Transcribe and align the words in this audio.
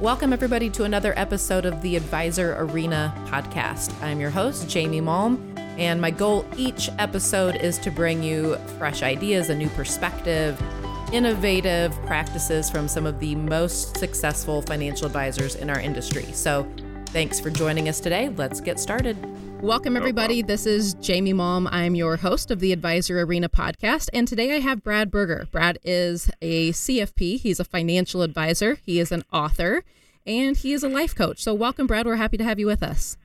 Welcome, 0.00 0.32
everybody, 0.32 0.70
to 0.70 0.84
another 0.84 1.12
episode 1.16 1.64
of 1.64 1.82
the 1.82 1.96
Advisor 1.96 2.54
Arena 2.56 3.12
podcast. 3.26 3.92
I'm 4.00 4.20
your 4.20 4.30
host, 4.30 4.68
Jamie 4.68 5.00
Malm, 5.00 5.58
and 5.76 6.00
my 6.00 6.12
goal 6.12 6.46
each 6.56 6.88
episode 7.00 7.56
is 7.56 7.78
to 7.78 7.90
bring 7.90 8.22
you 8.22 8.58
fresh 8.78 9.02
ideas, 9.02 9.50
a 9.50 9.56
new 9.56 9.68
perspective, 9.70 10.56
innovative 11.12 11.92
practices 12.06 12.70
from 12.70 12.86
some 12.86 13.06
of 13.06 13.18
the 13.18 13.34
most 13.34 13.96
successful 13.96 14.62
financial 14.62 15.04
advisors 15.04 15.56
in 15.56 15.68
our 15.68 15.80
industry. 15.80 16.30
So, 16.32 16.64
thanks 17.06 17.40
for 17.40 17.50
joining 17.50 17.88
us 17.88 17.98
today. 17.98 18.28
Let's 18.28 18.60
get 18.60 18.78
started. 18.78 19.16
Welcome, 19.62 19.96
everybody. 19.96 20.40
This 20.40 20.66
is 20.66 20.94
Jamie 20.94 21.32
Malm. 21.32 21.68
I'm 21.72 21.96
your 21.96 22.16
host 22.16 22.52
of 22.52 22.60
the 22.60 22.72
Advisor 22.72 23.20
Arena 23.20 23.48
podcast. 23.48 24.08
And 24.12 24.28
today 24.28 24.54
I 24.54 24.60
have 24.60 24.84
Brad 24.84 25.10
Berger. 25.10 25.48
Brad 25.50 25.80
is 25.82 26.30
a 26.40 26.70
CFP, 26.70 27.40
he's 27.40 27.58
a 27.58 27.64
financial 27.64 28.22
advisor, 28.22 28.76
he 28.76 29.00
is 29.00 29.10
an 29.10 29.24
author, 29.32 29.82
and 30.24 30.56
he 30.56 30.72
is 30.72 30.84
a 30.84 30.88
life 30.88 31.12
coach. 31.12 31.42
So, 31.42 31.54
welcome, 31.54 31.88
Brad. 31.88 32.06
We're 32.06 32.16
happy 32.16 32.36
to 32.36 32.44
have 32.44 32.60
you 32.60 32.66
with 32.66 32.84
us. 32.84 33.16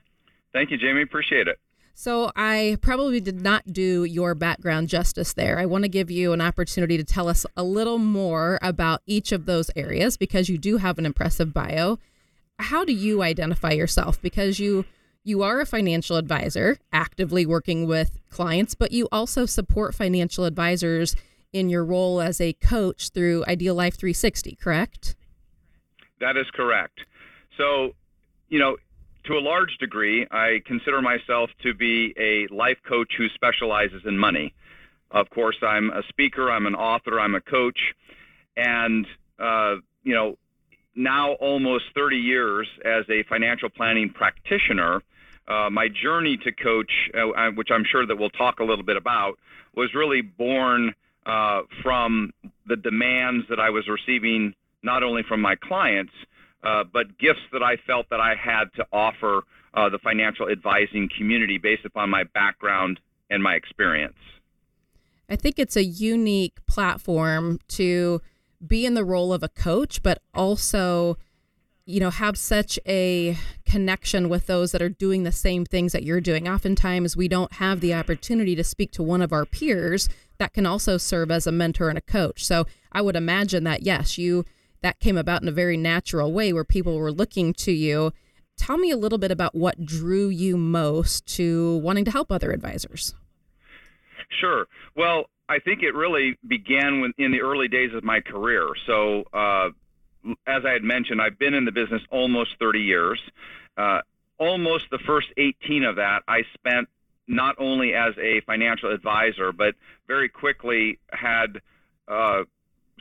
Thank 0.52 0.72
you, 0.72 0.76
Jamie. 0.76 1.02
Appreciate 1.02 1.46
it. 1.46 1.60
So, 1.94 2.32
I 2.34 2.78
probably 2.82 3.20
did 3.20 3.40
not 3.40 3.72
do 3.72 4.02
your 4.02 4.34
background 4.34 4.88
justice 4.88 5.34
there. 5.34 5.60
I 5.60 5.66
want 5.66 5.84
to 5.84 5.88
give 5.88 6.10
you 6.10 6.32
an 6.32 6.40
opportunity 6.40 6.96
to 6.96 7.04
tell 7.04 7.28
us 7.28 7.46
a 7.56 7.62
little 7.62 7.98
more 7.98 8.58
about 8.60 9.02
each 9.06 9.30
of 9.30 9.46
those 9.46 9.70
areas 9.76 10.16
because 10.16 10.48
you 10.48 10.58
do 10.58 10.78
have 10.78 10.98
an 10.98 11.06
impressive 11.06 11.54
bio. 11.54 12.00
How 12.58 12.84
do 12.84 12.92
you 12.92 13.22
identify 13.22 13.70
yourself? 13.70 14.20
Because 14.20 14.58
you 14.58 14.84
you 15.24 15.42
are 15.42 15.60
a 15.60 15.66
financial 15.66 16.16
advisor, 16.16 16.78
actively 16.92 17.46
working 17.46 17.86
with 17.86 18.18
clients, 18.28 18.74
but 18.74 18.92
you 18.92 19.08
also 19.10 19.46
support 19.46 19.94
financial 19.94 20.44
advisors 20.44 21.16
in 21.52 21.70
your 21.70 21.84
role 21.84 22.20
as 22.20 22.40
a 22.40 22.52
coach 22.54 23.10
through 23.10 23.44
Ideal 23.48 23.74
Life 23.74 23.96
360, 23.96 24.56
correct? 24.56 25.16
That 26.20 26.36
is 26.36 26.46
correct. 26.52 27.00
So, 27.56 27.94
you 28.48 28.58
know, 28.58 28.76
to 29.24 29.34
a 29.34 29.40
large 29.40 29.78
degree, 29.78 30.26
I 30.30 30.60
consider 30.66 31.00
myself 31.00 31.48
to 31.62 31.72
be 31.72 32.12
a 32.18 32.46
life 32.54 32.78
coach 32.86 33.14
who 33.16 33.28
specializes 33.30 34.02
in 34.04 34.18
money. 34.18 34.52
Of 35.10 35.30
course, 35.30 35.56
I'm 35.62 35.90
a 35.90 36.02
speaker, 36.08 36.50
I'm 36.50 36.66
an 36.66 36.74
author, 36.74 37.18
I'm 37.18 37.34
a 37.34 37.40
coach, 37.40 37.78
and, 38.56 39.06
uh, 39.38 39.76
you 40.02 40.14
know, 40.14 40.36
now 40.94 41.32
almost 41.34 41.84
30 41.94 42.16
years 42.16 42.68
as 42.84 43.04
a 43.08 43.22
financial 43.24 43.68
planning 43.70 44.10
practitioner, 44.10 45.02
uh, 45.48 45.68
my 45.70 45.88
journey 45.88 46.38
to 46.44 46.52
coach, 46.52 46.90
uh, 47.14 47.30
uh, 47.30 47.50
which 47.52 47.68
I'm 47.70 47.84
sure 47.90 48.06
that 48.06 48.16
we'll 48.16 48.30
talk 48.30 48.60
a 48.60 48.64
little 48.64 48.84
bit 48.84 48.96
about, 48.96 49.38
was 49.74 49.94
really 49.94 50.22
born 50.22 50.94
uh, 51.26 51.62
from 51.82 52.32
the 52.66 52.76
demands 52.76 53.46
that 53.48 53.60
I 53.60 53.70
was 53.70 53.84
receiving 53.88 54.54
not 54.82 55.02
only 55.02 55.22
from 55.22 55.40
my 55.40 55.56
clients, 55.56 56.12
uh, 56.62 56.84
but 56.92 57.18
gifts 57.18 57.40
that 57.52 57.62
I 57.62 57.76
felt 57.86 58.06
that 58.10 58.20
I 58.20 58.34
had 58.34 58.64
to 58.76 58.86
offer 58.92 59.42
uh, 59.74 59.88
the 59.88 59.98
financial 59.98 60.48
advising 60.48 61.08
community 61.16 61.58
based 61.58 61.84
upon 61.84 62.10
my 62.10 62.24
background 62.24 63.00
and 63.30 63.42
my 63.42 63.54
experience. 63.54 64.16
I 65.28 65.36
think 65.36 65.58
it's 65.58 65.76
a 65.76 65.84
unique 65.84 66.64
platform 66.66 67.58
to 67.68 68.20
be 68.66 68.86
in 68.86 68.94
the 68.94 69.04
role 69.04 69.32
of 69.32 69.42
a 69.42 69.48
coach, 69.48 70.02
but 70.02 70.22
also 70.34 71.16
you 71.86 72.00
know 72.00 72.10
have 72.10 72.38
such 72.38 72.78
a 72.86 73.36
connection 73.66 74.28
with 74.28 74.46
those 74.46 74.72
that 74.72 74.80
are 74.80 74.88
doing 74.88 75.22
the 75.22 75.32
same 75.32 75.64
things 75.64 75.92
that 75.92 76.02
you're 76.02 76.20
doing. 76.20 76.48
Oftentimes 76.48 77.16
we 77.16 77.28
don't 77.28 77.54
have 77.54 77.80
the 77.80 77.94
opportunity 77.94 78.54
to 78.56 78.64
speak 78.64 78.90
to 78.92 79.02
one 79.02 79.20
of 79.20 79.32
our 79.32 79.44
peers 79.44 80.08
that 80.38 80.52
can 80.52 80.66
also 80.66 80.96
serve 80.96 81.30
as 81.30 81.46
a 81.46 81.52
mentor 81.52 81.88
and 81.88 81.98
a 81.98 82.02
coach. 82.02 82.44
So 82.44 82.66
i 82.92 83.02
would 83.02 83.16
imagine 83.16 83.64
that 83.64 83.82
yes 83.82 84.16
you 84.18 84.44
that 84.82 85.00
came 85.00 85.18
about 85.18 85.42
in 85.42 85.48
a 85.48 85.52
very 85.52 85.76
natural 85.76 86.32
way 86.32 86.52
where 86.52 86.64
people 86.64 86.98
were 86.98 87.12
looking 87.12 87.52
to 87.54 87.72
you. 87.72 88.12
Tell 88.56 88.78
me 88.78 88.90
a 88.90 88.96
little 88.96 89.18
bit 89.18 89.30
about 89.30 89.54
what 89.54 89.84
drew 89.84 90.28
you 90.28 90.56
most 90.56 91.26
to 91.36 91.78
wanting 91.78 92.04
to 92.04 92.10
help 92.10 92.30
other 92.30 92.52
advisors. 92.52 93.14
Sure. 94.40 94.66
Well 94.96 95.26
I 95.48 95.58
think 95.58 95.82
it 95.82 95.94
really 95.94 96.38
began 96.48 97.12
in 97.18 97.30
the 97.30 97.42
early 97.42 97.68
days 97.68 97.90
of 97.94 98.02
my 98.02 98.20
career. 98.20 98.66
So, 98.86 99.24
uh, 99.34 99.68
as 100.46 100.64
I 100.64 100.70
had 100.72 100.82
mentioned, 100.82 101.20
I've 101.20 101.38
been 101.38 101.54
in 101.54 101.64
the 101.64 101.72
business 101.72 102.02
almost 102.10 102.50
30 102.58 102.80
years. 102.80 103.20
Uh, 103.76 104.00
almost 104.38 104.84
the 104.90 104.98
first 104.98 105.28
18 105.36 105.84
of 105.84 105.96
that 105.96 106.22
I 106.26 106.42
spent 106.54 106.88
not 107.26 107.56
only 107.58 107.94
as 107.94 108.14
a 108.18 108.40
financial 108.42 108.92
advisor, 108.92 109.52
but 109.52 109.74
very 110.06 110.28
quickly 110.28 110.98
had 111.10 111.60
uh, 112.08 112.44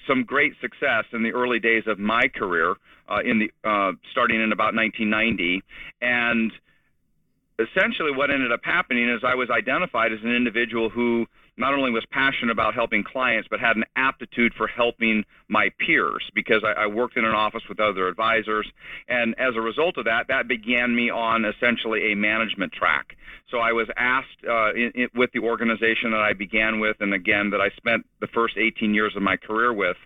some 0.08 0.24
great 0.24 0.54
success 0.62 1.06
in 1.12 1.24
the 1.24 1.32
early 1.32 1.60
days 1.60 1.84
of 1.88 2.00
my 2.00 2.28
career, 2.28 2.76
uh, 3.10 3.20
in 3.24 3.40
the 3.40 3.52
uh, 3.68 3.92
starting 4.12 4.42
in 4.42 4.52
about 4.52 4.74
1990, 4.76 5.62
and 6.02 6.52
essentially 7.60 8.12
what 8.12 8.32
ended 8.32 8.52
up 8.52 8.62
happening 8.64 9.10
is 9.10 9.22
I 9.24 9.36
was 9.36 9.50
identified 9.50 10.12
as 10.12 10.20
an 10.24 10.34
individual 10.34 10.90
who 10.90 11.28
not 11.58 11.74
only 11.74 11.92
was 11.92 12.06
passionate 12.12 12.52
about 12.52 12.74
helping 12.74 13.04
clients, 13.04 13.48
but 13.50 13.60
had 13.60 13.76
an 13.76 13.84
aptitude 13.96 14.54
for 14.56 14.68
helping 14.68 15.24
my 15.48 15.70
peers 15.78 16.24
because 16.34 16.64
I, 16.64 16.84
I 16.84 16.88
worked 16.88 17.16
in 17.16 17.26
an 17.26 17.34
office 17.34 17.64
with 17.70 17.80
other 17.80 18.08
advisors. 18.08 18.68
And 19.08 19.36
as 19.38 19.56
a 19.56 19.62
result 19.62 19.98
of 19.98 20.06
that, 20.06 20.28
that 20.30 20.48
began 20.48 20.96
me 20.96 21.10
on 21.10 21.46
essentially 21.46 22.12
a 22.12 22.16
management 22.16 22.72
track. 22.74 23.16
So 23.52 23.60
I 23.60 23.72
was 23.72 23.88
asked 23.98 24.28
uh, 24.50 24.74
in, 24.74 24.92
in, 24.96 25.10
with 25.14 25.32
the 25.34 25.40
organization 25.40 26.12
that 26.12 26.22
I 26.22 26.34
began 26.34 26.80
with, 26.80 26.98
and 27.02 27.14
again, 27.14 27.52
that 27.52 27.62
I 27.62 27.70
spent 27.78 28.06
the 28.20 28.28
first 28.28 28.58
18 28.58 28.94
years 28.94 29.16
of 29.16 29.22
my 29.22 29.38
career 29.38 29.72
with, 29.74 29.98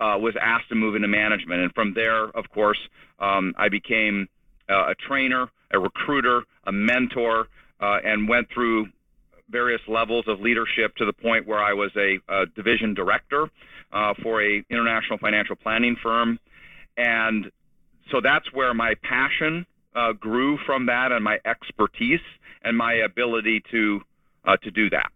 uh, 0.00 0.16
was 0.20 0.34
asked 0.40 0.68
to 0.68 0.74
move 0.76 0.94
into 0.94 1.08
management. 1.08 1.60
And 1.60 1.74
from 1.74 1.94
there, 1.94 2.24
of 2.24 2.48
course, 2.50 2.78
um, 3.18 3.54
I 3.58 3.68
became 3.68 4.28
uh, 4.70 4.90
a 4.90 4.94
trainer, 4.94 5.48
a 5.72 5.78
recruiter, 5.78 6.42
a 6.64 6.72
mentor, 6.72 7.48
uh, 7.80 7.98
and 8.04 8.28
went 8.28 8.48
through 8.52 8.86
various 9.48 9.80
levels 9.86 10.24
of 10.28 10.40
leadership 10.40 10.94
to 10.96 11.04
the 11.04 11.12
point 11.12 11.46
where 11.46 11.62
I 11.62 11.72
was 11.72 11.90
a, 11.96 12.18
a 12.28 12.46
division 12.46 12.94
director 12.94 13.48
uh, 13.92 14.14
for 14.22 14.42
a 14.42 14.64
international 14.70 15.18
financial 15.18 15.56
planning 15.56 15.96
firm, 16.02 16.38
and 16.96 17.50
so 18.10 18.20
that's 18.20 18.52
where 18.52 18.74
my 18.74 18.94
passion 19.02 19.66
uh, 19.94 20.12
grew 20.12 20.58
from 20.66 20.86
that, 20.86 21.12
and 21.12 21.22
my 21.22 21.38
expertise 21.44 22.20
and 22.62 22.76
my 22.76 22.94
ability 22.94 23.62
to 23.70 24.00
uh, 24.44 24.56
to 24.58 24.70
do 24.70 24.90
that. 24.90 25.10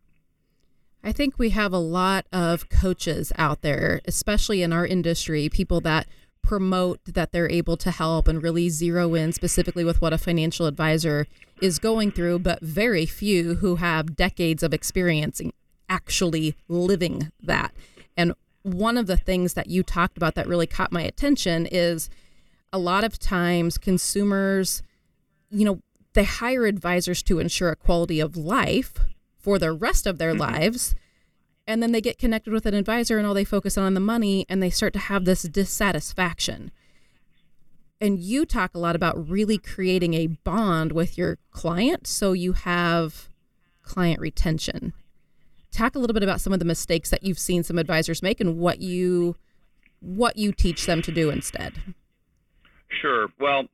I 1.02 1.12
think 1.12 1.38
we 1.38 1.50
have 1.50 1.72
a 1.72 1.78
lot 1.78 2.26
of 2.32 2.68
coaches 2.68 3.32
out 3.38 3.62
there, 3.62 4.00
especially 4.04 4.62
in 4.62 4.72
our 4.72 4.86
industry, 4.86 5.48
people 5.48 5.80
that 5.82 6.06
promote 6.42 7.00
that 7.04 7.32
they're 7.32 7.50
able 7.50 7.76
to 7.76 7.90
help 7.90 8.28
and 8.28 8.42
really 8.42 8.68
zero 8.68 9.14
in 9.14 9.32
specifically 9.32 9.84
with 9.84 10.00
what 10.00 10.12
a 10.12 10.18
financial 10.18 10.66
advisor 10.66 11.26
is 11.60 11.78
going 11.78 12.10
through, 12.10 12.38
but 12.38 12.60
very 12.62 13.06
few 13.06 13.56
who 13.56 13.76
have 13.76 14.16
decades 14.16 14.62
of 14.62 14.72
experience 14.72 15.40
actually 15.88 16.54
living 16.68 17.30
that. 17.42 17.72
And 18.16 18.34
one 18.62 18.96
of 18.96 19.06
the 19.06 19.16
things 19.16 19.54
that 19.54 19.68
you 19.68 19.82
talked 19.82 20.16
about 20.16 20.34
that 20.34 20.46
really 20.46 20.66
caught 20.66 20.92
my 20.92 21.02
attention 21.02 21.66
is 21.66 22.10
a 22.72 22.78
lot 22.78 23.04
of 23.04 23.18
times 23.18 23.78
consumers, 23.78 24.82
you 25.50 25.64
know, 25.64 25.80
they 26.14 26.24
hire 26.24 26.66
advisors 26.66 27.22
to 27.24 27.38
ensure 27.38 27.70
a 27.70 27.76
quality 27.76 28.20
of 28.20 28.36
life 28.36 28.94
for 29.38 29.58
the 29.58 29.72
rest 29.72 30.06
of 30.06 30.18
their 30.18 30.32
mm-hmm. 30.32 30.40
lives 30.40 30.94
and 31.68 31.82
then 31.82 31.92
they 31.92 32.00
get 32.00 32.18
connected 32.18 32.50
with 32.50 32.64
an 32.64 32.72
advisor 32.72 33.18
and 33.18 33.26
all 33.26 33.34
they 33.34 33.44
focus 33.44 33.76
on 33.76 33.92
the 33.92 34.00
money 34.00 34.46
and 34.48 34.62
they 34.62 34.70
start 34.70 34.94
to 34.94 34.98
have 34.98 35.26
this 35.26 35.42
dissatisfaction. 35.42 36.72
And 38.00 38.18
you 38.18 38.46
talk 38.46 38.74
a 38.74 38.78
lot 38.78 38.96
about 38.96 39.28
really 39.28 39.58
creating 39.58 40.14
a 40.14 40.28
bond 40.28 40.92
with 40.92 41.18
your 41.18 41.36
client 41.50 42.06
so 42.06 42.32
you 42.32 42.54
have 42.54 43.28
client 43.82 44.18
retention. 44.18 44.94
Talk 45.70 45.94
a 45.94 45.98
little 45.98 46.14
bit 46.14 46.22
about 46.22 46.40
some 46.40 46.54
of 46.54 46.58
the 46.58 46.64
mistakes 46.64 47.10
that 47.10 47.22
you've 47.22 47.38
seen 47.38 47.62
some 47.62 47.78
advisors 47.78 48.22
make 48.22 48.40
and 48.40 48.58
what 48.58 48.80
you 48.80 49.36
what 50.00 50.36
you 50.36 50.52
teach 50.52 50.86
them 50.86 51.02
to 51.02 51.12
do 51.12 51.28
instead. 51.28 51.74
Sure. 52.88 53.28
Well 53.38 53.64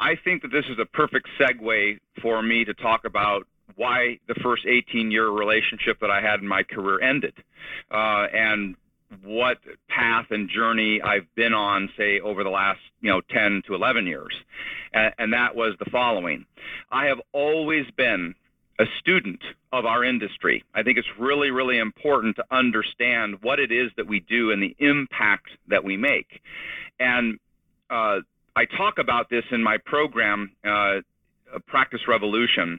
i 0.00 0.16
think 0.24 0.42
that 0.42 0.50
this 0.50 0.64
is 0.68 0.76
a 0.80 0.84
perfect 0.86 1.28
segue 1.38 1.98
for 2.20 2.42
me 2.42 2.64
to 2.64 2.74
talk 2.74 3.04
about 3.04 3.46
why 3.76 4.18
the 4.28 4.34
first 4.42 4.66
18 4.66 5.10
year 5.10 5.28
relationship 5.28 6.00
that 6.00 6.10
I 6.10 6.20
had 6.20 6.40
in 6.40 6.48
my 6.48 6.62
career 6.62 7.00
ended, 7.00 7.34
uh, 7.90 8.26
and 8.32 8.76
what 9.22 9.58
path 9.88 10.26
and 10.30 10.48
journey 10.48 11.00
I've 11.00 11.32
been 11.34 11.54
on, 11.54 11.88
say, 11.96 12.20
over 12.20 12.42
the 12.42 12.50
last 12.50 12.80
you 13.00 13.10
know 13.10 13.20
10 13.30 13.62
to 13.66 13.74
11 13.74 14.06
years, 14.06 14.34
and, 14.92 15.14
and 15.18 15.32
that 15.32 15.54
was 15.54 15.74
the 15.78 15.90
following: 15.90 16.46
I 16.90 17.06
have 17.06 17.20
always 17.32 17.86
been 17.96 18.34
a 18.78 18.84
student 18.98 19.40
of 19.72 19.86
our 19.86 20.04
industry. 20.04 20.64
I 20.74 20.82
think 20.82 20.98
it's 20.98 21.08
really, 21.18 21.50
really 21.50 21.78
important 21.78 22.36
to 22.36 22.44
understand 22.50 23.38
what 23.42 23.60
it 23.60 23.70
is 23.70 23.90
that 23.96 24.06
we 24.06 24.20
do 24.20 24.50
and 24.50 24.62
the 24.62 24.74
impact 24.78 25.48
that 25.68 25.84
we 25.84 25.96
make. 25.96 26.40
And 26.98 27.38
uh, 27.90 28.18
I 28.56 28.64
talk 28.76 28.98
about 28.98 29.30
this 29.30 29.44
in 29.50 29.62
my 29.62 29.78
program, 29.78 30.52
uh, 30.64 31.00
Practice 31.60 32.00
Revolution. 32.08 32.78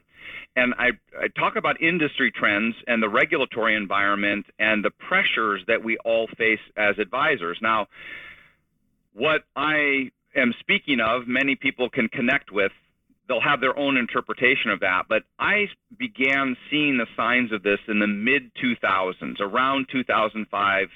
And 0.56 0.74
I, 0.78 0.90
I 1.20 1.28
talk 1.38 1.56
about 1.56 1.80
industry 1.82 2.30
trends 2.30 2.74
and 2.86 3.02
the 3.02 3.08
regulatory 3.08 3.76
environment 3.76 4.46
and 4.58 4.84
the 4.84 4.90
pressures 4.90 5.62
that 5.68 5.84
we 5.84 5.98
all 5.98 6.28
face 6.38 6.60
as 6.76 6.98
advisors. 6.98 7.58
Now, 7.60 7.88
what 9.12 9.42
I 9.54 10.10
am 10.34 10.54
speaking 10.60 11.00
of, 11.00 11.26
many 11.26 11.56
people 11.56 11.90
can 11.90 12.08
connect 12.08 12.50
with. 12.50 12.72
They'll 13.28 13.40
have 13.40 13.60
their 13.60 13.76
own 13.76 13.96
interpretation 13.96 14.70
of 14.70 14.80
that, 14.80 15.04
but 15.08 15.24
I 15.38 15.66
began 15.98 16.56
seeing 16.70 16.96
the 16.96 17.06
signs 17.16 17.50
of 17.52 17.62
this 17.62 17.80
in 17.88 17.98
the 17.98 18.06
mid 18.06 18.52
2000s, 18.54 19.40
around 19.40 19.86
2005. 19.90 20.88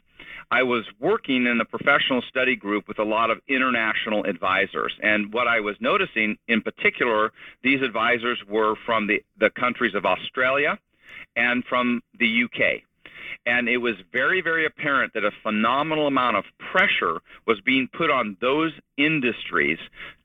I 0.51 0.63
was 0.63 0.85
working 0.99 1.47
in 1.47 1.61
a 1.61 1.65
professional 1.65 2.23
study 2.29 2.57
group 2.57 2.89
with 2.89 2.99
a 2.99 3.05
lot 3.05 3.31
of 3.31 3.39
international 3.49 4.25
advisors. 4.25 4.93
And 5.03 5.33
what 5.33 5.47
I 5.47 5.61
was 5.61 5.77
noticing 5.81 6.37
in 6.49 6.61
particular, 6.61 7.33
these 7.63 7.83
advisors 7.83 8.39
were 8.49 8.75
from 8.85 9.07
the, 9.07 9.23
the 9.39 9.51
countries 9.51 9.95
of 9.95 10.05
Australia 10.05 10.79
and 11.37 11.65
from 11.65 12.03
the 12.19 12.45
UK. 12.45 12.83
And 13.47 13.69
it 13.69 13.79
was 13.79 13.95
very, 14.13 14.43
very 14.43 14.67
apparent 14.67 15.15
that 15.15 15.25
a 15.25 15.31
phenomenal 15.43 16.07
amount 16.07 16.37
of 16.37 16.45
pressure 16.73 17.21
was 17.47 17.61
being 17.61 17.89
put 17.93 18.11
on 18.11 18.37
those 18.41 18.73
industries 18.97 19.79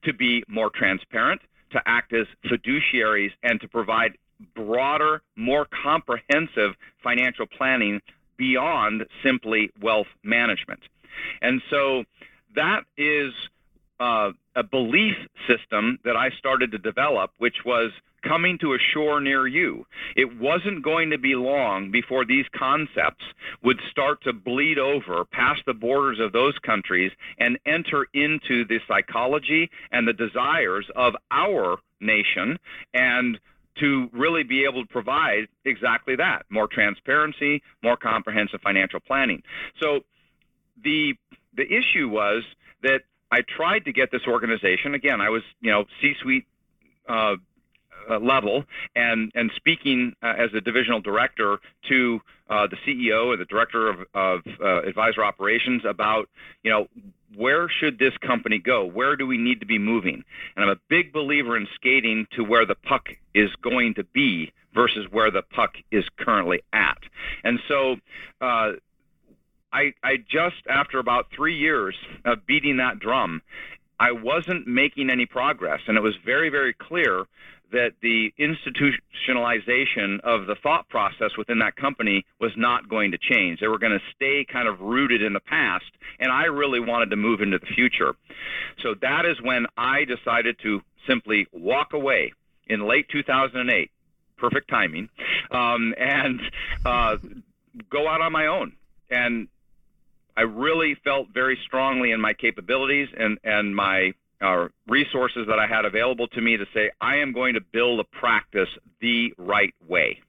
to 0.04 0.14
be 0.14 0.44
more 0.48 0.70
transparent, 0.70 1.42
to 1.72 1.82
act 1.86 2.14
as 2.14 2.26
fiduciaries, 2.46 3.32
and 3.44 3.62
to 3.62 3.68
provide 3.68 4.18
broader, 4.56 5.22
more 5.36 5.68
comprehensive 5.84 6.76
financial 7.04 7.46
planning 7.46 8.02
beyond 8.38 9.06
simply 9.24 9.72
wealth 9.82 10.08
management. 10.24 10.82
And 11.42 11.62
so 11.70 12.04
that 12.56 12.84
is 12.98 13.34
uh, 14.00 14.32
a 14.56 14.64
belief 14.64 15.16
system 15.48 16.00
that 16.04 16.16
I 16.16 16.30
started 16.32 16.72
to 16.72 16.78
develop, 16.78 17.32
which 17.38 17.64
was 17.66 17.92
coming 18.24 18.58
to 18.58 18.74
a 18.74 18.78
shore 18.94 19.22
near 19.22 19.48
you. 19.48 19.86
It 20.16 20.40
wasn't 20.40 20.84
going 20.84 21.12
to 21.12 21.18
be 21.18 21.36
long 21.36 21.92
before 21.92 22.26
these 22.26 22.46
concepts 22.56 23.24
would 23.64 23.80
start 23.92 24.24
to 24.24 24.34
bleed 24.34 24.80
over 24.80 25.26
past 25.26 25.62
the 25.66 25.74
borders 25.74 26.20
of 26.20 26.32
those 26.32 26.58
countries 26.60 27.12
and 27.38 27.60
enter 27.66 28.08
into 28.14 28.66
the 28.66 28.80
psychology 28.88 29.70
and 29.92 30.08
the 30.08 30.14
desires 30.14 30.88
of 30.96 31.14
our 31.32 31.78
nation 32.02 32.58
and 32.94 33.40
to 33.80 34.10
really 34.14 34.44
be 34.44 34.66
able 34.66 34.84
to 34.84 34.92
provide 34.92 35.48
exactly 35.66 36.16
that 36.16 36.44
more 36.50 36.68
transparency, 36.68 37.62
more 37.84 37.98
comprehensive 37.98 38.62
financial 38.62 39.00
planning. 39.00 39.44
So 39.82 40.02
the 40.84 41.14
the 41.56 41.64
issue 41.64 42.10
was 42.10 42.44
that 42.84 43.02
I 43.32 43.40
tried 43.42 43.86
to 43.86 43.94
get 43.94 44.12
this 44.12 44.22
organization 44.28 44.94
again. 44.94 45.22
I 45.22 45.30
was 45.30 45.44
you 45.62 45.72
know 45.72 45.86
C-suite 46.02 46.46
uh, 47.08 47.36
uh, 48.10 48.20
level 48.20 48.64
and 48.96 49.32
and 49.36 49.52
speaking 49.56 50.16
uh, 50.22 50.34
as 50.38 50.54
a 50.54 50.62
divisional 50.62 51.02
director 51.02 51.58
to 51.90 52.22
uh, 52.50 52.68
the 52.68 52.78
CEO 52.78 53.32
and 53.32 53.42
the 53.42 53.46
director 53.46 53.90
of, 53.90 54.00
of 54.14 54.42
uh, 54.62 54.82
advisor 54.84 55.24
operations 55.24 55.84
about 55.86 56.30
you 56.64 56.72
know 56.72 56.88
where 57.36 57.68
should 57.68 58.00
this 58.00 58.16
company 58.18 58.60
go? 58.60 58.86
Where 58.86 59.16
do 59.16 59.28
we 59.28 59.38
need 59.38 59.60
to 59.60 59.66
be 59.66 59.78
moving? 59.78 60.24
And 60.56 60.66
I'm 60.66 60.72
a 60.72 60.80
big 60.88 61.12
believer 61.12 61.58
in 61.58 61.68
skating 61.76 62.28
to 62.32 62.44
where 62.44 62.66
the 62.66 62.76
puck 62.76 63.10
is 63.34 63.50
going 63.62 63.96
to 63.96 64.04
be 64.06 64.54
versus 64.74 65.06
where 65.12 65.32
the 65.32 65.42
puck 65.42 65.76
is 65.92 66.06
currently 66.18 66.62
at. 66.74 66.98
And 67.44 67.60
so. 67.68 67.98
Uh, 68.42 68.74
I, 69.74 69.94
I 70.02 70.16
just 70.16 70.66
after 70.70 71.00
about 71.00 71.32
three 71.36 71.58
years 71.58 71.98
of 72.24 72.46
beating 72.46 72.78
that 72.78 72.98
drum, 72.98 73.42
I 74.00 74.12
wasn't 74.12 74.68
making 74.68 75.10
any 75.10 75.26
progress, 75.26 75.82
and 75.88 75.98
it 75.98 76.02
was 76.02 76.16
very, 76.26 76.50
very 76.50 76.74
clear 76.74 77.26
that 77.76 77.92
the 78.02 78.34
institutionalization 78.40 80.22
of 80.22 80.48
the 80.48 80.56
thought 80.64 80.88
process 80.88 81.32
within 81.38 81.60
that 81.60 81.76
company 81.76 82.26
was 82.40 82.52
not 82.56 82.88
going 82.88 83.12
to 83.12 83.18
change. 83.18 83.60
They 83.60 83.68
were 83.68 83.78
going 83.78 83.92
to 83.92 84.00
stay 84.16 84.46
kind 84.50 84.70
of 84.70 84.80
rooted 84.80 85.22
in 85.22 85.34
the 85.34 85.42
past, 85.42 85.84
and 86.18 86.32
I 86.32 86.46
really 86.46 86.80
wanted 86.80 87.10
to 87.10 87.18
move 87.18 87.42
into 87.42 87.60
the 87.60 87.66
future. 87.66 88.16
So 88.82 88.96
that 89.02 89.26
is 89.26 89.36
when 89.42 89.66
I 89.76 90.06
decided 90.06 90.58
to 90.64 90.82
simply 91.06 91.48
walk 91.52 91.92
away 91.92 92.32
in 92.68 92.88
late 92.88 93.10
2008. 93.10 93.92
Perfect 94.38 94.70
timing, 94.70 95.10
um, 95.52 95.94
and 95.98 96.42
uh, 96.86 97.18
go 97.90 98.08
out 98.08 98.22
on 98.22 98.32
my 98.32 98.48
own. 98.48 98.74
And 99.10 99.50
I 100.38 100.42
really 100.42 100.96
felt 101.04 101.28
very 101.34 101.58
strongly 101.66 102.12
in 102.12 102.22
my 102.22 102.34
capabilities 102.34 103.10
and, 103.18 103.38
and 103.44 103.76
my 103.76 104.14
uh, 104.42 104.68
resources 104.88 105.48
that 105.48 105.60
I 105.60 105.68
had 105.68 105.86
available 105.86 106.28
to 106.30 106.42
me 106.42 106.58
to 106.58 106.66
say, 106.74 106.92
I 107.02 107.18
am 107.18 107.34
going 107.34 107.54
to 107.54 107.62
build 107.62 108.00
a 108.00 108.04
practice 108.04 108.70
the 109.02 109.34
right 109.38 109.74
way. 109.88 110.20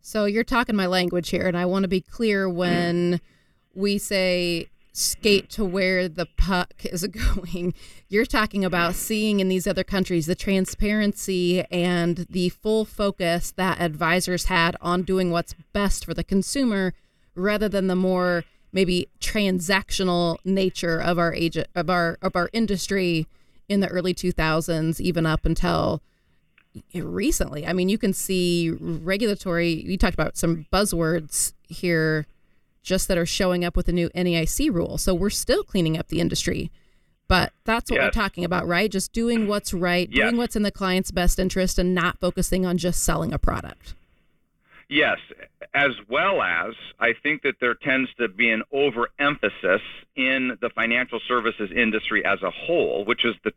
So 0.00 0.24
you're 0.24 0.44
talking 0.44 0.76
my 0.76 0.86
language 0.86 1.30
here, 1.30 1.46
and 1.46 1.56
I 1.56 1.66
want 1.66 1.84
to 1.84 1.88
be 1.88 2.00
clear 2.00 2.48
when 2.48 3.20
we 3.74 3.98
say 3.98 4.68
skate 4.92 5.48
to 5.50 5.64
where 5.64 6.08
the 6.08 6.26
puck 6.36 6.74
is 6.84 7.06
going. 7.06 7.74
You're 8.08 8.26
talking 8.26 8.64
about 8.64 8.94
seeing 8.94 9.40
in 9.40 9.48
these 9.48 9.66
other 9.66 9.84
countries 9.84 10.26
the 10.26 10.34
transparency 10.34 11.62
and 11.70 12.26
the 12.28 12.48
full 12.48 12.84
focus 12.84 13.52
that 13.52 13.80
advisors 13.80 14.46
had 14.46 14.76
on 14.80 15.02
doing 15.02 15.30
what's 15.30 15.54
best 15.72 16.04
for 16.04 16.14
the 16.14 16.24
consumer 16.24 16.94
rather 17.34 17.68
than 17.68 17.86
the 17.86 17.96
more 17.96 18.44
maybe 18.72 19.08
transactional 19.20 20.38
nature 20.44 21.00
of 21.00 21.18
our 21.18 21.32
agent 21.34 21.68
of 21.74 21.90
our 21.90 22.18
of 22.22 22.36
our 22.36 22.50
industry 22.52 23.26
in 23.68 23.80
the 23.80 23.88
early 23.88 24.14
2000s 24.14 25.00
even 25.00 25.26
up 25.26 25.44
until 25.44 26.02
recently. 26.94 27.66
I 27.66 27.72
mean 27.72 27.88
you 27.88 27.98
can 27.98 28.12
see 28.12 28.70
regulatory 28.70 29.70
you 29.70 29.96
talked 29.96 30.14
about 30.14 30.36
some 30.36 30.66
buzzwords 30.72 31.52
here 31.68 32.26
just 32.82 33.08
that 33.08 33.18
are 33.18 33.26
showing 33.26 33.64
up 33.64 33.76
with 33.76 33.86
the 33.86 33.92
new 33.92 34.08
NEIC 34.10 34.72
rule. 34.72 34.98
So 34.98 35.14
we're 35.14 35.30
still 35.30 35.62
cleaning 35.62 35.98
up 35.98 36.08
the 36.08 36.20
industry. 36.20 36.70
But 37.26 37.52
that's 37.64 37.90
what 37.90 37.98
yes. 37.98 38.06
we're 38.06 38.22
talking 38.22 38.44
about 38.44 38.66
right? 38.66 38.90
Just 38.90 39.12
doing 39.12 39.48
what's 39.48 39.74
right 39.74 40.08
yes. 40.10 40.24
doing 40.24 40.38
what's 40.38 40.56
in 40.56 40.62
the 40.62 40.70
client's 40.70 41.10
best 41.10 41.38
interest 41.38 41.78
and 41.78 41.94
not 41.94 42.18
focusing 42.20 42.64
on 42.64 42.78
just 42.78 43.02
selling 43.02 43.34
a 43.34 43.38
product 43.38 43.94
Yes, 44.88 45.18
as 45.74 45.90
well 46.08 46.40
as 46.40 46.72
I 46.98 47.12
think 47.22 47.42
that 47.42 47.56
there 47.60 47.74
tends 47.74 48.08
to 48.18 48.28
be 48.28 48.50
an 48.50 48.62
overemphasis 48.72 49.82
in 50.16 50.56
the 50.62 50.70
financial 50.74 51.20
services 51.28 51.70
industry 51.76 52.24
as 52.24 52.42
a 52.42 52.50
whole, 52.50 53.04
which 53.04 53.24
is 53.24 53.34
the 53.44 53.52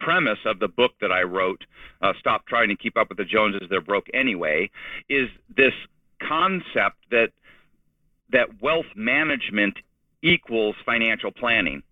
premise 0.00 0.40
of 0.44 0.58
the 0.58 0.66
book 0.66 0.92
that 1.00 1.12
I 1.12 1.22
wrote, 1.22 1.64
uh, 2.00 2.12
Stop 2.18 2.46
Trying 2.46 2.70
to 2.70 2.76
Keep 2.76 2.96
Up 2.96 3.08
with 3.08 3.18
the 3.18 3.24
Joneses, 3.24 3.68
They're 3.70 3.80
Broke 3.80 4.08
Anyway, 4.12 4.70
is 5.08 5.28
this 5.56 5.74
concept 6.20 6.96
that 7.10 7.30
that 8.32 8.62
wealth 8.62 8.86
management 8.96 9.76
equals 10.22 10.74
financial 10.86 11.30
planning. 11.30 11.82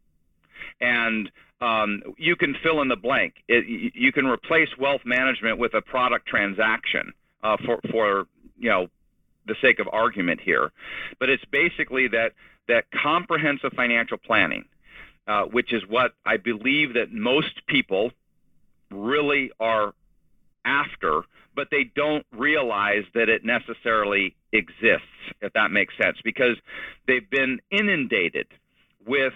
And 0.81 1.31
um, 1.61 2.03
you 2.17 2.35
can 2.35 2.57
fill 2.63 2.81
in 2.81 2.89
the 2.89 2.97
blank. 2.97 3.35
It, 3.47 3.93
you 3.95 4.11
can 4.11 4.27
replace 4.27 4.71
wealth 4.79 5.03
management 5.05 5.59
with 5.59 5.75
a 5.75 5.83
product 5.83 6.27
transaction 6.27 7.13
uh, 7.43 7.59
for, 7.65 7.81
for 7.91 8.27
you 8.61 8.69
know 8.69 8.89
the 9.47 9.57
sake 9.61 9.81
of 9.81 9.89
argument 9.93 10.41
here, 10.41 10.71
but 11.19 11.29
it's 11.29 11.45
basically 11.47 12.09
that 12.09 12.33
that 12.69 12.85
comprehensive 12.91 13.73
financial 13.73 14.19
planning, 14.19 14.65
uh, 15.27 15.45
which 15.45 15.73
is 15.73 15.83
what 15.89 16.13
I 16.25 16.37
believe 16.37 16.95
that 16.95 17.13
most 17.13 17.67
people 17.67 18.13
really 18.91 19.51
are 19.59 19.95
after, 20.65 21.23
but 21.57 21.69
they 21.71 21.85
don't 21.85 22.25
realize 22.33 23.05
that 23.15 23.29
it 23.29 23.45
necessarily 23.45 24.37
exists, 24.53 25.07
if 25.41 25.53
that 25.55 25.71
makes 25.71 25.97
sense, 25.97 26.19
because 26.23 26.57
they've 27.07 27.29
been 27.29 27.61
inundated 27.71 28.47
with 29.07 29.33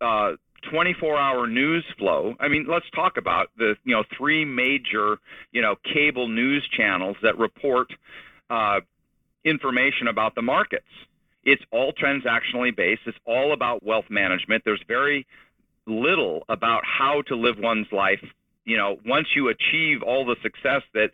uh, 0.00 0.32
24-hour 0.70 1.46
news 1.46 1.84
flow. 1.98 2.34
I 2.40 2.48
mean, 2.48 2.66
let's 2.68 2.88
talk 2.90 3.16
about 3.16 3.50
the 3.56 3.76
you 3.84 3.94
know 3.94 4.04
three 4.16 4.44
major 4.44 5.18
you 5.52 5.62
know 5.62 5.76
cable 5.76 6.28
news 6.28 6.66
channels 6.68 7.16
that 7.22 7.38
report 7.38 7.88
uh, 8.50 8.80
information 9.44 10.08
about 10.08 10.34
the 10.34 10.42
markets. 10.42 10.86
It's 11.44 11.62
all 11.70 11.92
transactionally 11.92 12.74
based. 12.74 13.02
It's 13.06 13.18
all 13.24 13.52
about 13.52 13.84
wealth 13.84 14.06
management. 14.10 14.64
There's 14.64 14.82
very 14.88 15.26
little 15.86 16.44
about 16.48 16.82
how 16.84 17.22
to 17.22 17.36
live 17.36 17.56
one's 17.58 17.86
life. 17.92 18.24
You 18.64 18.76
know, 18.76 18.98
once 19.06 19.28
you 19.36 19.48
achieve 19.48 20.02
all 20.02 20.24
the 20.24 20.36
success 20.42 20.82
that 20.94 21.10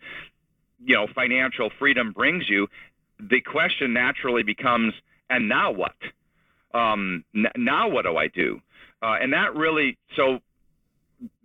you 0.83 0.95
know 0.95 1.07
financial 1.13 1.69
freedom 1.77 2.11
brings 2.11 2.49
you, 2.49 2.67
the 3.19 3.41
question 3.41 3.93
naturally 3.93 4.43
becomes, 4.43 4.93
and 5.29 5.47
now 5.47 5.71
what? 5.71 5.95
Um, 6.73 7.23
n- 7.35 7.51
now 7.55 7.87
what 7.89 8.05
do 8.05 8.17
I 8.17 8.27
do? 8.27 8.59
Uh, 9.03 9.17
and 9.21 9.33
that 9.33 9.55
really 9.55 9.97
so 10.15 10.39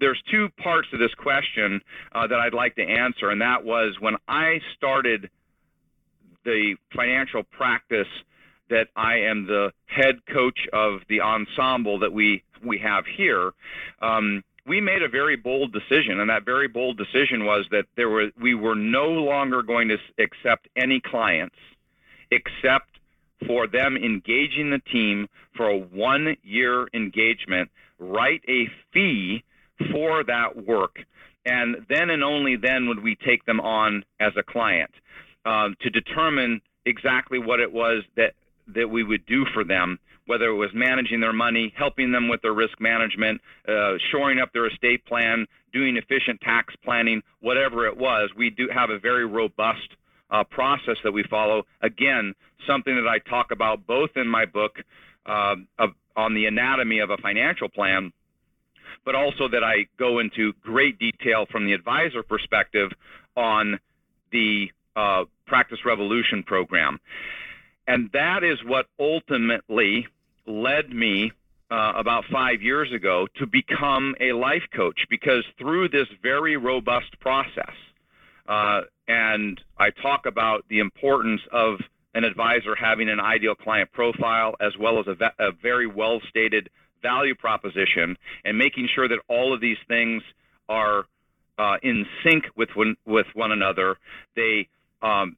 there's 0.00 0.21
two 0.30 0.49
parts 0.62 0.88
to 0.90 0.97
this 0.97 1.14
question 1.14 1.80
uh, 2.12 2.26
that 2.26 2.38
I'd 2.40 2.54
like 2.54 2.75
to 2.76 2.83
answer, 2.83 3.30
and 3.30 3.42
that 3.42 3.64
was 3.64 3.97
when 4.00 4.16
I 4.26 4.61
started 4.76 5.30
the 6.49 6.76
financial 6.97 7.43
practice 7.43 8.09
that 8.71 8.88
I 8.97 9.17
am 9.17 9.47
the 9.47 9.71
head 9.87 10.17
coach 10.33 10.67
of 10.73 11.00
the 11.09 11.21
ensemble 11.21 11.99
that 11.99 12.12
we 12.12 12.43
we 12.64 12.78
have 12.78 13.05
here. 13.07 13.52
Um, 14.00 14.43
we 14.67 14.81
made 14.81 15.02
a 15.02 15.09
very 15.09 15.37
bold 15.37 15.73
decision, 15.73 16.21
and 16.21 16.28
that 16.31 16.45
very 16.45 16.69
bold 16.69 16.97
decision 16.97 17.45
was 17.45 17.67
that 17.71 17.85
there 17.97 18.09
were 18.09 18.31
we 18.40 18.55
were 18.55 18.75
no 18.75 19.09
longer 19.09 19.62
going 19.62 19.88
to 19.88 19.99
accept 20.19 20.69
any 20.75 21.00
clients 21.00 21.57
except 22.31 22.88
for 23.47 23.67
them 23.67 23.97
engaging 23.97 24.71
the 24.71 24.81
team 24.90 25.28
for 25.55 25.69
a 25.69 25.78
one 25.78 26.35
year 26.43 26.88
engagement, 26.95 27.71
write 27.99 28.43
a 28.49 28.69
fee 28.93 29.45
for 29.93 30.25
that 30.25 30.64
work, 30.67 30.97
and 31.45 31.76
then 31.90 32.09
and 32.09 32.25
only 32.25 32.57
then 32.57 32.88
would 32.88 33.02
we 33.02 33.17
take 33.17 33.45
them 33.45 33.61
on 33.61 34.02
as 34.19 34.33
a 34.37 34.43
client 34.43 34.90
um, 35.45 35.76
to 35.80 35.90
determine 35.90 36.61
exactly 36.87 37.38
what 37.38 37.61
it 37.61 37.73
was 37.73 38.02
that, 38.16 38.35
that 38.75 38.88
we 38.88 39.02
would 39.02 39.25
do 39.26 39.45
for 39.54 39.64
them 39.64 39.99
whether 40.28 40.50
it 40.50 40.54
was 40.54 40.68
managing 40.75 41.21
their 41.21 41.33
money, 41.33 41.73
helping 41.75 42.12
them 42.12 42.28
with 42.28 42.42
their 42.42 42.52
risk 42.52 42.78
management, 42.80 43.40
uh, 43.66 43.95
shoring 44.11 44.38
up 44.38 44.52
their 44.52 44.66
estate 44.66 45.04
plan, 45.07 45.47
doing 45.73 45.97
efficient 45.97 46.38
tax 46.42 46.75
planning, 46.85 47.23
whatever 47.40 47.87
it 47.87 47.97
was. 47.97 48.28
We 48.37 48.50
do 48.50 48.68
have 48.73 48.90
a 48.90 48.99
very 48.99 49.25
robust 49.25 49.88
uh, 50.30 50.45
process 50.45 50.97
that 51.02 51.12
we 51.12 51.25
follow. 51.30 51.64
Again, 51.80 52.35
something 52.66 52.95
that 52.95 53.09
I 53.09 53.18
talk 53.30 53.52
about 53.52 53.87
both 53.87 54.11
in 54.16 54.28
my 54.28 54.45
book 54.45 54.76
uh, 55.25 55.54
of, 55.78 55.90
on 56.14 56.35
the 56.35 56.45
anatomy 56.45 56.99
of 56.99 57.09
a 57.09 57.16
financial 57.16 57.71
plan, 57.71 58.12
but 59.07 59.14
also 59.14 59.49
that 59.49 59.64
I 59.64 59.87
go 59.99 60.18
into 60.18 60.52
great 60.62 60.99
detail 60.99 61.47
from 61.50 61.64
the 61.64 61.73
advisor 61.73 62.23
perspective 62.23 62.90
on 63.35 63.80
the 64.30 64.71
uh, 64.99 65.25
Practice 65.47 65.85
Revolution 65.85 66.43
program. 66.43 66.99
And 67.87 68.11
that 68.12 68.43
is 68.43 68.59
what 68.64 68.87
ultimately 68.99 70.07
led 70.47 70.90
me 70.90 71.33
uh, 71.71 71.93
about 71.97 72.25
five 72.33 72.62
years 72.62 72.93
ago 72.93 73.26
to 73.37 73.47
become 73.47 74.14
a 74.21 74.33
life 74.33 74.64
coach 74.75 75.07
because 75.09 75.45
through 75.59 75.88
this 75.88 76.09
very 76.23 76.57
robust 76.57 77.19
process, 77.21 77.75
uh, 78.49 78.81
and 79.07 79.61
I 79.78 79.90
talk 79.90 80.26
about 80.26 80.64
the 80.69 80.81
importance 80.81 81.43
of 81.52 81.78
an 82.14 82.25
advisor 82.25 82.75
having 82.75 83.09
an 83.09 83.21
ideal 83.21 83.55
client 83.55 83.93
profile 83.93 84.57
as 84.61 84.73
well 84.78 84.99
as 84.99 85.07
a, 85.07 85.14
ve- 85.14 85.38
a 85.38 85.52
very 85.52 85.87
well 85.87 86.21
stated 86.28 86.69
value 87.02 87.35
proposition 87.35 88.17
and 88.45 88.59
making 88.59 88.88
sure 88.95 89.07
that 89.07 89.19
all 89.28 89.55
of 89.55 89.61
these 89.61 89.76
things 89.87 90.23
are 90.69 91.05
uh, 91.59 91.76
in 91.83 92.07
sync 92.25 92.45
with 92.57 92.71
one, 92.75 92.97
with 93.07 93.26
one 93.35 93.52
another. 93.52 93.97
They 94.37 94.69
um, 95.02 95.37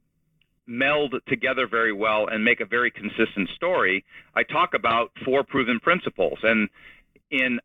meld 0.67 1.15
together 1.27 1.67
very 1.67 1.93
well 1.93 2.29
and 2.29 2.45
make 2.45 2.61
a 2.61 2.67
very 2.67 2.91
consistent 2.91 3.49
story, 3.57 4.05
I 4.35 4.43
talk 4.43 4.75
about 4.75 5.11
four 5.25 5.43
proven 5.43 5.81
principles. 5.81 6.39
And 6.43 6.69
in 7.31 7.61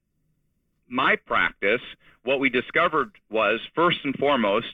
my 0.88 1.16
practice, 1.16 1.82
what 2.24 2.40
we 2.40 2.50
discovered 2.50 3.12
was 3.30 3.60
first 3.76 4.00
and 4.04 4.16
foremost, 4.16 4.68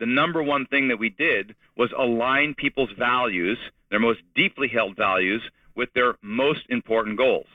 the 0.00 0.06
number 0.06 0.42
one 0.42 0.66
thing 0.66 0.88
that 0.88 0.98
we 0.98 1.10
did 1.10 1.54
was 1.76 1.90
align 1.96 2.54
people's 2.54 2.90
values, 2.98 3.58
their 3.90 4.00
most 4.00 4.20
deeply 4.34 4.68
held 4.68 4.96
values, 4.96 5.42
with 5.76 5.92
their 5.94 6.14
most 6.22 6.60
important 6.68 7.16
goals. 7.16 7.46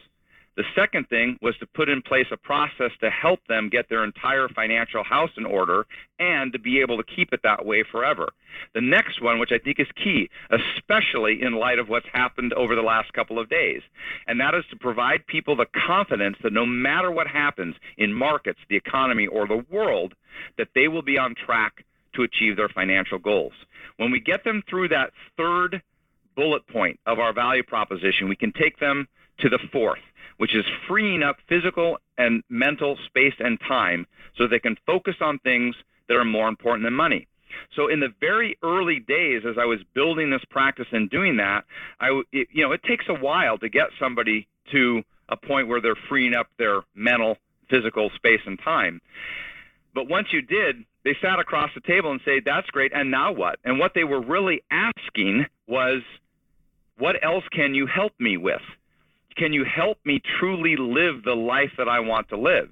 The 0.59 0.65
second 0.75 1.07
thing 1.07 1.39
was 1.41 1.55
to 1.59 1.65
put 1.67 1.87
in 1.87 2.01
place 2.01 2.27
a 2.31 2.35
process 2.35 2.91
to 2.99 3.09
help 3.09 3.39
them 3.47 3.69
get 3.69 3.87
their 3.87 4.03
entire 4.03 4.49
financial 4.49 5.05
house 5.05 5.29
in 5.37 5.45
order 5.45 5.87
and 6.19 6.51
to 6.51 6.59
be 6.59 6.81
able 6.81 6.97
to 6.97 7.03
keep 7.03 7.31
it 7.31 7.39
that 7.43 7.65
way 7.65 7.81
forever. 7.89 8.27
The 8.73 8.81
next 8.81 9.21
one, 9.21 9.39
which 9.39 9.53
I 9.53 9.57
think 9.57 9.79
is 9.79 9.87
key, 9.95 10.29
especially 10.49 11.41
in 11.41 11.53
light 11.53 11.79
of 11.79 11.87
what's 11.87 12.09
happened 12.11 12.51
over 12.51 12.75
the 12.75 12.81
last 12.81 13.13
couple 13.13 13.39
of 13.39 13.47
days, 13.47 13.81
and 14.27 14.37
that 14.41 14.53
is 14.53 14.65
to 14.71 14.75
provide 14.75 15.25
people 15.27 15.55
the 15.55 15.65
confidence 15.65 16.35
that 16.43 16.51
no 16.51 16.65
matter 16.65 17.09
what 17.09 17.27
happens 17.27 17.75
in 17.97 18.13
markets, 18.13 18.59
the 18.67 18.75
economy, 18.75 19.27
or 19.27 19.47
the 19.47 19.63
world, 19.69 20.13
that 20.57 20.67
they 20.75 20.89
will 20.89 21.01
be 21.01 21.17
on 21.17 21.35
track 21.35 21.85
to 22.15 22.23
achieve 22.23 22.57
their 22.57 22.67
financial 22.67 23.17
goals. 23.17 23.53
When 23.95 24.11
we 24.11 24.19
get 24.19 24.43
them 24.43 24.61
through 24.69 24.89
that 24.89 25.13
third 25.37 25.81
bullet 26.35 26.67
point 26.67 26.99
of 27.05 27.17
our 27.17 27.31
value 27.31 27.63
proposition, 27.63 28.27
we 28.27 28.35
can 28.35 28.51
take 28.51 28.77
them 28.79 29.07
to 29.39 29.49
the 29.49 29.59
fourth 29.71 29.99
which 30.39 30.55
is 30.55 30.63
freeing 30.87 31.21
up 31.21 31.35
physical 31.49 31.97
and 32.17 32.41
mental 32.49 32.97
space 33.05 33.33
and 33.39 33.59
time 33.67 34.07
so 34.37 34.47
they 34.47 34.57
can 34.57 34.77
focus 34.87 35.15
on 35.19 35.37
things 35.39 35.75
that 36.07 36.15
are 36.15 36.25
more 36.25 36.47
important 36.47 36.85
than 36.85 36.93
money. 36.93 37.27
So 37.75 37.89
in 37.89 37.99
the 37.99 38.13
very 38.21 38.57
early 38.63 38.99
days, 38.99 39.43
as 39.47 39.57
I 39.59 39.65
was 39.65 39.79
building 39.93 40.29
this 40.29 40.43
practice 40.49 40.87
and 40.93 41.09
doing 41.09 41.37
that, 41.37 41.65
I, 41.99 42.21
it, 42.31 42.47
you 42.53 42.63
know, 42.63 42.71
it 42.71 42.81
takes 42.83 43.05
a 43.09 43.13
while 43.13 43.57
to 43.57 43.67
get 43.67 43.87
somebody 43.99 44.47
to 44.71 45.03
a 45.27 45.35
point 45.35 45.67
where 45.67 45.81
they're 45.81 45.97
freeing 46.07 46.33
up 46.33 46.47
their 46.57 46.81
mental, 46.95 47.37
physical 47.69 48.09
space 48.15 48.41
and 48.45 48.57
time. 48.63 49.01
But 49.93 50.07
once 50.07 50.27
you 50.31 50.41
did, 50.41 50.85
they 51.03 51.17
sat 51.21 51.39
across 51.39 51.71
the 51.75 51.81
table 51.81 52.11
and 52.11 52.21
say, 52.23 52.39
"That's 52.39 52.69
great, 52.69 52.93
and 52.93 53.11
now 53.11 53.33
what?" 53.33 53.59
And 53.65 53.77
what 53.77 53.93
they 53.93 54.03
were 54.03 54.21
really 54.21 54.63
asking 54.71 55.47
was, 55.67 56.01
"What 56.97 57.21
else 57.23 57.43
can 57.51 57.73
you 57.73 57.87
help 57.87 58.13
me 58.19 58.37
with?" 58.37 58.61
Can 59.39 59.53
you 59.53 59.63
help 59.63 59.97
me 60.03 60.21
truly 60.39 60.75
live 60.75 61.23
the 61.23 61.35
life 61.35 61.71
that 61.77 61.87
I 61.87 62.01
want 62.01 62.29
to 62.29 62.37
live? 62.37 62.69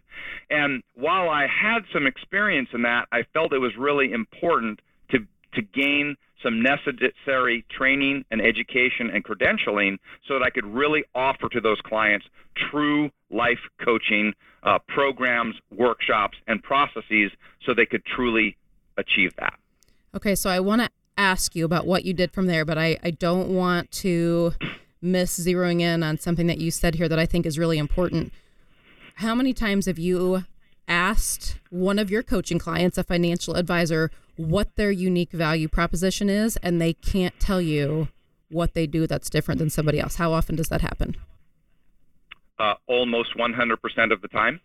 And 0.49 0.83
while 0.95 1.29
I 1.29 1.47
had 1.47 1.83
some 1.93 2.05
experience 2.05 2.69
in 2.73 2.81
that, 2.81 3.07
I 3.11 3.23
felt 3.33 3.53
it 3.53 3.59
was 3.59 3.75
really 3.77 4.11
important 4.11 4.81
to 5.11 5.19
to 5.53 5.61
gain 5.61 6.17
some 6.43 6.61
necessary 6.61 7.65
training 7.75 8.25
and 8.29 8.41
education 8.41 9.09
and 9.11 9.23
credentialing 9.23 9.97
so 10.27 10.35
that 10.35 10.43
I 10.43 10.49
could 10.49 10.65
really 10.65 11.03
offer 11.15 11.49
to 11.49 11.61
those 11.61 11.79
clients 11.81 12.27
true 12.69 13.09
life 13.31 13.59
coaching 13.83 14.33
uh, 14.63 14.77
programs, 14.87 15.55
workshops, 15.75 16.37
and 16.47 16.61
processes 16.61 17.31
so 17.65 17.73
they 17.73 17.85
could 17.85 18.05
truly 18.05 18.57
achieve 18.97 19.33
that. 19.39 19.53
Okay, 20.13 20.35
so 20.35 20.49
I 20.49 20.59
want 20.59 20.81
to 20.81 20.89
ask 21.17 21.55
you 21.55 21.65
about 21.65 21.87
what 21.87 22.05
you 22.05 22.13
did 22.13 22.31
from 22.31 22.47
there, 22.47 22.65
but 22.65 22.77
I, 22.77 22.97
I 23.03 23.11
don't 23.11 23.49
want 23.49 23.91
to 23.91 24.53
miss 25.01 25.39
zeroing 25.39 25.81
in 25.81 26.03
on 26.03 26.17
something 26.17 26.47
that 26.47 26.59
you 26.59 26.71
said 26.71 26.95
here 26.95 27.09
that 27.09 27.19
I 27.19 27.25
think 27.25 27.45
is 27.45 27.59
really 27.59 27.77
important. 27.77 28.31
How 29.15 29.33
many 29.35 29.53
times 29.53 29.85
have 29.85 29.99
you 29.99 30.43
asked 30.87 31.57
one 31.69 31.99
of 31.99 32.09
your 32.09 32.23
coaching 32.23 32.59
clients, 32.59 32.97
a 32.97 33.03
financial 33.03 33.55
advisor, 33.55 34.11
what 34.35 34.75
their 34.75 34.91
unique 34.91 35.31
value 35.31 35.67
proposition 35.67 36.29
is, 36.29 36.57
and 36.57 36.81
they 36.81 36.93
can't 36.93 37.39
tell 37.39 37.59
you 37.59 38.09
what 38.49 38.73
they 38.73 38.87
do 38.87 39.07
that's 39.07 39.29
different 39.29 39.59
than 39.59 39.69
somebody 39.69 39.99
else? 39.99 40.15
How 40.15 40.31
often 40.31 40.55
does 40.55 40.69
that 40.69 40.81
happen? 40.81 41.15
Uh, 42.59 42.75
almost 42.87 43.35
100% 43.37 44.11
of 44.11 44.21
the 44.21 44.27
time. 44.27 44.61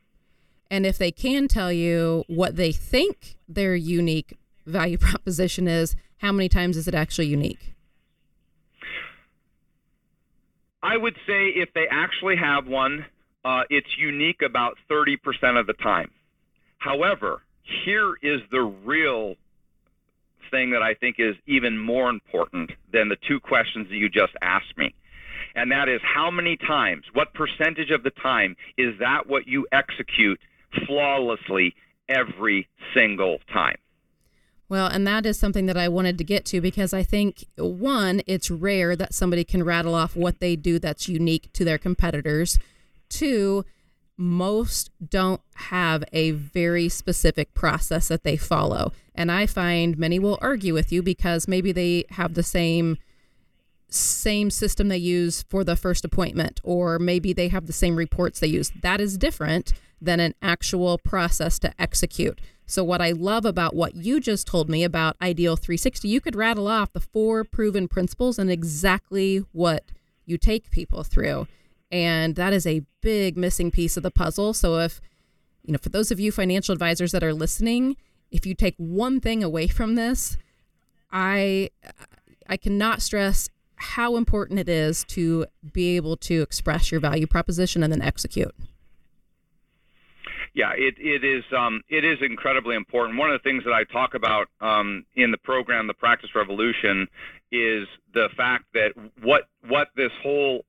And 0.70 0.86
if 0.86 0.96
they 0.96 1.10
can 1.10 1.48
tell 1.48 1.72
you 1.72 2.24
what 2.28 2.56
they 2.56 2.72
think 2.72 3.36
their 3.48 3.74
unique 3.74 4.38
value 4.66 4.98
proposition 4.98 5.68
is, 5.68 5.96
how 6.18 6.32
many 6.32 6.48
times 6.48 6.76
is 6.76 6.86
it 6.86 6.94
actually 6.94 7.26
unique? 7.26 7.74
I 10.82 10.96
would 10.96 11.14
say 11.26 11.48
if 11.48 11.72
they 11.74 11.86
actually 11.90 12.36
have 12.36 12.66
one, 12.66 13.06
uh, 13.44 13.62
it's 13.70 13.96
unique 13.96 14.42
about 14.42 14.78
30% 14.90 15.16
of 15.58 15.66
the 15.66 15.74
time. 15.74 16.10
However, 16.78 17.42
here 17.84 18.14
is 18.22 18.40
the 18.50 18.62
real 18.62 19.36
thing 20.50 20.70
that 20.70 20.82
I 20.82 20.94
think 20.94 21.16
is 21.18 21.36
even 21.46 21.78
more 21.78 22.10
important 22.10 22.72
than 22.92 23.08
the 23.08 23.16
two 23.28 23.40
questions 23.40 23.88
that 23.88 23.96
you 23.96 24.08
just 24.08 24.32
asked 24.42 24.76
me. 24.76 24.94
And 25.54 25.70
that 25.70 25.88
is 25.88 26.00
how 26.02 26.30
many 26.30 26.56
times, 26.56 27.04
what 27.12 27.34
percentage 27.34 27.90
of 27.90 28.02
the 28.02 28.10
time 28.10 28.56
is 28.76 28.98
that 29.00 29.26
what 29.26 29.46
you 29.46 29.66
execute 29.70 30.40
flawlessly 30.86 31.74
every 32.08 32.68
single 32.94 33.38
time? 33.52 33.76
Well, 34.72 34.86
and 34.86 35.06
that 35.06 35.26
is 35.26 35.38
something 35.38 35.66
that 35.66 35.76
I 35.76 35.88
wanted 35.88 36.16
to 36.16 36.24
get 36.24 36.46
to 36.46 36.62
because 36.62 36.94
I 36.94 37.02
think, 37.02 37.44
one, 37.58 38.22
it's 38.26 38.50
rare 38.50 38.96
that 38.96 39.12
somebody 39.12 39.44
can 39.44 39.64
rattle 39.64 39.94
off 39.94 40.16
what 40.16 40.40
they 40.40 40.56
do 40.56 40.78
that's 40.78 41.10
unique 41.10 41.52
to 41.52 41.62
their 41.62 41.76
competitors. 41.76 42.58
Two, 43.10 43.66
most 44.16 44.90
don't 45.06 45.42
have 45.56 46.04
a 46.14 46.30
very 46.30 46.88
specific 46.88 47.52
process 47.52 48.08
that 48.08 48.24
they 48.24 48.38
follow. 48.38 48.94
And 49.14 49.30
I 49.30 49.44
find 49.44 49.98
many 49.98 50.18
will 50.18 50.38
argue 50.40 50.72
with 50.72 50.90
you 50.90 51.02
because 51.02 51.46
maybe 51.46 51.72
they 51.72 52.06
have 52.08 52.32
the 52.32 52.42
same 52.42 52.96
same 53.90 54.48
system 54.48 54.88
they 54.88 54.96
use 54.96 55.44
for 55.50 55.64
the 55.64 55.76
first 55.76 56.02
appointment 56.02 56.62
or 56.64 56.98
maybe 56.98 57.34
they 57.34 57.48
have 57.48 57.66
the 57.66 57.74
same 57.74 57.94
reports 57.94 58.40
they 58.40 58.46
use. 58.46 58.72
That 58.80 59.02
is 59.02 59.18
different 59.18 59.74
than 60.00 60.18
an 60.18 60.34
actual 60.40 60.96
process 60.96 61.58
to 61.58 61.74
execute. 61.78 62.40
So, 62.66 62.82
what 62.84 63.02
I 63.02 63.10
love 63.10 63.44
about 63.44 63.74
what 63.74 63.94
you 63.96 64.20
just 64.20 64.46
told 64.46 64.68
me 64.70 64.84
about 64.84 65.16
Ideal 65.20 65.56
360, 65.56 66.08
you 66.08 66.20
could 66.20 66.36
rattle 66.36 66.68
off 66.68 66.92
the 66.92 67.00
four 67.00 67.44
proven 67.44 67.88
principles 67.88 68.38
and 68.38 68.50
exactly 68.50 69.44
what 69.52 69.84
you 70.24 70.38
take 70.38 70.70
people 70.70 71.02
through. 71.02 71.48
And 71.90 72.36
that 72.36 72.52
is 72.52 72.66
a 72.66 72.82
big 73.00 73.36
missing 73.36 73.70
piece 73.70 73.96
of 73.96 74.02
the 74.02 74.10
puzzle. 74.10 74.54
So, 74.54 74.78
if, 74.78 75.00
you 75.64 75.72
know, 75.72 75.78
for 75.78 75.90
those 75.90 76.10
of 76.10 76.18
you 76.18 76.32
financial 76.32 76.72
advisors 76.72 77.12
that 77.12 77.24
are 77.24 77.34
listening, 77.34 77.96
if 78.30 78.46
you 78.46 78.54
take 78.54 78.74
one 78.78 79.20
thing 79.20 79.44
away 79.44 79.66
from 79.66 79.94
this, 79.94 80.38
I 81.10 81.70
I 82.48 82.56
cannot 82.56 83.02
stress 83.02 83.48
how 83.76 84.16
important 84.16 84.58
it 84.58 84.68
is 84.68 85.04
to 85.04 85.46
be 85.72 85.96
able 85.96 86.16
to 86.16 86.42
express 86.42 86.90
your 86.90 87.00
value 87.00 87.26
proposition 87.26 87.82
and 87.82 87.92
then 87.92 88.02
execute. 88.02 88.54
Yeah, 90.54 90.72
it, 90.76 90.94
it 90.98 91.24
is 91.24 91.44
um, 91.56 91.80
it 91.88 92.04
is 92.04 92.18
incredibly 92.20 92.76
important. 92.76 93.18
One 93.18 93.30
of 93.30 93.40
the 93.40 93.48
things 93.48 93.64
that 93.64 93.72
I 93.72 93.84
talk 93.84 94.14
about 94.14 94.48
um, 94.60 95.06
in 95.14 95.30
the 95.30 95.38
program, 95.38 95.86
the 95.86 95.94
Practice 95.94 96.30
Revolution, 96.34 97.08
is 97.50 97.88
the 98.12 98.28
fact 98.36 98.66
that 98.74 98.92
what 99.22 99.48
what 99.66 99.88
this 99.96 100.12
whole 100.22 100.64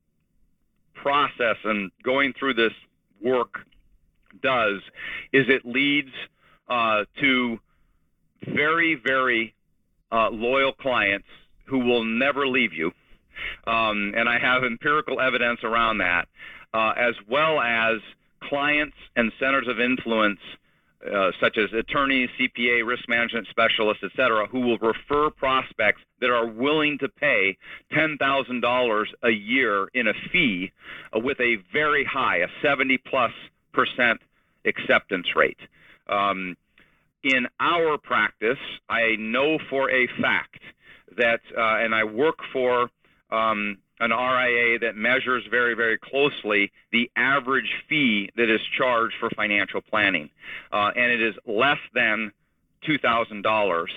process 0.96 1.58
and 1.66 1.92
going 2.02 2.34
through 2.40 2.54
this 2.54 2.72
work 3.22 3.60
does 4.42 4.80
is 5.34 5.46
it 5.50 5.66
leads 5.66 6.12
uh, 6.70 7.04
to 7.20 7.60
very 8.48 8.96
very 8.96 9.54
uh, 10.14 10.30
loyal 10.30 10.72
clients 10.72 11.28
who 11.66 11.80
will 11.80 12.06
never 12.06 12.48
leave 12.48 12.72
you, 12.72 12.92
um, 13.68 14.14
and 14.16 14.30
I 14.30 14.40
have 14.40 14.64
empirical 14.64 15.20
evidence 15.20 15.60
around 15.64 15.98
that, 15.98 16.30
uh, 16.74 16.94
as 16.96 17.16
well 17.28 17.60
as 17.60 18.00
clients 18.50 18.96
and 19.16 19.32
centers 19.40 19.68
of 19.68 19.80
influence, 19.80 20.40
uh, 21.06 21.32
such 21.40 21.58
as 21.58 21.72
attorneys, 21.74 22.30
CPA, 22.40 22.86
risk 22.86 23.08
management 23.10 23.48
specialists, 23.50 24.04
et 24.04 24.12
cetera, 24.16 24.48
who 24.48 24.62
will 24.62 24.78
refer 24.78 25.30
prospects 25.30 26.02
that 26.22 26.30
are 26.30 26.48
willing 26.48 26.98
to 27.00 27.10
pay 27.10 27.58
$10,000 27.94 29.06
a 29.24 29.30
year 29.30 29.88
in 29.94 30.08
a 30.08 30.14
fee 30.32 30.72
uh, 31.16 31.20
with 31.20 31.40
a 31.40 31.58
very 31.74 32.06
high, 32.06 32.38
a 32.38 32.48
70 32.62 32.98
plus 33.10 33.32
percent 33.74 34.22
acceptance 34.66 35.28
rate. 35.36 35.60
Um, 36.08 36.56
in 37.24 37.48
our 37.60 37.98
practice, 37.98 38.58
I 38.90 39.16
know 39.18 39.58
for 39.70 39.90
a 39.90 40.08
fact 40.22 40.62
that, 41.18 41.40
uh, 41.58 41.84
and 41.84 41.96
I 41.96 42.04
work 42.04 42.38
for 42.52 42.90
um, 43.32 43.78
an 44.04 44.12
RIA 44.12 44.80
that 44.80 44.96
measures 44.96 45.44
very, 45.50 45.76
very 45.76 45.98
closely 45.98 46.72
the 46.92 47.10
average 47.16 47.72
fee 47.88 48.30
that 48.36 48.50
is 48.50 48.60
charged 48.78 49.16
for 49.20 49.30
financial 49.30 49.82
planning, 49.82 50.30
uh, 50.72 50.92
and 50.96 51.12
it 51.12 51.22
is 51.22 51.36
less 51.46 51.80
than 51.94 52.32
$2,000. 52.88 53.88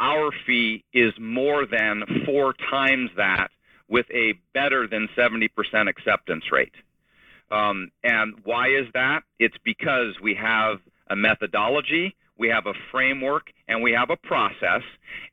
Our 0.00 0.30
fee 0.46 0.84
is 0.92 1.12
more 1.18 1.66
than 1.66 2.04
four 2.26 2.54
times 2.70 3.10
that 3.16 3.50
with 3.88 4.06
a 4.12 4.34
better 4.52 4.86
than 4.86 5.08
70% 5.16 5.48
acceptance 5.88 6.52
rate. 6.52 6.74
Um, 7.50 7.90
and 8.04 8.34
why 8.44 8.68
is 8.68 8.86
that? 8.92 9.22
It's 9.38 9.56
because 9.64 10.20
we 10.22 10.34
have 10.34 10.80
a 11.08 11.16
methodology, 11.16 12.14
we 12.36 12.48
have 12.48 12.66
a 12.66 12.74
framework, 12.92 13.50
and 13.66 13.82
we 13.82 13.92
have 13.92 14.10
a 14.10 14.16
process, 14.16 14.82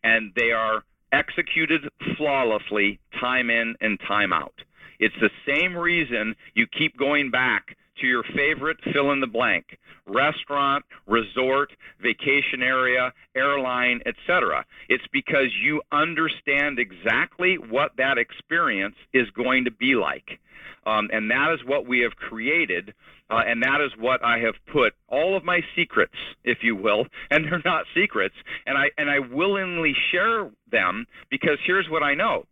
and 0.03 0.31
they 0.38 0.51
are 0.51 0.84
executed 1.15 1.89
flawlessly 2.17 3.00
time 3.19 3.50
in 3.50 3.75
and 3.81 4.00
time 4.07 4.34
out. 4.34 4.53
It's 5.00 5.15
the 5.19 5.31
same 5.48 5.75
reason 5.75 6.36
you 6.53 6.67
keep 6.67 6.98
going 6.98 7.31
back 7.31 7.77
to 8.02 8.08
your 8.08 8.24
favorite 8.36 8.78
fill 8.94 9.12
in 9.12 9.20
the 9.20 9.28
blank 9.28 9.78
restaurant, 10.08 10.86
resort, 11.08 11.72
vacation 12.00 12.62
area, 12.62 13.12
airline, 13.36 14.02
etc. 14.06 14.64
It's 14.88 15.04
because 15.12 15.48
you 15.64 15.82
understand 15.92 16.78
exactly 16.78 17.58
what 17.58 17.92
that 17.98 18.20
experience 18.20 18.96
is 19.14 19.28
going 19.32 19.66
to 19.66 19.72
be 19.72 19.96
like. 19.96 20.40
Um, 20.86 21.10
and 21.12 21.32
that 21.32 21.56
is 21.56 21.68
what 21.68 21.88
we 21.88 22.02
have 22.02 22.16
created 22.16 22.94
uh, 23.30 23.42
and 23.46 23.64
that 23.64 23.82
is 23.82 23.92
what 23.98 24.24
I 24.24 24.38
have 24.40 24.54
put 24.72 24.94
all 25.08 25.36
of 25.36 25.44
my 25.44 25.62
secrets, 25.75 26.14
if 26.44 26.60
you 26.62 26.75
will, 26.75 27.06
and 27.32 27.46
they're 27.46 27.62
not 27.66 27.86
secrets, 27.96 28.36
and 28.66 28.78
I 28.78 28.86
and 28.98 29.10
I 29.10 29.20
willingly 29.20 29.94
share 30.12 30.50
them 30.72 31.06
because 31.30 31.58
here's 31.66 31.90
what 31.90 32.04
I 32.04 32.14
know. 32.14 32.46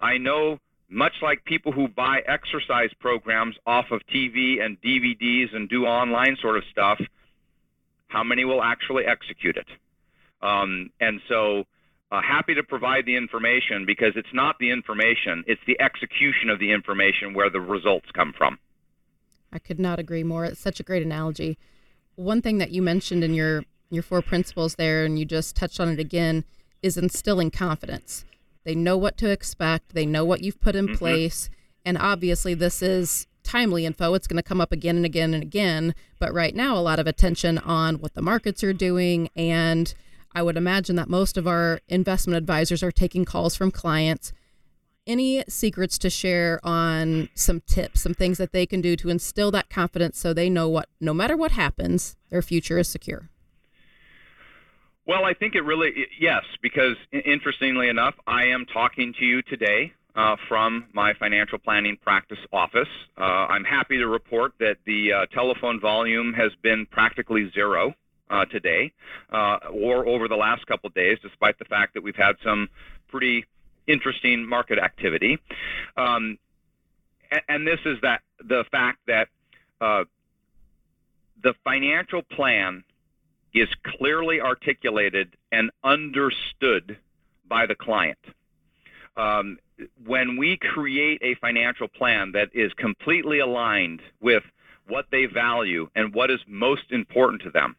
I 0.00 0.16
know 0.18 0.58
much 0.88 1.14
like 1.22 1.44
people 1.44 1.72
who 1.72 1.88
buy 1.88 2.20
exercise 2.26 2.90
programs 2.98 3.56
off 3.66 3.86
of 3.90 4.00
TV 4.12 4.62
and 4.62 4.80
DVDs 4.80 5.54
and 5.54 5.68
do 5.68 5.84
online 5.84 6.36
sort 6.40 6.56
of 6.56 6.64
stuff, 6.70 7.00
how 8.08 8.24
many 8.24 8.44
will 8.44 8.62
actually 8.62 9.04
execute 9.04 9.56
it? 9.56 9.66
Um, 10.40 10.90
and 11.00 11.20
so, 11.28 11.64
uh, 12.10 12.22
happy 12.22 12.54
to 12.54 12.62
provide 12.62 13.04
the 13.04 13.16
information 13.16 13.84
because 13.84 14.12
it's 14.16 14.32
not 14.32 14.58
the 14.58 14.70
information, 14.70 15.44
it's 15.46 15.60
the 15.66 15.78
execution 15.80 16.48
of 16.48 16.58
the 16.58 16.72
information 16.72 17.34
where 17.34 17.50
the 17.50 17.60
results 17.60 18.06
come 18.14 18.32
from. 18.32 18.58
I 19.52 19.58
could 19.58 19.78
not 19.78 19.98
agree 19.98 20.24
more. 20.24 20.44
It's 20.44 20.60
such 20.60 20.80
a 20.80 20.82
great 20.82 21.02
analogy. 21.02 21.58
One 22.16 22.40
thing 22.40 22.58
that 22.58 22.70
you 22.70 22.82
mentioned 22.82 23.24
in 23.24 23.34
your 23.34 23.64
your 23.90 24.02
four 24.02 24.20
principles 24.20 24.74
there, 24.74 25.04
and 25.04 25.18
you 25.18 25.24
just 25.24 25.56
touched 25.56 25.80
on 25.80 25.88
it 25.88 25.98
again, 25.98 26.44
is 26.82 26.98
instilling 26.98 27.50
confidence. 27.50 28.26
They 28.68 28.74
know 28.74 28.98
what 28.98 29.16
to 29.16 29.30
expect. 29.30 29.94
They 29.94 30.04
know 30.04 30.26
what 30.26 30.42
you've 30.42 30.60
put 30.60 30.76
in 30.76 30.88
mm-hmm. 30.88 30.96
place, 30.96 31.48
and 31.86 31.96
obviously 31.96 32.52
this 32.52 32.82
is 32.82 33.26
timely 33.42 33.86
info. 33.86 34.12
It's 34.12 34.26
going 34.26 34.36
to 34.36 34.42
come 34.42 34.60
up 34.60 34.72
again 34.72 34.96
and 34.96 35.06
again 35.06 35.32
and 35.32 35.42
again. 35.42 35.94
But 36.18 36.34
right 36.34 36.54
now, 36.54 36.76
a 36.76 36.80
lot 36.84 36.98
of 36.98 37.06
attention 37.06 37.56
on 37.56 37.94
what 37.94 38.12
the 38.12 38.20
markets 38.20 38.62
are 38.62 38.74
doing, 38.74 39.30
and 39.34 39.94
I 40.34 40.42
would 40.42 40.58
imagine 40.58 40.96
that 40.96 41.08
most 41.08 41.38
of 41.38 41.46
our 41.46 41.80
investment 41.88 42.36
advisors 42.36 42.82
are 42.82 42.92
taking 42.92 43.24
calls 43.24 43.56
from 43.56 43.70
clients 43.70 44.34
any 45.06 45.42
secrets 45.48 45.96
to 46.00 46.10
share 46.10 46.60
on 46.62 47.30
some 47.34 47.62
tips, 47.62 48.02
some 48.02 48.12
things 48.12 48.36
that 48.36 48.52
they 48.52 48.66
can 48.66 48.82
do 48.82 48.96
to 48.96 49.08
instill 49.08 49.50
that 49.50 49.70
confidence 49.70 50.18
so 50.18 50.34
they 50.34 50.50
know 50.50 50.68
what, 50.68 50.90
no 51.00 51.14
matter 51.14 51.38
what 51.38 51.52
happens, 51.52 52.18
their 52.28 52.42
future 52.42 52.78
is 52.78 52.86
secure? 52.86 53.30
Well, 55.08 55.24
I 55.24 55.32
think 55.32 55.54
it 55.54 55.62
really, 55.62 56.06
yes, 56.20 56.42
because 56.60 56.94
interestingly 57.10 57.88
enough, 57.88 58.14
I 58.26 58.44
am 58.44 58.66
talking 58.66 59.14
to 59.18 59.24
you 59.24 59.40
today 59.40 59.90
uh, 60.14 60.36
from 60.48 60.84
my 60.92 61.14
financial 61.14 61.58
planning 61.58 61.96
practice 61.96 62.38
office. 62.52 62.88
Uh, 63.16 63.22
I'm 63.22 63.64
happy 63.64 63.96
to 63.96 64.06
report 64.06 64.52
that 64.60 64.76
the 64.84 65.14
uh, 65.14 65.26
telephone 65.34 65.80
volume 65.80 66.34
has 66.34 66.52
been 66.62 66.84
practically 66.84 67.50
zero. 67.54 67.94
Uh, 68.30 68.44
today, 68.44 68.92
uh, 69.32 69.56
or 69.72 70.06
over 70.06 70.28
the 70.28 70.36
last 70.36 70.66
couple 70.66 70.90
days, 70.90 71.16
despite 71.22 71.58
the 71.58 71.64
fact 71.64 71.94
that 71.94 72.02
we've 72.02 72.14
had 72.14 72.34
some 72.44 72.68
pretty 73.08 73.42
interesting 73.86 74.46
market 74.46 74.78
activity. 74.78 75.38
Um, 75.96 76.36
and, 77.30 77.40
and, 77.48 77.66
this 77.66 77.78
is 77.86 77.96
that 78.02 78.20
the 78.46 78.64
fact 78.70 78.98
that 79.06 79.28
uh, 79.80 80.04
the 81.42 81.54
financial 81.64 82.20
plan 82.20 82.84
is 83.60 83.68
clearly 83.84 84.40
articulated 84.40 85.36
and 85.52 85.70
understood 85.84 86.98
by 87.46 87.66
the 87.66 87.74
client. 87.74 88.18
Um, 89.16 89.58
when 90.04 90.36
we 90.36 90.56
create 90.56 91.20
a 91.22 91.34
financial 91.36 91.88
plan 91.88 92.32
that 92.32 92.50
is 92.52 92.72
completely 92.74 93.38
aligned 93.40 94.00
with 94.20 94.42
what 94.86 95.06
they 95.10 95.26
value 95.26 95.88
and 95.94 96.14
what 96.14 96.30
is 96.30 96.40
most 96.46 96.90
important 96.90 97.42
to 97.42 97.50
them, 97.50 97.76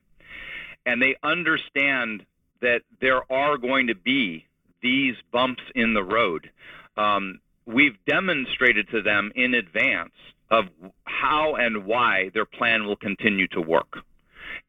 and 0.86 1.02
they 1.02 1.15
understand 1.24 2.26
that 2.62 2.82
there 3.00 3.32
are 3.32 3.58
going 3.58 3.88
to 3.88 3.96
be 3.96 4.46
these 4.82 5.15
bumps 5.32 5.63
in 5.76 5.94
the 5.94 6.04
road. 6.04 6.50
Um, 6.98 7.39
we've 7.65 7.98
demonstrated 8.06 8.89
to 8.89 9.02
them 9.02 9.32
in 9.36 9.54
advance 9.54 10.13
of 10.50 10.65
how 11.06 11.56
and 11.56 11.86
why 11.86 12.32
their 12.34 12.46
plan 12.46 12.86
will 12.86 12.96
continue 12.96 13.48
to 13.50 13.62
work. 13.62 14.00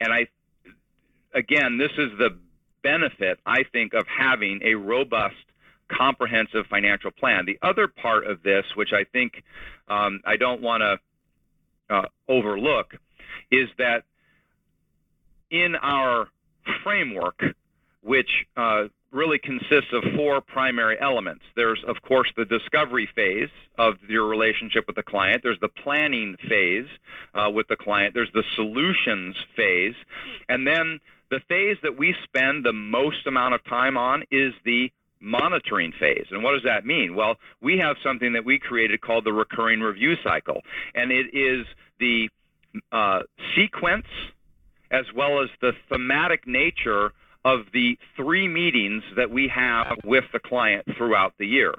And 0.01 0.13
I, 0.13 0.27
again, 1.35 1.79
this 1.79 1.93
is 1.99 2.11
the 2.19 2.37
benefit, 2.83 3.39
I 3.47 3.65
think, 3.73 3.95
of 3.95 4.07
having 4.07 4.61
a 4.65 4.75
robust, 4.75 5.37
comprehensive 5.89 6.67
financial 6.69 7.11
plan. 7.11 7.47
The 7.47 7.59
other 7.63 7.89
part 7.89 8.27
of 8.27 8.43
this, 8.43 8.65
which 8.75 8.93
I 8.93 9.05
think 9.05 9.43
um, 9.89 10.21
I 10.25 10.37
don't 10.37 10.63
want 10.63 10.83
to 10.83 11.95
uh, 11.95 12.07
overlook, 12.29 12.95
is 13.51 13.69
that 13.79 14.05
in 15.51 15.75
our 15.77 16.29
framework, 16.85 17.43
which 18.03 18.31
uh, 18.57 18.85
really 19.11 19.39
consists 19.39 19.93
of 19.93 20.05
four 20.17 20.41
primary 20.41 20.97
elements. 21.01 21.43
There's, 21.57 21.83
of 21.87 22.01
course, 22.03 22.33
the 22.37 22.45
discovery 22.45 23.09
phase 23.15 23.51
of 23.77 23.95
your 24.09 24.27
relationship 24.27 24.87
with 24.87 24.97
the 24.97 25.03
client. 25.03 25.43
There's 25.43 25.59
the 25.61 25.69
planning 25.69 26.37
phase 26.49 26.87
uh, 27.35 27.51
with 27.53 27.67
the 27.69 27.77
client. 27.77 28.15
There's 28.15 28.33
the 28.33 28.45
solutions 28.55 29.37
phase. 29.57 29.95
And 30.49 30.67
then 30.67 31.01
the 31.31 31.41
phase 31.49 31.77
that 31.83 31.97
we 31.97 32.15
spend 32.25 32.65
the 32.65 32.73
most 32.73 33.27
amount 33.27 33.55
of 33.55 33.65
time 33.65 33.97
on 33.97 34.25
is 34.31 34.53
the 34.65 34.91
monitoring 35.21 35.93
phase. 35.99 36.27
And 36.31 36.43
what 36.43 36.53
does 36.53 36.63
that 36.65 36.85
mean? 36.85 37.15
Well, 37.15 37.37
we 37.61 37.79
have 37.79 37.97
something 38.03 38.33
that 38.33 38.45
we 38.45 38.59
created 38.59 39.01
called 39.01 39.25
the 39.25 39.33
recurring 39.33 39.81
review 39.81 40.15
cycle. 40.25 40.63
And 40.95 41.13
it 41.13 41.35
is 41.35 41.67
the 41.99 42.29
uh, 42.91 43.21
sequence 43.55 44.07
as 44.91 45.05
well 45.15 45.43
as 45.43 45.49
the 45.61 45.73
thematic 45.89 46.47
nature 46.47 47.13
of 47.45 47.61
the 47.73 47.97
three 48.17 48.49
meetings 48.49 49.03
that 49.17 49.31
we 49.31 49.49
have 49.49 49.99
with 50.05 50.25
the 50.33 50.39
client 50.39 50.85
throughout 50.97 51.35
the 51.39 51.47
year. 51.47 51.75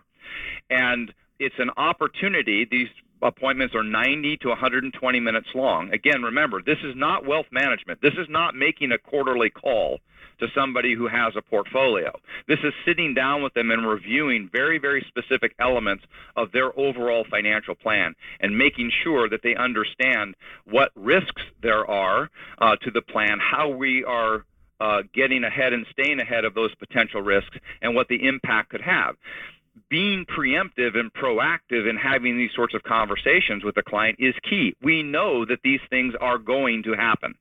And 0.70 1.14
it's 1.40 1.56
an 1.60 1.72
opportunity, 1.78 2.66
these 2.70 2.88
appointments 3.22 3.76
are 3.76 3.84
90 3.84 4.38
to 4.38 4.50
120 4.50 5.20
minutes 5.20 5.48
long. 5.54 5.94
Again, 5.94 6.22
remember, 6.24 6.62
this 6.62 6.80
is 6.84 6.96
not 6.96 7.26
wealth 7.26 7.48
management. 7.52 8.02
This 8.02 8.14
is 8.14 8.28
not 8.30 8.56
making 8.56 8.92
a 8.92 8.98
quarterly 8.98 9.50
call 9.50 10.00
to 10.40 10.48
somebody 10.56 10.96
who 10.96 11.08
has 11.08 11.34
a 11.38 11.42
portfolio. 11.42 12.12
This 12.48 12.60
is 12.64 12.74
sitting 12.86 13.14
down 13.14 13.44
with 13.44 13.54
them 13.54 13.72
and 13.72 13.88
reviewing 13.88 14.50
very, 14.52 14.80
very 14.80 15.06
specific 15.08 15.54
elements 15.60 16.04
of 16.36 16.52
their 16.52 16.78
overall 16.78 17.26
financial 17.30 17.76
plan 17.76 18.16
and 18.40 18.58
making 18.58 18.92
sure 19.04 19.30
that 19.30 19.42
they 19.44 19.56
understand 19.56 20.36
what 20.66 20.92
risks 20.96 21.44
there 21.62 21.90
are 21.90 22.30
uh, 22.58 22.76
to 22.78 22.92
the 22.92 23.02
plan, 23.02 23.38
how 23.40 23.70
we 23.70 24.04
are 24.04 24.46
uh, 24.80 25.04
getting 25.14 25.44
ahead 25.44 25.74
and 25.74 25.86
staying 25.92 26.20
ahead 26.20 26.44
of 26.44 26.56
those 26.56 26.74
potential 26.76 27.22
risks, 27.22 27.56
and 27.84 27.94
what 27.94 28.08
the 28.08 28.28
impact 28.28 28.70
could 28.70 28.82
have 28.82 29.16
being 29.89 30.26
preemptive 30.26 30.98
and 30.98 31.12
proactive 31.13 31.89
in 31.89 31.98
having 31.98 32.38
these 32.38 32.52
sorts 32.56 32.74
of 32.74 32.84
conversations 32.84 33.63
with 33.63 33.76
the 33.76 33.84
client 33.84 34.17
is 34.20 34.34
key. 34.50 34.76
We 34.82 35.04
know 35.04 35.46
that 35.46 35.60
these 35.63 35.82
things 35.89 36.13
are 36.20 36.38
going 36.38 36.84
to 36.84 36.94
happen. 36.94 37.36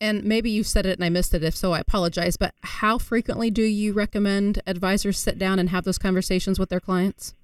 And 0.00 0.24
maybe 0.24 0.50
you 0.50 0.64
said 0.64 0.86
it 0.86 0.98
and 0.98 1.04
I 1.04 1.10
missed 1.10 1.34
it. 1.34 1.44
If 1.44 1.54
so, 1.54 1.72
I 1.72 1.80
apologize. 1.80 2.36
But 2.36 2.54
how 2.62 2.96
frequently 2.96 3.50
do 3.50 3.62
you 3.62 3.92
recommend 3.92 4.62
advisors 4.66 5.18
sit 5.18 5.38
down 5.38 5.58
and 5.58 5.68
have 5.68 5.84
those 5.84 5.98
conversations 5.98 6.58
with 6.58 6.70
their 6.70 6.80
clients? 6.80 7.34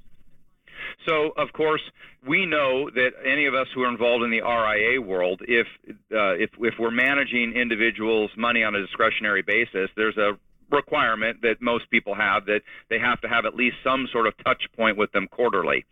So, 1.07 1.33
of 1.37 1.53
course, 1.53 1.83
we 2.27 2.47
know 2.47 2.91
that 2.91 3.11
any 3.25 3.47
of 3.47 3.55
us 3.55 3.67
who 3.75 3.83
are 3.83 3.89
involved 3.89 4.25
in 4.25 4.31
the 4.31 4.41
RIA 4.41 5.01
world, 5.01 5.43
if 5.47 5.67
uh, 5.87 6.35
if 6.35 6.51
if 6.59 6.75
we're 6.79 6.91
managing 6.91 7.53
individuals' 7.55 8.31
money 8.37 8.65
on 8.65 8.75
a 8.75 8.81
discretionary 8.81 9.43
basis, 9.43 9.91
there's 9.97 10.17
a 10.17 10.39
requirement 10.71 11.43
that 11.43 11.61
most 11.61 11.89
people 11.91 12.15
have 12.15 12.47
that 12.47 12.61
they 12.91 12.99
have 12.99 13.21
to 13.21 13.29
have 13.29 13.45
at 13.45 13.55
least 13.55 13.77
some 13.85 14.09
sort 14.13 14.27
of 14.27 14.35
touch 14.45 14.65
point 14.77 14.97
with 14.97 15.13
them 15.13 15.29
quarterly. 15.29 15.85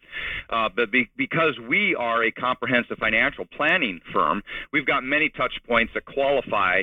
Uh, 0.51 0.69
but 0.75 0.91
be, 0.91 1.09
because 1.17 1.59
we 1.69 1.95
are 1.95 2.25
a 2.25 2.31
comprehensive 2.31 2.99
financial 2.99 3.47
planning 3.57 4.01
firm, 4.13 4.43
we've 4.73 4.87
got 4.87 5.05
many 5.05 5.29
touch 5.29 5.55
points 5.67 5.93
that 5.95 6.05
qualify 6.05 6.83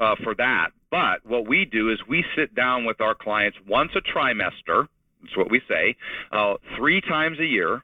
uh, 0.00 0.14
for 0.22 0.34
that. 0.36 0.68
But 0.90 1.24
what 1.24 1.46
we 1.46 1.64
do 1.64 1.90
is 1.90 1.98
we 2.08 2.24
sit 2.36 2.54
down 2.54 2.84
with 2.84 3.00
our 3.00 3.14
clients 3.14 3.58
once 3.66 3.92
a 3.96 4.00
trimester. 4.00 4.86
That's 5.22 5.36
what 5.36 5.50
we 5.50 5.60
say, 5.68 5.96
uh, 6.32 6.54
three 6.76 7.00
times 7.00 7.38
a 7.40 7.46
year. 7.46 7.82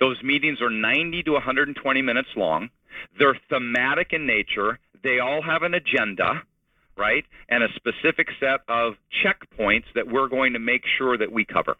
Those 0.00 0.22
meetings 0.22 0.60
are 0.60 0.70
90 0.70 1.22
to 1.24 1.32
120 1.32 2.02
minutes 2.02 2.28
long. 2.36 2.68
They're 3.18 3.38
thematic 3.48 4.12
in 4.12 4.26
nature. 4.26 4.78
They 5.02 5.18
all 5.18 5.42
have 5.42 5.62
an 5.62 5.74
agenda 5.74 6.42
right? 6.96 7.24
And 7.48 7.62
a 7.62 7.68
specific 7.74 8.28
set 8.40 8.60
of 8.68 8.94
checkpoints 9.24 9.86
that 9.94 10.08
we're 10.08 10.28
going 10.28 10.52
to 10.52 10.58
make 10.58 10.82
sure 10.98 11.16
that 11.18 11.32
we 11.32 11.44
cover. 11.44 11.76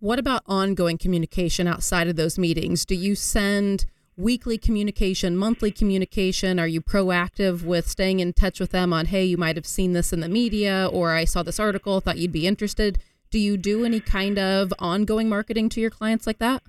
What 0.00 0.18
about 0.18 0.42
ongoing 0.46 0.98
communication 0.98 1.66
outside 1.66 2.06
of 2.06 2.16
those 2.16 2.38
meetings? 2.38 2.84
Do 2.84 2.94
you 2.94 3.14
send 3.16 3.86
weekly 4.16 4.58
communication, 4.58 5.36
monthly 5.36 5.70
communication? 5.70 6.58
Are 6.58 6.68
you 6.68 6.80
proactive 6.80 7.64
with 7.64 7.88
staying 7.88 8.20
in 8.20 8.32
touch 8.32 8.60
with 8.60 8.70
them 8.70 8.92
on, 8.92 9.06
hey, 9.06 9.24
you 9.24 9.36
might 9.36 9.56
have 9.56 9.66
seen 9.66 9.94
this 9.94 10.12
in 10.12 10.20
the 10.20 10.28
media, 10.28 10.88
or 10.92 11.12
I 11.12 11.24
saw 11.24 11.42
this 11.42 11.58
article, 11.58 12.00
thought 12.00 12.18
you'd 12.18 12.32
be 12.32 12.46
interested? 12.46 13.00
Do 13.30 13.38
you 13.38 13.56
do 13.56 13.84
any 13.84 14.00
kind 14.00 14.38
of 14.38 14.72
ongoing 14.78 15.28
marketing 15.28 15.68
to 15.70 15.80
your 15.80 15.90
clients 15.90 16.26
like 16.26 16.38
that? 16.38 16.62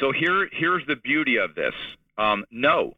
So 0.00 0.12
here, 0.12 0.48
here's 0.52 0.86
the 0.86 0.96
beauty 0.96 1.36
of 1.36 1.54
this. 1.54 1.74
Um, 2.16 2.44
no, 2.50 2.94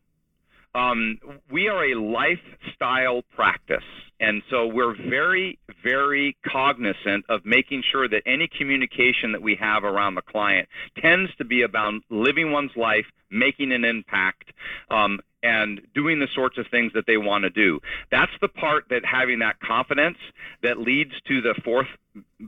um, 0.74 1.18
we 1.50 1.68
are 1.68 1.84
a 1.84 1.94
lifestyle 1.94 3.22
practice. 3.34 3.84
And 4.20 4.42
so 4.50 4.66
we're 4.68 4.94
very, 4.94 5.58
very 5.82 6.36
cognizant 6.46 7.24
of 7.28 7.44
making 7.44 7.82
sure 7.90 8.08
that 8.08 8.22
any 8.24 8.48
communication 8.56 9.32
that 9.32 9.42
we 9.42 9.56
have 9.56 9.82
around 9.82 10.14
the 10.14 10.22
client 10.22 10.68
tends 11.00 11.34
to 11.36 11.44
be 11.44 11.62
about 11.62 11.94
living 12.08 12.52
one's 12.52 12.70
life, 12.76 13.06
making 13.30 13.72
an 13.72 13.84
impact, 13.84 14.52
um, 14.90 15.18
and 15.42 15.80
doing 15.92 16.20
the 16.20 16.28
sorts 16.34 16.56
of 16.56 16.66
things 16.70 16.92
that 16.94 17.04
they 17.06 17.16
want 17.16 17.42
to 17.42 17.50
do. 17.50 17.80
That's 18.12 18.30
the 18.40 18.46
part 18.48 18.84
that 18.90 19.04
having 19.04 19.40
that 19.40 19.58
confidence 19.58 20.18
that 20.62 20.78
leads 20.78 21.12
to 21.26 21.40
the 21.40 21.54
fourth 21.64 21.88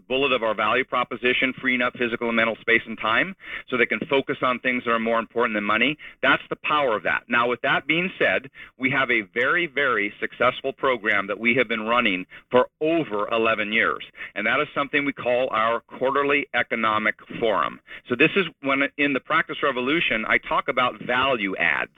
bullet 0.09 0.33
of 0.33 0.43
our 0.43 0.55
value 0.55 0.85
proposition, 0.85 1.55
freeing 1.61 1.81
up 1.81 1.95
physical 1.97 2.29
and 2.29 2.37
mental 2.37 2.57
space 2.61 2.83
and 2.87 2.99
time 2.99 3.35
so 3.69 3.77
they 3.77 3.87
can 3.87 4.01
focus 4.11 4.37
on 4.43 4.59
things 4.61 4.83
that 4.85 4.91
are 4.91 4.99
more 4.99 5.19
important 5.19 5.57
than 5.57 5.65
money. 5.65 5.97
That's 6.23 6.43
the 6.51 6.57
power 6.57 6.97
of 6.97 7.03
that. 7.05 7.23
Now, 7.29 7.49
with 7.49 7.61
that 7.63 7.87
being 7.87 8.11
said, 8.19 8.51
we 8.79 8.91
have 8.91 9.11
a 9.11 9.23
very, 9.33 9.67
very 9.67 10.13
successful 10.21 10.73
program 10.73 11.27
that 11.29 11.39
we 11.39 11.55
have 11.55 11.69
been 11.69 11.87
running 11.87 12.27
for 12.51 12.69
over 12.81 13.29
11 13.29 13.73
years, 13.73 14.05
and 14.35 14.47
that 14.47 14.61
is 14.61 14.69
something 14.75 15.05
we 15.05 15.13
call 15.13 15.49
our 15.51 15.81
quarterly 15.81 16.47
economic 16.55 17.15
forum. 17.41 17.81
So, 18.09 18.17
this 18.17 18.31
is 18.37 18.47
when 18.63 18.83
in 18.99 19.13
the 19.13 19.21
practice 19.21 19.57
revolution, 19.63 20.25
I 20.29 20.39
talk 20.39 20.69
about 20.69 21.03
value 21.07 21.57
adds, 21.57 21.91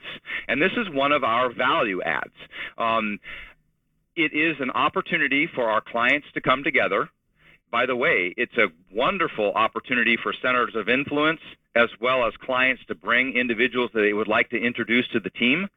and 0.47 0.61
this 0.61 0.71
is 0.77 0.87
one 0.93 1.11
of 1.11 1.23
our 1.23 1.51
value 1.53 2.01
adds. 2.01 2.33
Um, 2.77 3.19
it 4.15 4.33
is 4.33 4.55
an 4.59 4.71
opportunity 4.71 5.47
for 5.53 5.69
our 5.69 5.81
clients 5.81 6.25
to 6.33 6.41
come 6.41 6.63
together 6.63 7.09
by 7.71 7.85
the 7.85 7.95
way, 7.95 8.33
it's 8.37 8.57
a 8.57 8.67
wonderful 8.91 9.51
opportunity 9.53 10.17
for 10.21 10.33
centers 10.33 10.75
of 10.75 10.89
influence 10.89 11.41
as 11.75 11.89
well 11.99 12.25
as 12.25 12.33
clients 12.37 12.83
to 12.87 12.95
bring 12.95 13.35
individuals 13.35 13.91
that 13.93 14.01
they 14.01 14.13
would 14.13 14.27
like 14.27 14.49
to 14.49 14.57
introduce 14.57 15.07
to 15.09 15.19
the 15.19 15.29
team. 15.29 15.67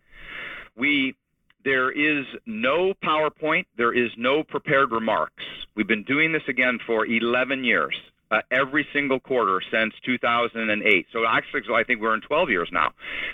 We 0.76 1.14
there 1.62 1.90
is 1.90 2.24
no 2.46 2.94
PowerPoint, 3.04 3.66
there 3.76 3.92
is 3.92 4.10
no 4.16 4.42
prepared 4.42 4.92
remarks. 4.92 5.44
We've 5.74 5.86
been 5.86 6.04
doing 6.04 6.32
this 6.32 6.42
again 6.48 6.78
for 6.86 7.06
11 7.06 7.64
years. 7.64 7.94
Uh, 8.30 8.40
every 8.52 8.86
single 8.92 9.18
quarter 9.18 9.60
since 9.72 9.92
2008. 10.04 11.06
So 11.12 11.26
actually, 11.26 11.62
I 11.74 11.82
think 11.82 12.00
we're 12.00 12.14
in 12.14 12.20
12 12.20 12.48
years 12.48 12.68
now, 12.70 12.92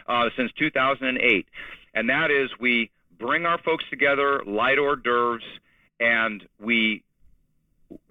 uh, 0.08 0.30
since 0.38 0.50
2008. 0.52 1.46
And 1.92 2.08
that 2.08 2.30
is 2.30 2.48
we 2.58 2.90
bring 3.18 3.44
our 3.44 3.58
folks 3.58 3.84
together, 3.90 4.42
light 4.46 4.78
hors 4.78 4.96
d'oeuvres, 4.96 5.44
and 6.00 6.48
we 6.58 7.02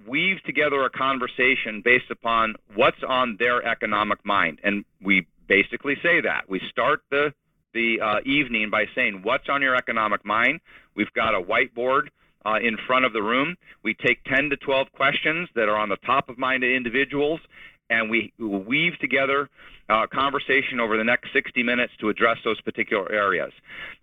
weave 0.07 0.41
together 0.43 0.83
a 0.83 0.89
conversation 0.89 1.81
based 1.83 2.11
upon 2.11 2.55
what's 2.75 3.03
on 3.07 3.37
their 3.39 3.65
economic 3.65 4.23
mind. 4.25 4.59
And 4.63 4.85
we 5.01 5.27
basically 5.47 5.95
say 6.01 6.21
that. 6.21 6.49
We 6.49 6.61
start 6.69 7.01
the 7.09 7.33
the 7.73 7.99
uh, 7.99 8.19
evening 8.25 8.69
by 8.69 8.85
saying, 8.95 9.21
"What's 9.23 9.49
on 9.49 9.61
your 9.61 9.75
economic 9.75 10.25
mind?" 10.25 10.61
We've 10.95 11.11
got 11.13 11.35
a 11.35 11.41
whiteboard 11.41 12.07
uh, 12.45 12.59
in 12.61 12.77
front 12.87 13.05
of 13.05 13.13
the 13.13 13.21
room. 13.21 13.57
We 13.83 13.93
take 13.93 14.23
10 14.25 14.49
to 14.51 14.57
12 14.57 14.91
questions 14.93 15.49
that 15.55 15.67
are 15.67 15.77
on 15.77 15.89
the 15.89 15.97
top 15.97 16.29
of 16.29 16.37
mind 16.37 16.63
of 16.63 16.69
individuals, 16.69 17.41
and 17.89 18.09
we 18.09 18.31
weave 18.37 18.97
together 18.99 19.49
a 19.89 20.07
conversation 20.07 20.79
over 20.79 20.97
the 20.97 21.03
next 21.03 21.33
60 21.33 21.63
minutes 21.63 21.93
to 21.99 22.09
address 22.09 22.37
those 22.43 22.59
particular 22.61 23.11
areas. 23.11 23.51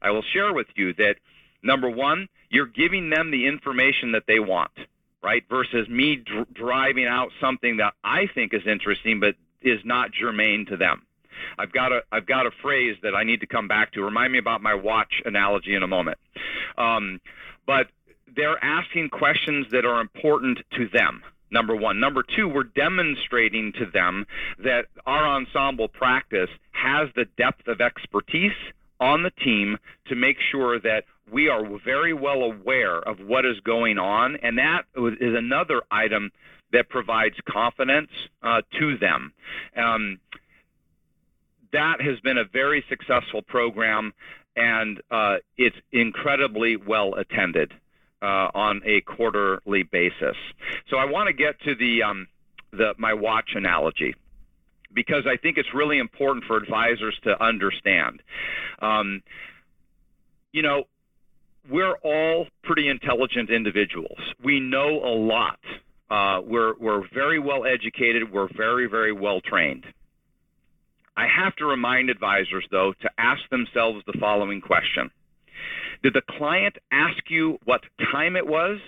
I 0.00 0.10
will 0.10 0.22
share 0.32 0.52
with 0.52 0.68
you 0.76 0.92
that 0.94 1.16
number 1.62 1.88
one, 1.88 2.28
you're 2.50 2.66
giving 2.66 3.10
them 3.10 3.30
the 3.30 3.46
information 3.46 4.12
that 4.12 4.24
they 4.26 4.38
want 4.38 4.70
right? 5.22 5.44
Versus 5.48 5.88
me 5.88 6.16
dr- 6.16 6.52
driving 6.52 7.06
out 7.06 7.30
something 7.40 7.76
that 7.78 7.94
I 8.04 8.26
think 8.34 8.52
is 8.54 8.62
interesting 8.66 9.20
but 9.20 9.34
is 9.62 9.80
not 9.84 10.10
germane 10.12 10.66
to 10.66 10.76
them. 10.76 11.02
I've 11.58 11.72
got 11.72 11.92
a 11.92 12.02
I've 12.10 12.26
got 12.26 12.46
a 12.46 12.50
phrase 12.62 12.96
that 13.02 13.14
I 13.14 13.24
need 13.24 13.40
to 13.40 13.46
come 13.46 13.68
back 13.68 13.92
to. 13.92 14.02
Remind 14.02 14.32
me 14.32 14.38
about 14.38 14.62
my 14.62 14.74
watch 14.74 15.22
analogy 15.24 15.74
in 15.74 15.82
a 15.82 15.88
moment. 15.88 16.18
Um, 16.76 17.20
but 17.66 17.88
they're 18.34 18.62
asking 18.64 19.10
questions 19.10 19.66
that 19.70 19.84
are 19.84 20.00
important 20.00 20.58
to 20.76 20.88
them. 20.88 21.22
Number 21.50 21.76
one. 21.76 22.00
Number 22.00 22.22
two, 22.22 22.48
we're 22.48 22.64
demonstrating 22.64 23.72
to 23.78 23.86
them 23.86 24.26
that 24.64 24.86
our 25.04 25.26
ensemble 25.26 25.88
practice 25.88 26.48
has 26.70 27.10
the 27.14 27.26
depth 27.36 27.68
of 27.68 27.80
expertise 27.82 28.52
on 29.00 29.22
the 29.22 29.30
team 29.30 29.76
to 30.06 30.14
make 30.14 30.38
sure 30.50 30.80
that 30.80 31.04
we 31.30 31.48
are 31.48 31.64
very 31.84 32.12
well 32.12 32.42
aware 32.42 32.98
of 32.98 33.18
what 33.20 33.44
is 33.44 33.58
going 33.60 33.98
on, 33.98 34.36
and 34.36 34.58
that 34.58 34.82
is 34.96 35.34
another 35.36 35.82
item 35.90 36.30
that 36.72 36.88
provides 36.88 37.36
confidence 37.48 38.10
uh, 38.42 38.62
to 38.78 38.96
them. 38.98 39.32
Um, 39.76 40.18
that 41.72 42.00
has 42.00 42.18
been 42.20 42.38
a 42.38 42.44
very 42.44 42.84
successful 42.88 43.42
program, 43.42 44.12
and 44.56 45.00
uh, 45.10 45.36
it's 45.56 45.76
incredibly 45.92 46.76
well 46.76 47.14
attended 47.14 47.72
uh, 48.20 48.48
on 48.54 48.82
a 48.84 49.00
quarterly 49.02 49.82
basis. 49.82 50.36
So 50.88 50.96
I 50.96 51.06
want 51.06 51.28
to 51.28 51.32
get 51.32 51.60
to 51.62 51.74
the, 51.74 52.02
um, 52.02 52.28
the 52.72 52.94
my 52.98 53.14
watch 53.14 53.50
analogy 53.54 54.14
because 54.94 55.26
I 55.26 55.36
think 55.36 55.56
it's 55.56 55.72
really 55.74 55.98
important 55.98 56.44
for 56.44 56.56
advisors 56.56 57.18
to 57.24 57.42
understand. 57.42 58.22
Um, 58.80 59.22
you 60.52 60.62
know, 60.62 60.84
we're 61.70 61.94
all 62.02 62.46
pretty 62.62 62.88
intelligent 62.88 63.50
individuals. 63.50 64.18
We 64.42 64.60
know 64.60 64.88
a 65.04 65.14
lot. 65.14 65.58
Uh, 66.10 66.40
we're, 66.42 66.74
we're 66.78 67.08
very 67.14 67.38
well 67.38 67.64
educated. 67.64 68.30
We're 68.30 68.48
very, 68.54 68.86
very 68.86 69.12
well 69.12 69.40
trained. 69.40 69.84
I 71.16 71.26
have 71.26 71.54
to 71.56 71.66
remind 71.66 72.10
advisors, 72.10 72.66
though, 72.70 72.94
to 73.02 73.10
ask 73.18 73.42
themselves 73.50 74.02
the 74.06 74.18
following 74.18 74.60
question 74.60 75.10
Did 76.02 76.14
the 76.14 76.22
client 76.38 76.76
ask 76.90 77.18
you 77.28 77.58
what 77.64 77.82
time 78.10 78.36
it 78.36 78.46
was, 78.46 78.78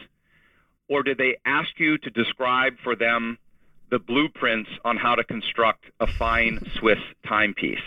or 0.88 1.02
did 1.02 1.18
they 1.18 1.36
ask 1.44 1.68
you 1.78 1.98
to 1.98 2.10
describe 2.10 2.74
for 2.82 2.96
them 2.96 3.38
the 3.90 3.98
blueprints 3.98 4.70
on 4.84 4.96
how 4.96 5.14
to 5.14 5.24
construct 5.24 5.84
a 6.00 6.06
fine 6.06 6.58
Swiss 6.78 6.98
timepiece? 7.26 7.78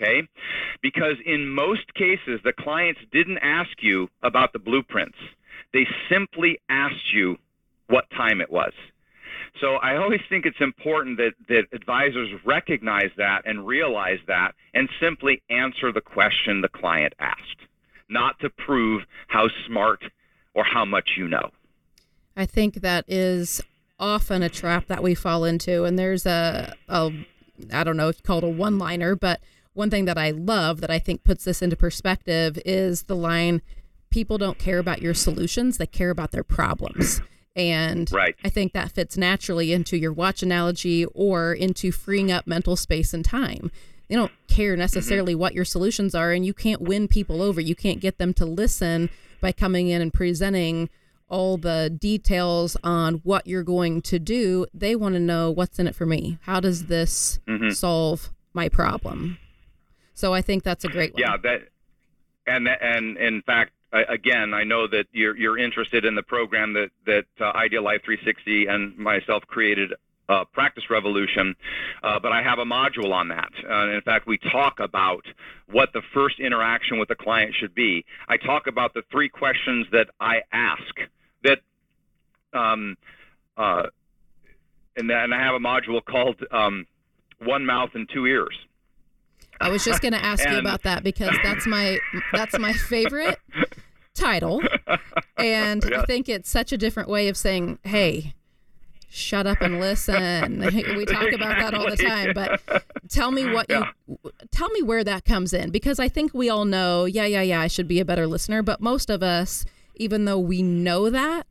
Okay? 0.00 0.26
Because 0.82 1.16
in 1.24 1.48
most 1.48 1.92
cases, 1.94 2.40
the 2.44 2.52
clients 2.52 3.00
didn't 3.12 3.38
ask 3.38 3.70
you 3.80 4.08
about 4.22 4.52
the 4.52 4.58
blueprints. 4.58 5.18
They 5.72 5.86
simply 6.10 6.60
asked 6.68 7.12
you 7.12 7.36
what 7.88 8.08
time 8.10 8.40
it 8.40 8.50
was. 8.50 8.72
So 9.60 9.74
I 9.76 9.96
always 9.96 10.20
think 10.28 10.46
it's 10.46 10.60
important 10.60 11.16
that, 11.18 11.34
that 11.48 11.64
advisors 11.72 12.28
recognize 12.44 13.10
that 13.16 13.42
and 13.44 13.66
realize 13.66 14.18
that 14.26 14.52
and 14.74 14.88
simply 15.00 15.42
answer 15.48 15.92
the 15.92 16.00
question 16.00 16.60
the 16.60 16.68
client 16.68 17.12
asked, 17.20 17.60
not 18.08 18.38
to 18.40 18.50
prove 18.50 19.02
how 19.28 19.48
smart 19.66 20.02
or 20.54 20.64
how 20.64 20.84
much 20.84 21.10
you 21.16 21.28
know. 21.28 21.50
I 22.36 22.46
think 22.46 22.74
that 22.76 23.04
is 23.06 23.62
often 23.98 24.42
a 24.42 24.48
trap 24.48 24.86
that 24.88 25.02
we 25.02 25.14
fall 25.14 25.44
into. 25.44 25.84
And 25.84 25.96
there's 25.98 26.26
a, 26.26 26.74
a 26.88 27.10
I 27.72 27.84
don't 27.84 27.96
know, 27.96 28.08
it's 28.08 28.20
called 28.20 28.44
a 28.44 28.48
one 28.48 28.78
liner, 28.78 29.14
but 29.14 29.40
one 29.74 29.90
thing 29.90 30.06
that 30.06 30.18
I 30.18 30.30
love 30.30 30.80
that 30.80 30.90
I 30.90 30.98
think 30.98 31.24
puts 31.24 31.44
this 31.44 31.60
into 31.60 31.76
perspective 31.76 32.58
is 32.64 33.04
the 33.04 33.16
line 33.16 33.60
people 34.10 34.38
don't 34.38 34.58
care 34.58 34.78
about 34.78 35.02
your 35.02 35.14
solutions, 35.14 35.76
they 35.76 35.86
care 35.86 36.10
about 36.10 36.30
their 36.30 36.44
problems. 36.44 37.20
And 37.56 38.10
right. 38.12 38.34
I 38.42 38.48
think 38.48 38.72
that 38.72 38.92
fits 38.92 39.16
naturally 39.16 39.72
into 39.72 39.96
your 39.96 40.12
watch 40.12 40.42
analogy 40.42 41.04
or 41.06 41.52
into 41.52 41.92
freeing 41.92 42.32
up 42.32 42.46
mental 42.46 42.76
space 42.76 43.14
and 43.14 43.24
time. 43.24 43.70
They 44.08 44.16
don't 44.16 44.32
care 44.48 44.72
mm-hmm. 44.72 44.80
necessarily 44.80 45.32
mm-hmm. 45.32 45.40
what 45.40 45.54
your 45.54 45.64
solutions 45.64 46.14
are, 46.14 46.32
and 46.32 46.44
you 46.44 46.54
can't 46.54 46.80
win 46.80 47.08
people 47.08 47.42
over. 47.42 47.60
You 47.60 47.74
can't 47.74 48.00
get 48.00 48.18
them 48.18 48.34
to 48.34 48.44
listen 48.44 49.10
by 49.40 49.52
coming 49.52 49.88
in 49.88 50.02
and 50.02 50.12
presenting 50.12 50.90
all 51.28 51.56
the 51.56 51.90
details 51.90 52.76
on 52.84 53.14
what 53.24 53.46
you're 53.46 53.62
going 53.62 54.02
to 54.02 54.18
do. 54.18 54.66
They 54.74 54.94
want 54.94 55.14
to 55.14 55.20
know 55.20 55.50
what's 55.50 55.78
in 55.78 55.86
it 55.86 55.94
for 55.94 56.06
me. 56.06 56.38
How 56.42 56.60
does 56.60 56.86
this 56.86 57.40
mm-hmm. 57.48 57.70
solve 57.70 58.30
my 58.52 58.68
problem? 58.68 59.38
So 60.14 60.32
I 60.32 60.40
think 60.40 60.62
that's 60.62 60.84
a 60.84 60.88
great 60.88 61.12
one. 61.12 61.20
Yeah, 61.20 61.36
that 61.42 61.68
and 62.46 62.68
and 62.68 63.16
in 63.18 63.42
fact, 63.42 63.72
again, 63.92 64.54
I 64.54 64.64
know 64.64 64.86
that 64.86 65.06
you're 65.12 65.36
you're 65.36 65.58
interested 65.58 66.04
in 66.04 66.14
the 66.14 66.22
program 66.22 66.72
that 66.74 66.90
that 67.06 67.24
uh, 67.40 67.56
Ideal 67.56 67.82
Life 67.82 68.02
360 68.04 68.66
and 68.66 68.96
myself 68.96 69.42
created. 69.46 69.92
Uh, 70.26 70.42
Practice 70.54 70.84
Revolution, 70.88 71.54
uh, 72.02 72.18
but 72.18 72.32
I 72.32 72.42
have 72.42 72.58
a 72.58 72.64
module 72.64 73.12
on 73.12 73.28
that. 73.28 73.50
Uh, 73.62 73.90
in 73.90 74.00
fact, 74.00 74.26
we 74.26 74.38
talk 74.38 74.80
about 74.80 75.22
what 75.70 75.92
the 75.92 76.00
first 76.14 76.40
interaction 76.40 76.98
with 76.98 77.10
the 77.10 77.14
client 77.14 77.54
should 77.60 77.74
be. 77.74 78.06
I 78.26 78.38
talk 78.38 78.66
about 78.66 78.94
the 78.94 79.02
three 79.12 79.28
questions 79.28 79.86
that 79.92 80.08
I 80.18 80.36
ask 80.50 80.94
that, 81.42 81.58
um, 82.54 82.96
uh, 83.58 83.82
and 84.96 85.10
then 85.10 85.34
I 85.34 85.44
have 85.44 85.56
a 85.56 85.58
module 85.58 86.02
called 86.02 86.42
um, 86.50 86.86
One 87.40 87.66
Mouth 87.66 87.90
and 87.92 88.08
Two 88.08 88.24
Ears. 88.24 88.56
I 89.60 89.70
was 89.70 89.84
just 89.84 90.02
going 90.02 90.12
to 90.12 90.24
ask 90.24 90.44
and, 90.44 90.54
you 90.54 90.58
about 90.58 90.82
that 90.82 91.02
because 91.02 91.36
that's 91.42 91.66
my 91.66 91.98
that's 92.32 92.58
my 92.58 92.72
favorite 92.72 93.38
title. 94.14 94.62
And 95.36 95.84
yeah. 95.88 96.00
I 96.00 96.06
think 96.06 96.28
it's 96.28 96.50
such 96.50 96.72
a 96.72 96.78
different 96.78 97.08
way 97.08 97.28
of 97.28 97.36
saying, 97.36 97.78
hey, 97.84 98.34
shut 99.08 99.46
up 99.46 99.60
and 99.60 99.80
listen. 99.80 100.60
we 100.96 101.04
talk 101.04 101.32
about 101.32 101.58
that 101.58 101.74
all 101.74 101.88
the 101.88 101.96
time, 101.96 102.32
but 102.34 102.60
tell 103.08 103.30
me 103.30 103.50
what 103.50 103.66
yeah. 103.68 103.90
you 104.06 104.16
tell 104.50 104.68
me 104.70 104.82
where 104.82 105.04
that 105.04 105.24
comes 105.24 105.52
in 105.52 105.70
because 105.70 105.98
I 105.98 106.08
think 106.08 106.32
we 106.34 106.48
all 106.48 106.64
know, 106.64 107.04
yeah, 107.04 107.26
yeah, 107.26 107.42
yeah, 107.42 107.60
I 107.60 107.66
should 107.66 107.88
be 107.88 108.00
a 108.00 108.04
better 108.04 108.26
listener, 108.26 108.62
but 108.62 108.80
most 108.80 109.10
of 109.10 109.22
us 109.22 109.64
even 109.96 110.24
though 110.24 110.38
we 110.38 110.62
know 110.62 111.08
that 111.10 111.46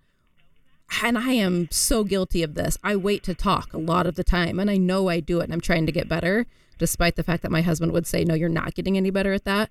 and 1.02 1.18
I 1.18 1.32
am 1.32 1.70
so 1.72 2.04
guilty 2.04 2.44
of 2.44 2.56
this. 2.56 2.78
I 2.84 2.96
wait 2.96 3.24
to 3.24 3.34
talk 3.34 3.74
a 3.74 3.78
lot 3.78 4.06
of 4.06 4.16
the 4.16 4.24
time 4.24 4.60
and 4.60 4.70
I 4.70 4.78
know 4.78 5.10
I 5.10 5.20
do 5.20 5.40
it 5.40 5.46
and 5.46 5.54
I'm 5.54 5.62
trying 5.62 5.86
to 5.86 5.92
get 5.92 6.08
better 6.08 6.46
despite 6.78 7.16
the 7.16 7.24
fact 7.24 7.44
that 7.44 7.52
my 7.52 7.62
husband 7.62 7.92
would 7.92 8.08
say 8.08 8.24
no 8.24 8.34
you're 8.34 8.50
not 8.50 8.76
getting 8.76 8.98
any 8.98 9.10
better 9.10 9.34
at 9.34 9.46
that. 9.46 9.70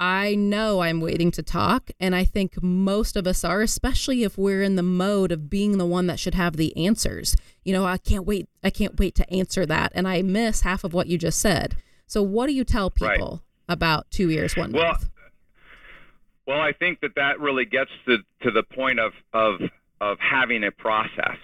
I 0.00 0.34
know 0.34 0.80
I'm 0.80 1.02
waiting 1.02 1.30
to 1.32 1.42
talk, 1.42 1.90
and 2.00 2.16
I 2.16 2.24
think 2.24 2.62
most 2.62 3.16
of 3.16 3.26
us 3.26 3.44
are, 3.44 3.60
especially 3.60 4.22
if 4.22 4.38
we're 4.38 4.62
in 4.62 4.76
the 4.76 4.82
mode 4.82 5.30
of 5.30 5.50
being 5.50 5.76
the 5.76 5.84
one 5.84 6.06
that 6.06 6.18
should 6.18 6.34
have 6.34 6.56
the 6.56 6.74
answers. 6.74 7.36
You 7.64 7.74
know, 7.74 7.84
I 7.84 7.98
can't 7.98 8.24
wait. 8.24 8.48
I 8.64 8.70
can't 8.70 8.98
wait 8.98 9.14
to 9.16 9.30
answer 9.30 9.66
that, 9.66 9.92
and 9.94 10.08
I 10.08 10.22
miss 10.22 10.62
half 10.62 10.84
of 10.84 10.94
what 10.94 11.08
you 11.08 11.18
just 11.18 11.38
said. 11.38 11.76
So, 12.06 12.22
what 12.22 12.46
do 12.46 12.54
you 12.54 12.64
tell 12.64 12.90
people 12.90 13.30
right. 13.30 13.74
about 13.74 14.10
two 14.10 14.30
ears, 14.30 14.56
one 14.56 14.72
well, 14.72 14.84
mouth? 14.84 15.10
Well, 16.46 16.60
I 16.60 16.72
think 16.72 17.00
that 17.00 17.14
that 17.16 17.38
really 17.38 17.66
gets 17.66 17.90
to 18.06 18.18
to 18.42 18.50
the 18.50 18.62
point 18.62 19.00
of 19.00 19.12
of 19.34 19.60
of 20.00 20.16
having 20.18 20.64
a 20.64 20.70
process, 20.70 21.36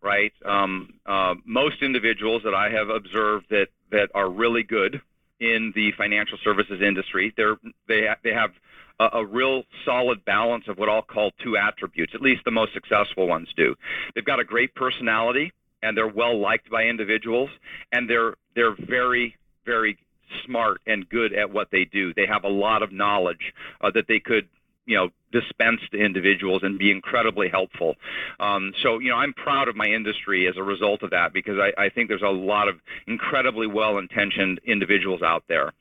right? 0.00 0.32
Um, 0.44 0.94
uh, 1.04 1.34
most 1.44 1.82
individuals 1.82 2.42
that 2.44 2.54
I 2.54 2.70
have 2.70 2.90
observed 2.90 3.46
that 3.50 3.66
that 3.94 4.10
are 4.12 4.28
really 4.28 4.64
good 4.64 5.00
in 5.38 5.72
the 5.74 5.92
financial 5.92 6.36
services 6.42 6.82
industry. 6.82 7.32
They're 7.36 7.56
they 7.86 8.08
they 8.24 8.32
have 8.32 8.50
a, 8.98 9.18
a, 9.18 9.24
real 9.24 9.62
solid 9.84 10.24
balance 10.24 10.64
of 10.68 10.78
what 10.78 10.88
I'll 10.88 11.02
call 11.02 11.30
two 11.42 11.56
attributes. 11.56 12.12
At 12.14 12.20
least 12.20 12.42
the 12.44 12.50
most 12.50 12.72
successful 12.74 13.28
ones 13.28 13.48
do. 13.56 13.74
They've 14.14 14.24
got 14.24 14.40
a 14.40 14.44
great 14.44 14.74
personality 14.74 15.52
and 15.82 15.96
they're 15.96 16.08
well 16.08 16.38
liked 16.38 16.70
by 16.70 16.84
individuals 16.84 17.50
and 17.92 18.10
they're 18.10 18.34
they're 18.56 18.74
very 18.74 19.36
very 19.64 19.96
smart 20.44 20.80
and 20.86 21.08
good 21.08 21.32
at 21.32 21.52
what 21.52 21.68
they 21.70 21.84
do. 21.84 22.12
They 22.14 22.26
have 22.26 22.42
a 22.42 22.48
lot 22.48 22.82
of 22.82 22.90
knowledge 22.90 23.52
uh, 23.80 23.92
that 23.94 24.08
they 24.08 24.18
could 24.18 24.48
you 24.86 24.96
know 24.96 25.08
dispense 25.32 25.80
to 25.90 25.98
individuals 25.98 26.62
and 26.62 26.78
be 26.78 26.90
incredibly 26.90 27.48
helpful. 27.48 27.94
Um, 28.40 28.72
so 28.82 28.98
you 28.98 29.10
know 29.10 29.16
I'm 29.16 29.32
proud 29.32 29.68
of 29.68 29.76
my 29.76 29.86
industry 29.86 30.46
as 30.46 30.56
a 30.56 30.62
result 30.62 31.02
of 31.02 31.10
that 31.10 31.32
because 31.32 31.58
I, 31.58 31.84
I 31.84 31.88
think 31.88 32.08
there's 32.08 32.22
a 32.22 32.28
lot 32.28 32.68
of 32.68 32.76
incredibly 33.06 33.66
well-intentioned 33.66 34.60
individuals 34.64 35.22
out 35.22 35.44
there. 35.48 35.72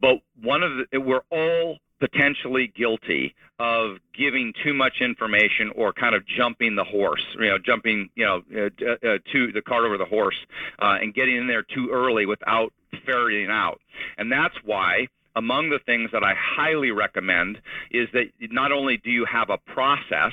But 0.00 0.16
one 0.40 0.62
of 0.62 0.72
the, 0.90 1.00
we're 1.00 1.22
all 1.30 1.78
potentially 2.02 2.72
guilty 2.76 3.32
of 3.60 3.98
giving 4.12 4.52
too 4.64 4.74
much 4.74 4.94
information 5.00 5.70
or 5.76 5.92
kind 5.92 6.16
of 6.16 6.26
jumping 6.26 6.74
the 6.74 6.82
horse, 6.82 7.24
you 7.38 7.46
know, 7.46 7.58
jumping, 7.64 8.10
you 8.16 8.24
know, 8.24 8.42
uh, 8.56 9.06
uh, 9.06 9.18
to 9.32 9.52
the 9.52 9.62
cart 9.62 9.84
over 9.84 9.96
the 9.96 10.04
horse 10.04 10.34
uh, 10.80 10.98
and 11.00 11.14
getting 11.14 11.36
in 11.36 11.46
there 11.46 11.62
too 11.62 11.90
early 11.92 12.26
without 12.26 12.72
ferreting 13.06 13.50
out. 13.50 13.80
And 14.18 14.32
that's 14.32 14.56
why 14.64 15.06
among 15.36 15.70
the 15.70 15.78
things 15.84 16.10
that 16.12 16.22
I 16.22 16.34
highly 16.36 16.90
recommend 16.90 17.60
is 17.90 18.08
that 18.12 18.26
not 18.50 18.72
only 18.72 18.96
do 18.96 19.10
you 19.10 19.24
have 19.24 19.50
a 19.50 19.58
process, 19.58 20.32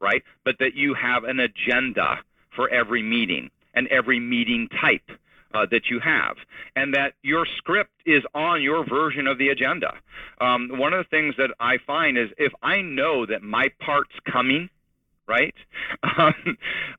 right, 0.00 0.22
but 0.44 0.56
that 0.58 0.74
you 0.74 0.94
have 0.94 1.24
an 1.24 1.40
agenda 1.40 2.18
for 2.54 2.68
every 2.70 3.02
meeting 3.02 3.50
and 3.74 3.86
every 3.88 4.20
meeting 4.20 4.68
type. 4.80 5.10
Uh, 5.54 5.64
that 5.70 5.88
you 5.88 6.00
have, 6.00 6.36
and 6.74 6.92
that 6.92 7.14
your 7.22 7.46
script 7.56 7.92
is 8.04 8.22
on 8.34 8.60
your 8.60 8.84
version 8.84 9.26
of 9.26 9.38
the 9.38 9.48
agenda. 9.48 9.94
Um, 10.38 10.68
one 10.76 10.92
of 10.92 11.02
the 11.02 11.08
things 11.08 11.34
that 11.38 11.50
I 11.58 11.78
find 11.86 12.18
is 12.18 12.28
if 12.36 12.52
I 12.62 12.82
know 12.82 13.24
that 13.24 13.42
my 13.42 13.68
part's 13.80 14.12
coming, 14.30 14.68
right, 15.26 15.54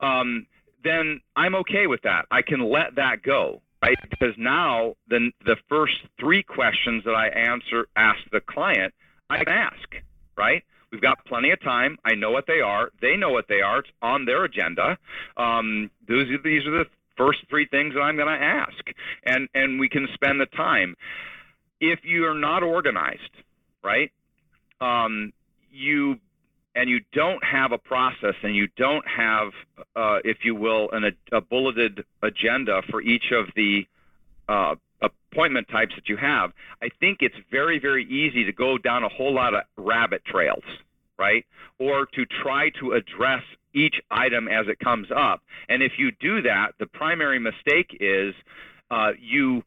um, 0.01 0.47
then 0.83 1.21
I'm 1.35 1.53
okay 1.55 1.85
with 1.85 2.01
that. 2.03 2.25
I 2.31 2.41
can 2.41 2.61
let 2.71 2.95
that 2.95 3.21
go 3.21 3.61
right? 3.81 3.97
Because 4.09 4.33
now 4.37 4.95
the 5.07 5.31
the 5.45 5.57
first 5.69 5.95
three 6.19 6.43
questions 6.43 7.03
that 7.05 7.13
I 7.13 7.27
answer 7.27 7.87
ask 7.95 8.19
the 8.31 8.41
client, 8.41 8.93
I 9.29 9.37
can 9.43 9.49
ask, 9.49 9.95
right? 10.37 10.63
We've 10.91 11.01
got 11.01 11.25
plenty 11.25 11.51
of 11.51 11.61
time. 11.61 11.97
I 12.05 12.15
know 12.15 12.31
what 12.31 12.45
they 12.47 12.61
are. 12.61 12.89
They 13.01 13.17
know 13.17 13.31
what 13.31 13.47
they 13.49 13.61
are. 13.61 13.79
It's 13.79 13.89
on 14.01 14.25
their 14.25 14.45
agenda. 14.45 14.97
Um, 15.35 15.91
those 16.07 16.27
these 16.43 16.65
are 16.65 16.83
the 16.83 16.85
first 17.17 17.39
three 17.49 17.65
things 17.65 17.93
that 17.93 18.01
I'm 18.01 18.15
going 18.15 18.27
to 18.27 18.43
ask, 18.43 18.83
and 19.25 19.49
and 19.53 19.79
we 19.79 19.89
can 19.89 20.07
spend 20.13 20.39
the 20.39 20.45
time. 20.45 20.95
If 21.79 21.99
you 22.03 22.25
are 22.25 22.33
not 22.33 22.63
organized, 22.63 23.31
right? 23.83 24.11
Um, 24.81 25.33
you 25.71 26.17
and 26.77 26.91
you 26.91 26.99
don't 27.11 27.43
have 27.43 27.71
a 27.71 27.77
process 27.79 28.35
and 28.43 28.55
you 28.55 28.67
don't 28.77 29.03
have, 29.07 29.47
uh, 29.95 30.19
if 30.23 30.37
you 30.45 30.53
will, 30.53 30.89
an, 30.91 31.11
a, 31.31 31.41
bulleted 31.41 32.05
agenda 32.21 32.83
for 32.91 33.01
each 33.01 33.31
of 33.31 33.47
the 33.55 33.81
uh, 34.47 34.75
appointment 35.01 35.67
types 35.69 35.93
that 35.95 36.07
you 36.07 36.17
have, 36.17 36.51
I 36.79 36.89
think 36.99 37.17
it's 37.21 37.35
very, 37.49 37.79
very 37.79 38.05
easy 38.05 38.43
to 38.45 38.53
go 38.53 38.77
down 38.77 39.03
a 39.03 39.09
whole 39.09 39.33
lot 39.33 39.55
of 39.55 39.63
rabbit 39.75 40.23
trails, 40.23 40.63
right? 41.17 41.43
Or 41.79 42.05
to 42.13 42.25
try 42.43 42.69
to 42.79 42.91
address 42.91 43.41
each 43.73 43.95
item 44.11 44.47
as 44.47 44.67
it 44.67 44.77
comes 44.77 45.07
up. 45.09 45.41
And 45.69 45.81
if 45.81 45.93
you 45.97 46.11
do 46.19 46.43
that, 46.43 46.73
the 46.79 46.85
primary 46.85 47.39
mistake 47.39 47.97
is 47.99 48.35
uh, 48.91 49.13
you 49.19 49.63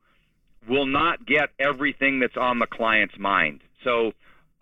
will 0.69 0.87
not 0.87 1.27
get 1.27 1.49
everything 1.59 2.21
that's 2.21 2.37
on 2.37 2.61
the 2.61 2.67
client's 2.67 3.19
mind. 3.19 3.63
So, 3.83 4.13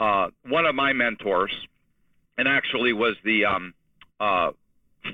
uh, 0.01 0.29
one 0.47 0.65
of 0.65 0.77
my 0.77 0.93
mentors, 0.93 1.53
and 2.39 2.49
actually 2.49 2.93
was 2.93 3.17
the 3.25 3.45
um, 3.45 3.75
uh, 4.21 4.53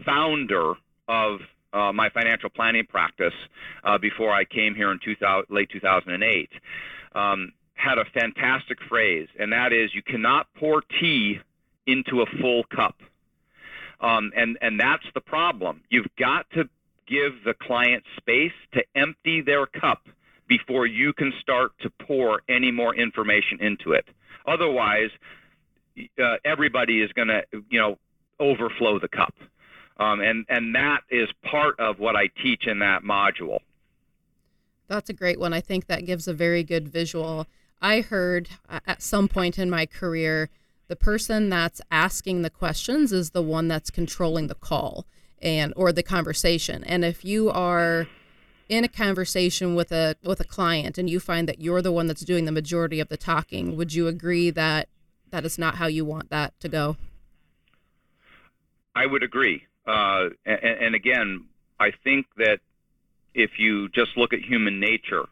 founder 0.04 0.74
of 1.08 1.40
uh, 1.72 1.92
my 1.92 2.08
financial 2.10 2.50
planning 2.50 2.86
practice 2.86 3.34
uh, 3.82 3.98
before 3.98 4.32
I 4.32 4.44
came 4.44 4.74
here 4.74 4.92
in 4.92 5.00
2000, 5.04 5.46
late 5.52 5.70
2008, 5.70 6.50
um, 7.14 7.52
had 7.74 7.98
a 7.98 8.04
fantastic 8.04 8.78
phrase, 8.88 9.28
and 9.38 9.52
that 9.52 9.72
is, 9.72 9.92
"You 9.92 10.02
cannot 10.02 10.46
pour 10.54 10.82
tea 11.00 11.40
into 11.86 12.22
a 12.22 12.26
full 12.40 12.62
cup," 12.64 13.00
um, 14.00 14.32
and 14.36 14.56
and 14.60 14.78
that's 14.78 15.06
the 15.14 15.20
problem. 15.20 15.82
You've 15.90 16.14
got 16.16 16.48
to 16.50 16.68
give 17.06 17.42
the 17.44 17.54
client 17.54 18.04
space 18.16 18.52
to 18.72 18.84
empty 18.94 19.40
their 19.40 19.66
cup 19.66 20.08
before 20.46 20.86
you 20.86 21.12
can 21.12 21.32
start 21.40 21.72
to 21.80 21.90
pour 21.90 22.42
any 22.48 22.70
more 22.70 22.94
information 22.94 23.58
into 23.60 23.92
it. 23.92 24.06
Otherwise, 24.46 25.10
uh, 26.22 26.36
everybody 26.44 27.00
is 27.02 27.12
going 27.12 27.28
to, 27.28 27.42
you 27.70 27.80
know, 27.80 27.98
overflow 28.40 28.98
the 28.98 29.08
cup. 29.08 29.34
Um, 29.98 30.20
and, 30.20 30.44
and 30.48 30.74
that 30.74 31.02
is 31.10 31.28
part 31.48 31.78
of 31.78 31.98
what 31.98 32.16
I 32.16 32.28
teach 32.42 32.66
in 32.66 32.80
that 32.80 33.02
module. 33.02 33.58
That's 34.88 35.08
a 35.08 35.14
great 35.14 35.38
one. 35.38 35.52
I 35.52 35.60
think 35.60 35.86
that 35.86 36.04
gives 36.04 36.28
a 36.28 36.34
very 36.34 36.62
good 36.62 36.88
visual. 36.88 37.46
I 37.80 38.00
heard 38.00 38.48
uh, 38.68 38.80
at 38.86 39.02
some 39.02 39.28
point 39.28 39.58
in 39.58 39.70
my 39.70 39.86
career, 39.86 40.50
the 40.88 40.96
person 40.96 41.48
that's 41.48 41.80
asking 41.90 42.42
the 42.42 42.50
questions 42.50 43.12
is 43.12 43.30
the 43.30 43.42
one 43.42 43.68
that's 43.68 43.90
controlling 43.90 44.48
the 44.48 44.54
call 44.54 45.06
and 45.40 45.72
or 45.76 45.92
the 45.92 46.02
conversation. 46.02 46.84
And 46.84 47.04
if 47.04 47.24
you 47.24 47.50
are 47.50 48.06
in 48.68 48.84
a 48.84 48.88
conversation 48.88 49.74
with 49.74 49.92
a 49.92 50.16
with 50.22 50.40
a 50.40 50.44
client 50.44 50.98
and 50.98 51.08
you 51.08 51.20
find 51.20 51.48
that 51.48 51.60
you're 51.60 51.82
the 51.82 51.92
one 51.92 52.06
that's 52.06 52.24
doing 52.24 52.44
the 52.44 52.52
majority 52.52 53.00
of 53.00 53.08
the 53.08 53.16
talking, 53.16 53.76
would 53.76 53.94
you 53.94 54.08
agree 54.08 54.50
that 54.50 54.88
that 55.34 55.44
is 55.44 55.58
not 55.58 55.74
how 55.74 55.88
you 55.88 56.04
want 56.04 56.30
that 56.30 56.54
to 56.60 56.68
go? 56.68 56.96
I 58.94 59.04
would 59.04 59.24
agree. 59.24 59.64
Uh, 59.84 60.28
and, 60.46 60.60
and 60.62 60.94
again, 60.94 61.46
I 61.80 61.90
think 62.04 62.26
that 62.36 62.60
if 63.34 63.58
you 63.58 63.88
just 63.88 64.16
look 64.16 64.32
at 64.32 64.38
human 64.38 64.78
nature, 64.78 65.24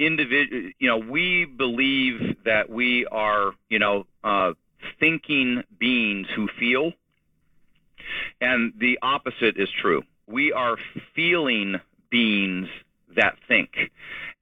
individual, 0.00 0.72
you 0.80 0.88
know, 0.88 0.98
we 0.98 1.44
believe 1.44 2.38
that 2.44 2.68
we 2.68 3.06
are, 3.06 3.52
you 3.68 3.78
know, 3.78 4.04
uh, 4.24 4.54
thinking 4.98 5.62
beings 5.78 6.26
who 6.34 6.48
feel, 6.58 6.92
and 8.40 8.72
the 8.80 8.98
opposite 9.00 9.56
is 9.58 9.68
true. 9.80 10.02
We 10.26 10.52
are 10.52 10.76
feeling 11.14 11.76
beings 12.10 12.66
that 13.14 13.36
think, 13.46 13.70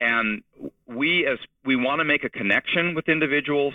and 0.00 0.42
we 0.86 1.26
as 1.26 1.38
we 1.62 1.76
want 1.76 1.98
to 2.00 2.04
make 2.04 2.24
a 2.24 2.30
connection 2.30 2.94
with 2.94 3.10
individuals. 3.10 3.74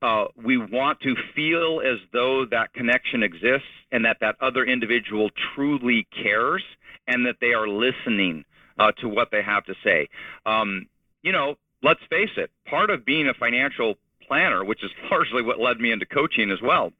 Uh, 0.00 0.26
we 0.42 0.56
want 0.56 1.00
to 1.00 1.14
feel 1.34 1.82
as 1.84 1.98
though 2.12 2.46
that 2.46 2.72
connection 2.72 3.22
exists 3.22 3.68
and 3.92 4.04
that 4.04 4.16
that 4.20 4.36
other 4.40 4.64
individual 4.64 5.30
truly 5.54 6.06
cares 6.22 6.62
and 7.06 7.26
that 7.26 7.36
they 7.40 7.52
are 7.52 7.68
listening 7.68 8.44
uh, 8.78 8.92
to 8.92 9.08
what 9.08 9.30
they 9.30 9.42
have 9.42 9.64
to 9.64 9.74
say. 9.84 10.08
Um, 10.46 10.86
you 11.22 11.32
know, 11.32 11.56
let's 11.82 12.00
face 12.08 12.30
it, 12.36 12.50
part 12.66 12.90
of 12.90 13.04
being 13.04 13.28
a 13.28 13.34
financial 13.34 13.96
planner, 14.26 14.64
which 14.64 14.82
is 14.82 14.90
largely 15.10 15.42
what 15.42 15.60
led 15.60 15.78
me 15.78 15.92
into 15.92 16.06
coaching 16.06 16.50
as 16.50 16.60
well, 16.62 16.92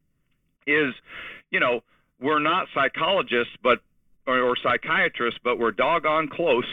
is, 0.66 0.94
you 1.50 1.60
know, 1.60 1.80
we're 2.20 2.38
not 2.38 2.68
psychologists, 2.74 3.54
but 3.62 3.80
or, 4.26 4.40
or 4.40 4.56
psychiatrists, 4.62 5.40
but 5.42 5.58
we're 5.58 5.72
doggone 5.72 6.28
close 6.28 6.64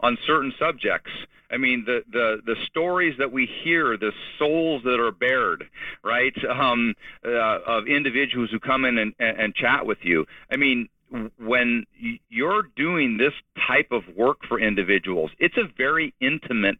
on 0.00 0.18
certain 0.26 0.52
subjects. 0.58 1.10
I 1.50 1.56
mean, 1.56 1.84
the, 1.86 2.02
the, 2.10 2.40
the 2.44 2.56
stories 2.66 3.14
that 3.18 3.32
we 3.32 3.48
hear, 3.64 3.96
the 3.96 4.12
souls 4.38 4.82
that 4.84 5.00
are 5.00 5.12
bared, 5.12 5.64
right, 6.04 6.34
um, 6.44 6.94
uh, 7.24 7.30
of 7.66 7.86
individuals 7.86 8.50
who 8.50 8.60
come 8.60 8.84
in 8.84 8.98
and, 8.98 9.14
and, 9.18 9.54
chat 9.54 9.86
with 9.86 9.98
you. 10.02 10.26
I 10.50 10.56
mean, 10.56 10.88
when 11.38 11.84
you're 12.28 12.64
doing 12.76 13.16
this 13.16 13.32
type 13.66 13.92
of 13.92 14.02
work 14.14 14.38
for 14.46 14.60
individuals, 14.60 15.30
it's 15.38 15.56
a 15.56 15.64
very 15.76 16.14
intimate 16.20 16.78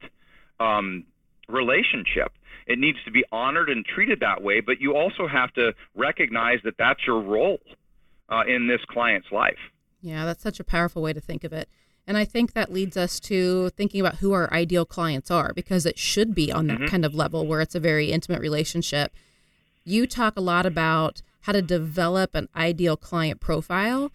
um, 0.60 1.04
relationship. 1.48 2.32
It 2.66 2.78
needs 2.78 2.98
to 3.06 3.10
be 3.10 3.24
honored 3.32 3.70
and 3.70 3.84
treated 3.86 4.20
that 4.20 4.42
way, 4.42 4.60
but 4.60 4.80
you 4.80 4.94
also 4.94 5.26
have 5.26 5.52
to 5.54 5.74
recognize 5.94 6.58
that 6.64 6.74
that's 6.78 7.06
your 7.06 7.22
role 7.22 7.60
uh, 8.28 8.42
in 8.46 8.68
this 8.68 8.80
client's 8.86 9.32
life. 9.32 9.58
Yeah, 10.02 10.26
that's 10.26 10.42
such 10.42 10.60
a 10.60 10.64
powerful 10.64 11.02
way 11.02 11.14
to 11.14 11.20
think 11.20 11.44
of 11.44 11.52
it. 11.52 11.68
And 12.08 12.16
I 12.16 12.24
think 12.24 12.54
that 12.54 12.72
leads 12.72 12.96
us 12.96 13.20
to 13.20 13.68
thinking 13.68 14.00
about 14.00 14.16
who 14.16 14.32
our 14.32 14.50
ideal 14.50 14.86
clients 14.86 15.30
are 15.30 15.52
because 15.52 15.84
it 15.84 15.98
should 15.98 16.34
be 16.34 16.50
on 16.50 16.66
that 16.68 16.78
mm-hmm. 16.78 16.86
kind 16.86 17.04
of 17.04 17.14
level 17.14 17.46
where 17.46 17.60
it's 17.60 17.74
a 17.74 17.80
very 17.80 18.10
intimate 18.10 18.40
relationship. 18.40 19.12
You 19.84 20.06
talk 20.06 20.38
a 20.38 20.40
lot 20.40 20.64
about 20.64 21.20
how 21.42 21.52
to 21.52 21.60
develop 21.60 22.34
an 22.34 22.48
ideal 22.56 22.96
client 22.96 23.40
profile 23.40 24.10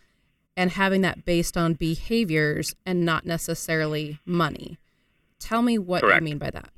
and 0.57 0.71
having 0.71 1.01
that 1.01 1.23
based 1.23 1.55
on 1.55 1.75
behaviors 1.75 2.75
and 2.83 3.05
not 3.05 3.27
necessarily 3.27 4.17
money. 4.25 4.79
Tell 5.37 5.61
me 5.61 5.77
what 5.77 6.01
Correct. 6.01 6.19
you 6.19 6.25
mean 6.25 6.39
by 6.39 6.49
that. 6.49 6.69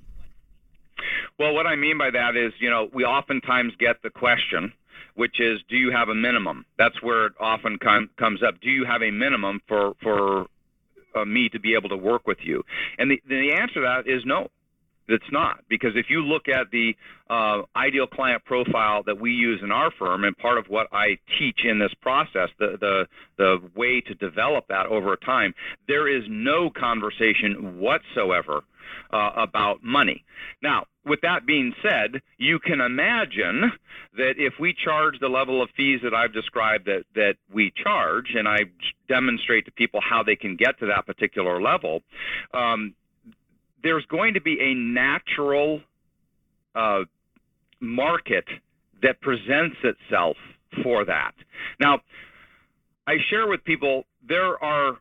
Well, 1.39 1.54
what 1.54 1.65
I 1.65 1.78
mean 1.78 1.97
by 1.97 2.12
that 2.12 2.36
is, 2.36 2.51
you 2.60 2.69
know, 2.69 2.89
we 2.93 3.06
oftentimes 3.06 3.71
get 3.80 4.01
the 4.04 4.10
question, 4.10 4.73
which 5.13 5.39
is, 5.39 5.62
do 5.69 5.78
you 5.78 5.91
have 5.91 6.10
a 6.10 6.15
minimum? 6.15 6.65
That's 6.78 7.01
where 7.01 7.28
it 7.28 7.34
often 7.39 7.78
com- 7.82 8.10
comes 8.17 8.43
up. 8.43 8.60
Do 8.60 8.69
you 8.69 8.84
have 8.84 9.01
a 9.01 9.12
minimum 9.12 9.62
for 9.65 9.93
for 10.01 10.47
uh, 11.15 11.25
me 11.25 11.49
to 11.49 11.60
be 11.60 11.75
able 11.75 11.89
to 11.89 11.97
work 11.97 12.28
with 12.28 12.39
you? 12.43 12.63
And 12.97 13.12
the 13.12 13.21
the 13.28 13.54
answer 13.54 13.75
to 13.75 13.82
that 13.82 14.08
is 14.08 14.23
no. 14.25 14.49
It's 15.08 15.32
not 15.32 15.63
because 15.69 15.91
if 15.95 16.08
you 16.10 16.21
look 16.21 16.47
at 16.47 16.71
the 16.71 16.95
uh, 17.30 17.62
ideal 17.75 18.08
client 18.08 18.43
profile 18.43 19.04
that 19.04 19.19
we 19.19 19.32
use 19.32 19.60
in 19.62 19.71
our 19.71 19.91
firm, 19.99 20.23
and 20.23 20.36
part 20.36 20.58
of 20.58 20.65
what 20.67 20.88
I 20.91 21.19
teach 21.38 21.60
in 21.63 21.78
this 21.78 21.93
process, 22.01 22.49
the 22.58 22.78
the 22.80 23.08
the 23.38 23.58
way 23.75 24.01
to 24.01 24.15
develop 24.15 24.67
that 24.69 24.88
over 24.88 25.15
time, 25.15 25.54
there 25.88 26.08
is 26.08 26.23
no 26.28 26.71
conversation 26.71 27.80
whatsoever 27.80 28.63
uh, 29.12 29.32
about 29.36 29.84
money. 29.84 30.23
Now, 30.63 30.86
with 31.06 31.22
that 31.22 31.46
being 31.46 31.74
said, 31.82 32.22
you 32.38 32.60
can 32.60 32.82
imagine 32.82 33.72
that 34.18 34.34
if 34.38 34.54
we 34.60 34.74
charge 34.74 35.20
the 35.20 35.28
level 35.28 35.62
of 35.62 35.70
fees 35.78 36.00
that 36.04 36.13
I've 36.13 36.34
described 36.34 36.86
that, 36.86 37.04
that 37.13 37.36
we 37.54 37.72
charge, 37.84 38.34
and 38.36 38.48
I 38.48 38.60
demonstrate 39.08 39.65
to 39.65 39.72
people 39.72 40.00
how 40.02 40.24
they 40.24 40.36
can 40.36 40.56
get 40.56 40.80
to 40.80 40.88
that 40.88 41.06
particular 41.06 41.62
level, 41.62 42.02
um, 42.54 42.96
there's 43.84 44.06
going 44.06 44.34
to 44.34 44.41
be 44.41 44.58
a 44.60 44.74
natural 44.74 45.82
uh, 46.74 47.02
market 47.80 48.46
that 49.04 49.22
presents 49.22 49.78
itself 49.84 50.38
for 50.82 51.06
that. 51.06 51.34
Now, 51.80 52.00
I 53.08 53.18
share 53.30 53.48
with 53.48 53.63
people 53.63 54.06
there 54.28 54.62
are 54.63 54.98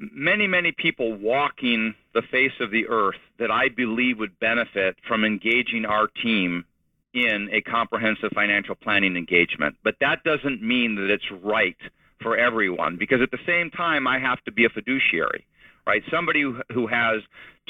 many, 0.00 0.46
many 0.46 0.72
people 0.72 1.14
walking 1.14 1.94
the 2.14 2.22
face 2.30 2.52
of 2.60 2.70
the 2.70 2.88
earth 2.88 3.20
that 3.38 3.50
I 3.50 3.68
believe 3.68 4.18
would 4.18 4.38
benefit 4.40 4.96
from 5.06 5.24
engaging 5.24 5.84
our 5.84 6.08
team 6.22 6.64
in 7.12 7.48
a 7.52 7.60
comprehensive 7.62 8.30
financial 8.34 8.74
planning 8.74 9.16
engagement. 9.16 9.76
But 9.84 9.96
that 10.00 10.22
doesn't 10.24 10.62
mean 10.62 10.94
that 10.96 11.10
it's 11.10 11.30
right 11.42 11.76
for 12.22 12.36
everyone 12.36 12.96
because 12.98 13.20
at 13.20 13.30
the 13.30 13.38
same 13.46 13.70
time, 13.70 14.06
I 14.06 14.18
have 14.18 14.42
to 14.44 14.52
be 14.52 14.64
a 14.64 14.68
fiduciary 14.68 15.46
right? 15.86 16.02
Somebody 16.10 16.42
who, 16.42 16.86
has 16.86 17.20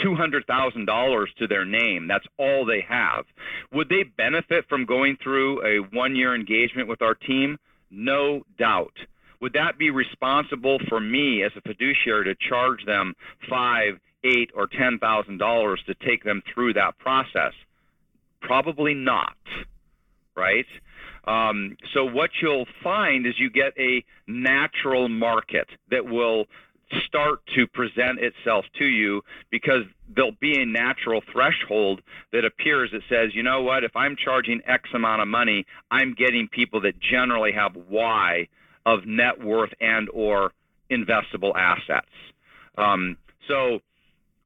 $200,000 0.04 1.26
to 1.38 1.46
their 1.46 1.64
name, 1.64 2.06
that's 2.06 2.26
all 2.38 2.64
they 2.64 2.84
have. 2.88 3.24
Would 3.72 3.88
they 3.88 4.02
benefit 4.02 4.66
from 4.68 4.84
going 4.84 5.16
through 5.22 5.64
a 5.64 5.78
one 5.94 6.16
year 6.16 6.34
engagement 6.34 6.88
with 6.88 7.02
our 7.02 7.14
team? 7.14 7.58
No 7.90 8.42
doubt. 8.58 8.94
Would 9.40 9.54
that 9.54 9.78
be 9.78 9.90
responsible 9.90 10.78
for 10.88 11.00
me 11.00 11.42
as 11.42 11.52
a 11.56 11.60
fiduciary 11.62 12.24
to 12.24 12.34
charge 12.48 12.84
them 12.84 13.14
five, 13.48 13.98
eight, 14.24 14.50
or 14.54 14.66
ten 14.66 14.98
thousand 14.98 15.38
dollars 15.38 15.82
to 15.86 15.94
take 15.94 16.24
them 16.24 16.42
through 16.52 16.74
that 16.74 16.98
process? 16.98 17.52
Probably 18.42 18.94
not, 18.94 19.36
right? 20.36 20.66
Um, 21.24 21.76
so 21.94 22.04
what 22.04 22.30
you'll 22.40 22.66
find 22.82 23.26
is 23.26 23.34
you 23.38 23.50
get 23.50 23.72
a 23.78 24.04
natural 24.26 25.08
market 25.08 25.68
that 25.90 26.06
will 26.06 26.46
start 27.06 27.40
to 27.54 27.66
present 27.66 28.18
itself 28.18 28.64
to 28.78 28.84
you 28.84 29.22
because 29.50 29.84
there'll 30.14 30.36
be 30.40 30.60
a 30.60 30.66
natural 30.66 31.22
threshold 31.32 32.00
that 32.32 32.44
appears 32.44 32.90
that 32.92 33.02
says, 33.08 33.34
you 33.34 33.42
know 33.42 33.62
what, 33.62 33.84
if 33.84 33.94
I'm 33.94 34.16
charging 34.16 34.60
X 34.66 34.88
amount 34.92 35.22
of 35.22 35.28
money, 35.28 35.66
I'm 35.90 36.14
getting 36.14 36.48
people 36.48 36.80
that 36.80 36.98
generally 36.98 37.52
have 37.52 37.76
Y 37.88 38.48
of 38.90 39.06
net 39.06 39.42
worth 39.42 39.70
and 39.80 40.08
or 40.12 40.52
investable 40.90 41.54
assets. 41.56 42.14
Um, 42.76 43.16
so 43.48 43.80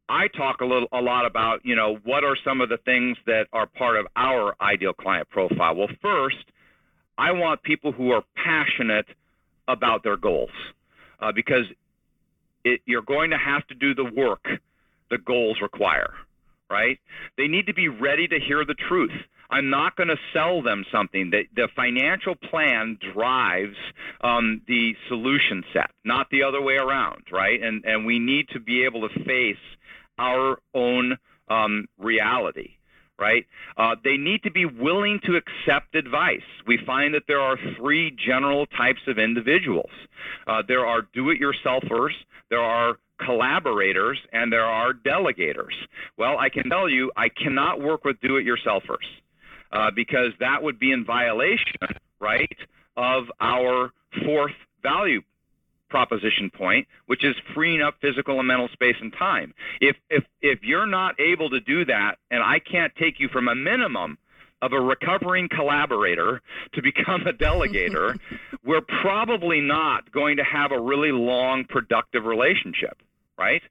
I 0.09 0.29
talk 0.29 0.61
a 0.61 0.65
little 0.65 0.89
a 0.93 1.01
lot 1.01 1.25
about, 1.27 1.61
you 1.65 1.77
know, 1.77 1.99
what 2.05 2.25
are 2.25 2.37
some 2.45 2.61
of 2.61 2.69
the 2.69 2.79
things 2.79 3.17
that 3.27 3.47
are 3.53 3.67
part 3.67 3.97
of 3.97 4.07
our 4.17 4.55
ideal 4.61 4.93
client 4.93 5.29
profile? 5.31 5.75
Well, 5.75 5.89
first, 6.03 6.45
I 7.17 7.33
want 7.33 7.63
people 7.63 7.93
who 7.93 8.11
are 8.11 8.23
passionate 8.35 9.07
about 9.67 10.03
their 10.03 10.17
goals. 10.17 10.51
Uh, 11.21 11.33
because 11.33 11.65
it, 12.65 12.81
you're 12.87 13.03
going 13.03 13.31
to 13.31 13.39
have 13.39 13.67
to 13.69 13.75
do 13.75 13.95
the 13.95 14.05
work 14.05 14.45
the 15.11 15.19
goals 15.19 15.59
require, 15.63 16.13
right? 16.69 16.99
They 17.39 17.47
need 17.47 17.67
to 17.67 17.75
be 17.75 17.89
ready 17.89 18.27
to 18.27 18.39
hear 18.41 18.65
the 18.65 18.75
truth. 18.89 19.13
I'm 19.51 19.71
not 19.71 19.97
going 19.97 20.09
to 20.09 20.19
sell 20.33 20.63
them 20.63 20.85
something. 20.91 21.31
that 21.31 21.45
the 21.55 21.69
financial 21.75 22.35
plan 22.35 22.99
drives 23.13 23.77
um, 24.23 24.63
the 24.67 24.97
solution 25.09 25.65
set, 25.73 25.91
not 26.05 26.29
the 26.31 26.43
other 26.43 26.63
way 26.63 26.75
around, 26.75 27.25
right? 27.31 27.63
And 27.63 27.85
and 27.85 28.07
we 28.07 28.19
need 28.19 28.49
to 28.51 28.61
be 28.61 28.85
able 28.85 29.09
to 29.09 29.25
face 29.25 29.57
our 30.19 30.59
own 30.75 31.17
um, 31.49 31.87
reality 31.99 32.71
right? 33.19 33.47
Uh, 33.77 33.95
they 34.03 34.17
need 34.17 34.43
to 34.43 34.51
be 34.51 34.65
willing 34.67 35.21
to 35.25 35.37
accept 35.37 35.95
advice. 35.95 36.43
We 36.67 36.79
find 36.85 37.15
that 37.15 37.23
there 37.29 37.41
are 37.41 37.57
three 37.77 38.11
general 38.11 38.67
types 38.67 39.03
of 39.07 39.19
individuals. 39.19 39.91
Uh, 40.49 40.63
there 40.67 40.85
are 40.85 41.03
do-it-yourselfers, 41.15 42.11
there 42.51 42.61
are 42.61 42.97
collaborators 43.25 44.19
and 44.33 44.53
there 44.53 44.65
are 44.65 44.93
delegators. 44.93 45.75
Well, 46.19 46.39
I 46.39 46.49
can 46.49 46.69
tell 46.69 46.89
you, 46.89 47.13
I 47.17 47.29
cannot 47.29 47.81
work 47.81 48.05
with 48.05 48.21
do-it-yourselfers 48.21 49.07
uh, 49.75 49.91
because 49.95 50.33
that 50.41 50.63
would 50.63 50.79
be 50.79 50.93
in 50.93 51.05
violation, 51.05 51.77
right, 52.21 52.57
of 52.97 53.25
our 53.41 53.91
fourth 54.25 54.53
value 54.83 55.21
proposition 55.91 56.51
point, 56.51 56.87
which 57.07 57.25
is 57.25 57.35
freeing 57.55 57.83
up 57.83 57.95
physical 58.01 58.39
and 58.39 58.49
mental 58.49 58.69
space 58.73 58.97
and 59.01 59.13
time. 59.19 59.53
If 59.81 59.97
if 60.11 60.25
if 60.41 60.61
you're 60.63 60.87
not 60.87 61.19
able 61.21 61.51
to 61.51 61.61
do 61.61 61.85
that, 61.85 62.17
and 62.31 62.43
I 62.43 62.59
can't 62.59 62.93
take 62.97 63.21
you 63.21 63.29
from 63.29 63.49
a 63.49 63.55
minimum 63.55 64.19
of 64.63 64.73
a 64.73 64.81
recovering 64.81 65.49
collaborator 65.49 66.41
to 66.73 66.83
become 66.83 67.27
a 67.27 67.33
delegator, 67.33 68.19
we're 68.65 68.81
probably 69.03 69.61
not 69.61 70.11
going 70.11 70.39
to 70.39 70.45
have 70.45 70.73
a 70.73 70.81
really 70.81 71.13
long, 71.13 71.65
productive 71.65 72.25
relationship, 72.25 72.97
right? 73.37 73.63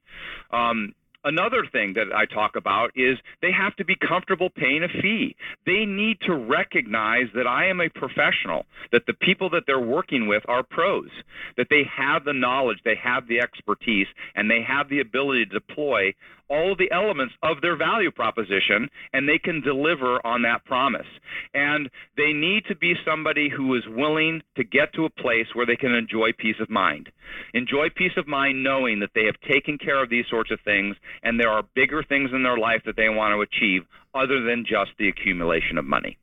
Um, 0.50 0.94
Another 1.24 1.64
thing 1.72 1.94
that 1.94 2.14
I 2.14 2.26
talk 2.26 2.54
about 2.54 2.90
is 2.94 3.18
they 3.40 3.50
have 3.50 3.74
to 3.76 3.84
be 3.84 3.96
comfortable 3.96 4.50
paying 4.50 4.84
a 4.84 4.88
fee. 4.88 5.34
They 5.64 5.86
need 5.86 6.18
to 6.26 6.34
recognize 6.34 7.28
that 7.34 7.46
I 7.46 7.66
am 7.68 7.80
a 7.80 7.88
professional, 7.88 8.66
that 8.92 9.06
the 9.06 9.14
people 9.14 9.48
that 9.50 9.62
they're 9.66 9.80
working 9.80 10.26
with 10.26 10.42
are 10.48 10.62
pros, 10.62 11.08
that 11.56 11.68
they 11.70 11.84
have 11.96 12.24
the 12.24 12.34
knowledge, 12.34 12.80
they 12.84 12.96
have 12.96 13.26
the 13.26 13.40
expertise, 13.40 14.06
and 14.34 14.50
they 14.50 14.60
have 14.62 14.90
the 14.90 15.00
ability 15.00 15.46
to 15.46 15.58
deploy 15.58 16.12
all 16.48 16.74
the 16.76 16.90
elements 16.92 17.34
of 17.42 17.60
their 17.60 17.76
value 17.76 18.10
proposition 18.10 18.88
and 19.12 19.28
they 19.28 19.38
can 19.38 19.60
deliver 19.60 20.24
on 20.26 20.42
that 20.42 20.64
promise. 20.64 21.06
And 21.54 21.88
they 22.16 22.32
need 22.32 22.64
to 22.68 22.76
be 22.76 22.94
somebody 23.04 23.48
who 23.48 23.74
is 23.74 23.82
willing 23.88 24.42
to 24.56 24.64
get 24.64 24.92
to 24.94 25.04
a 25.04 25.10
place 25.10 25.46
where 25.54 25.66
they 25.66 25.76
can 25.76 25.92
enjoy 25.92 26.30
peace 26.36 26.60
of 26.60 26.70
mind. 26.70 27.10
Enjoy 27.54 27.88
peace 27.94 28.16
of 28.16 28.28
mind 28.28 28.62
knowing 28.62 29.00
that 29.00 29.10
they 29.14 29.24
have 29.24 29.40
taken 29.50 29.78
care 29.78 30.02
of 30.02 30.10
these 30.10 30.26
sorts 30.30 30.50
of 30.50 30.60
things 30.64 30.96
and 31.22 31.38
there 31.38 31.50
are 31.50 31.62
bigger 31.74 32.02
things 32.02 32.30
in 32.32 32.42
their 32.42 32.58
life 32.58 32.82
that 32.86 32.96
they 32.96 33.08
want 33.08 33.32
to 33.32 33.40
achieve 33.40 33.82
other 34.14 34.42
than 34.42 34.64
just 34.64 34.90
the 34.98 35.08
accumulation 35.08 35.78
of 35.78 35.84
money. 35.84 36.16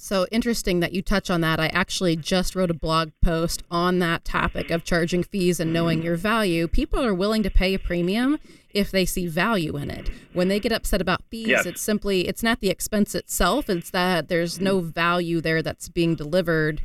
So 0.00 0.28
interesting 0.30 0.78
that 0.78 0.92
you 0.92 1.02
touch 1.02 1.28
on 1.28 1.40
that. 1.40 1.58
I 1.58 1.66
actually 1.66 2.14
just 2.14 2.54
wrote 2.54 2.70
a 2.70 2.74
blog 2.74 3.10
post 3.20 3.64
on 3.68 3.98
that 3.98 4.24
topic 4.24 4.70
of 4.70 4.84
charging 4.84 5.24
fees 5.24 5.58
and 5.58 5.72
knowing 5.72 6.02
your 6.02 6.14
value. 6.14 6.68
People 6.68 7.02
are 7.02 7.12
willing 7.12 7.42
to 7.42 7.50
pay 7.50 7.74
a 7.74 7.80
premium 7.80 8.38
if 8.70 8.92
they 8.92 9.04
see 9.04 9.26
value 9.26 9.76
in 9.76 9.90
it. 9.90 10.08
When 10.32 10.46
they 10.46 10.60
get 10.60 10.70
upset 10.70 11.00
about 11.00 11.24
fees, 11.30 11.48
yes. 11.48 11.66
it's 11.66 11.82
simply 11.82 12.28
it's 12.28 12.44
not 12.44 12.60
the 12.60 12.70
expense 12.70 13.16
itself, 13.16 13.68
it's 13.68 13.90
that 13.90 14.28
there's 14.28 14.60
no 14.60 14.78
value 14.78 15.40
there 15.40 15.62
that's 15.62 15.88
being 15.88 16.14
delivered 16.14 16.80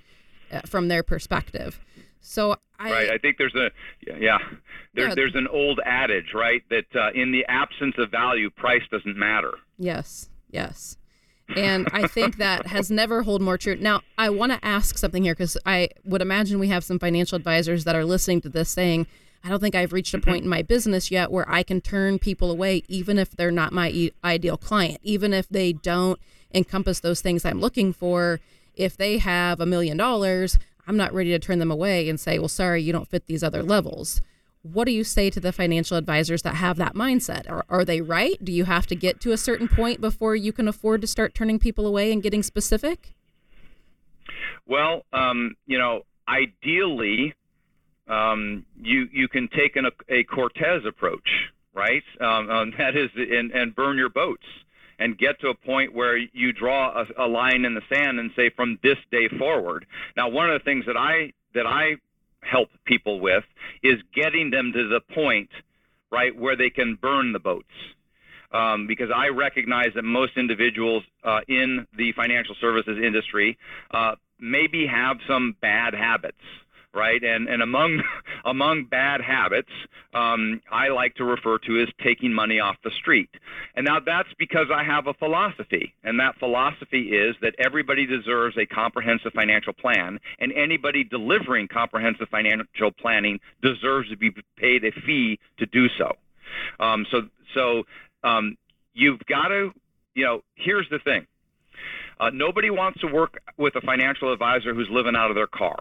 uh, 0.51 0.61
from 0.61 0.87
their 0.87 1.03
perspective. 1.03 1.79
So 2.19 2.55
I, 2.79 2.91
right, 2.91 3.11
I 3.11 3.19
think 3.19 3.37
there's 3.37 3.53
a 3.53 3.69
yeah, 4.19 4.39
there's 4.95 5.09
yeah. 5.09 5.15
there's 5.15 5.35
an 5.35 5.47
old 5.49 5.79
adage, 5.85 6.33
right, 6.33 6.63
that 6.71 6.95
uh, 6.95 7.11
in 7.13 7.31
the 7.31 7.45
absence 7.47 7.93
of 7.99 8.09
value, 8.09 8.49
price 8.49 8.81
doesn't 8.89 9.15
matter. 9.15 9.53
Yes, 9.77 10.29
yes 10.49 10.97
and 11.55 11.87
I 11.91 12.07
think 12.07 12.37
that 12.37 12.67
has 12.67 12.89
never 12.89 13.23
hold 13.23 13.41
more 13.41 13.57
true. 13.57 13.75
Now, 13.75 14.01
I 14.17 14.29
want 14.29 14.51
to 14.51 14.65
ask 14.65 14.97
something 14.97 15.23
here 15.23 15.33
because 15.33 15.57
I 15.65 15.89
would 16.03 16.21
imagine 16.21 16.59
we 16.59 16.69
have 16.69 16.83
some 16.83 16.99
financial 16.99 17.35
advisors 17.35 17.83
that 17.83 17.95
are 17.95 18.05
listening 18.05 18.41
to 18.41 18.49
this 18.49 18.69
saying, 18.69 19.07
I 19.43 19.49
don't 19.49 19.59
think 19.59 19.75
I've 19.75 19.93
reached 19.93 20.13
a 20.13 20.17
mm-hmm. 20.17 20.29
point 20.29 20.43
in 20.43 20.49
my 20.49 20.61
business 20.61 21.11
yet 21.11 21.31
where 21.31 21.49
I 21.49 21.63
can 21.63 21.81
turn 21.81 22.19
people 22.19 22.49
away, 22.49 22.83
even 22.87 23.17
if 23.17 23.31
they're 23.31 23.51
not 23.51 23.73
my 23.73 24.11
ideal 24.23 24.57
client, 24.57 24.99
even 25.03 25.33
if 25.33 25.49
they 25.49 25.73
don't 25.73 26.19
encompass 26.53 26.99
those 26.99 27.21
things 27.21 27.43
I'm 27.43 27.59
looking 27.59 27.93
for. 27.93 28.39
If 28.75 28.95
they 28.97 29.17
have 29.17 29.59
a 29.59 29.65
million 29.65 29.97
dollars, 29.97 30.57
I'm 30.87 30.97
not 30.97 31.13
ready 31.13 31.31
to 31.31 31.39
turn 31.39 31.59
them 31.59 31.71
away 31.71 32.09
and 32.09 32.19
say, 32.19 32.39
well, 32.39 32.47
sorry, 32.47 32.81
you 32.81 32.93
don't 32.93 33.09
fit 33.09 33.27
these 33.27 33.43
other 33.43 33.63
levels 33.63 34.21
what 34.63 34.85
do 34.85 34.91
you 34.91 35.03
say 35.03 35.29
to 35.29 35.39
the 35.39 35.51
financial 35.51 35.97
advisors 35.97 36.41
that 36.41 36.55
have 36.55 36.77
that 36.77 36.95
mindset? 36.95 37.49
Are, 37.51 37.65
are 37.69 37.85
they 37.85 38.01
right? 38.01 38.43
Do 38.43 38.51
you 38.51 38.63
have 38.63 38.87
to 38.87 38.95
get 38.95 39.19
to 39.21 39.33
a 39.33 39.37
certain 39.37 39.67
point 39.67 39.99
before 40.01 40.35
you 40.35 40.53
can 40.53 40.67
afford 40.67 41.01
to 41.01 41.07
start 41.07 41.35
turning 41.35 41.59
people 41.59 41.85
away 41.85 42.11
and 42.11 42.23
getting 42.23 42.41
specific? 42.41 43.13
Well, 44.65 45.05
um, 45.11 45.55
you 45.67 45.77
know, 45.77 46.03
ideally, 46.27 47.33
um, 48.07 48.65
you 48.81 49.09
you 49.11 49.27
can 49.27 49.49
take 49.49 49.75
an, 49.75 49.85
a 50.09 50.23
Cortez 50.23 50.85
approach, 50.87 51.27
right? 51.73 52.03
Um, 52.21 52.49
um, 52.49 52.73
that 52.77 52.95
is, 52.95 53.09
and, 53.15 53.51
and 53.51 53.75
burn 53.75 53.97
your 53.97 54.09
boats 54.09 54.45
and 54.97 55.17
get 55.17 55.41
to 55.41 55.49
a 55.49 55.55
point 55.55 55.93
where 55.93 56.15
you 56.15 56.53
draw 56.53 57.01
a, 57.01 57.25
a 57.25 57.27
line 57.27 57.65
in 57.65 57.73
the 57.73 57.81
sand 57.93 58.19
and 58.19 58.31
say, 58.37 58.49
from 58.55 58.79
this 58.83 58.97
day 59.11 59.27
forward. 59.37 59.85
Now, 60.15 60.29
one 60.29 60.49
of 60.49 60.59
the 60.59 60.63
things 60.63 60.85
that 60.85 60.95
I 60.95 61.33
that 61.53 61.67
I 61.67 61.95
help 62.49 62.69
people 62.85 63.19
with 63.19 63.43
is 63.81 63.95
getting 64.13 64.49
them 64.51 64.71
to 64.73 64.87
the 64.87 65.01
point, 65.13 65.49
right, 66.11 66.35
where 66.35 66.55
they 66.55 66.69
can 66.69 66.95
burn 66.95 67.33
the 67.33 67.39
boats. 67.39 67.67
Um, 68.51 68.85
because 68.85 69.09
I 69.13 69.29
recognize 69.29 69.93
that 69.95 70.03
most 70.03 70.37
individuals 70.37 71.03
uh, 71.23 71.39
in 71.47 71.87
the 71.97 72.11
financial 72.11 72.55
services 72.61 72.99
industry 73.03 73.57
uh, 73.91 74.15
maybe 74.39 74.85
have 74.85 75.17
some 75.27 75.55
bad 75.59 75.95
habits, 75.95 76.37
right? 76.93 77.21
And 77.23 77.47
and 77.47 77.61
among 77.61 78.01
among 78.45 78.85
bad 78.85 79.21
habits, 79.21 79.71
um, 80.13 80.61
I 80.71 80.89
like 80.89 81.15
to 81.15 81.23
refer 81.23 81.57
to 81.59 81.81
as 81.81 81.89
taking 82.03 82.33
money 82.33 82.59
off 82.59 82.75
the 82.83 82.91
street. 82.91 83.29
And 83.75 83.85
now 83.85 83.99
that's 83.99 84.29
because 84.37 84.67
I 84.73 84.83
have 84.83 85.07
a 85.07 85.13
philosophy, 85.13 85.93
and 86.03 86.19
that 86.19 86.37
philosophy 86.39 87.09
is 87.13 87.35
that 87.41 87.55
everybody 87.57 88.05
deserves 88.05 88.57
a 88.57 88.65
comprehensive 88.65 89.33
financial 89.33 89.73
plan, 89.73 90.19
and 90.39 90.51
anybody 90.53 91.03
delivering 91.03 91.67
comprehensive 91.67 92.29
financial 92.29 92.91
planning 92.91 93.39
deserves 93.61 94.09
to 94.09 94.17
be 94.17 94.31
paid 94.57 94.83
a 94.83 94.91
fee 94.91 95.39
to 95.57 95.65
do 95.65 95.87
so. 95.97 96.15
Um, 96.79 97.05
so 97.11 97.21
so 97.53 97.83
um, 98.23 98.57
you've 98.93 99.19
got 99.27 99.49
to, 99.49 99.71
you 100.15 100.25
know, 100.25 100.43
here's 100.55 100.87
the 100.89 100.99
thing. 100.99 101.25
Uh, 102.19 102.29
nobody 102.31 102.69
wants 102.69 103.01
to 103.01 103.07
work 103.07 103.41
with 103.57 103.75
a 103.75 103.81
financial 103.81 104.31
advisor 104.31 104.73
who's 104.73 104.87
living 104.89 105.15
out 105.15 105.29
of 105.29 105.35
their 105.35 105.47
car 105.47 105.77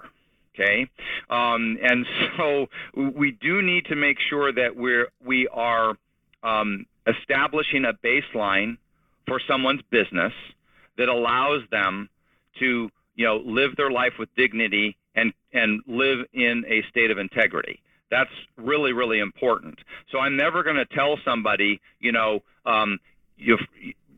Okay, 0.55 0.87
um, 1.31 1.79
and 1.83 2.07
so 2.37 2.67
we 2.95 3.33
do 3.33 3.63
need 3.63 3.87
to 3.87 3.97
make 3.97 4.19
sure 4.29 4.53
that 4.53 4.77
we're 4.77 5.09
we 5.25 5.49
are 5.49 5.97
um, 6.43 6.87
establishing 7.07 7.85
a 7.85 7.93
baseline 7.95 8.77
for 9.27 9.41
someone's 9.49 9.83
business 9.91 10.33
that 10.99 11.09
allows 11.09 11.63
them 11.71 12.09
to 12.59 12.91
you 13.15 13.27
know 13.27 13.37
live 13.45 13.77
their 13.77 13.91
life 13.91 14.13
with 14.19 14.29
dignity 14.37 14.97
and 15.15 15.33
and 15.53 15.83
live 15.87 16.27
in 16.33 16.65
a 16.69 16.83
state 16.91 17.11
of 17.11 17.19
integrity. 17.19 17.81
That's 18.11 18.31
really 18.57 18.93
really 18.93 19.21
important. 19.21 19.79
So 20.11 20.19
I'm 20.19 20.37
never 20.37 20.63
going 20.63 20.77
to 20.77 20.87
tell 20.87 21.19
somebody 21.25 21.81
you 22.01 22.13
know 22.13 22.41
um, 22.67 22.99
you 23.37 23.57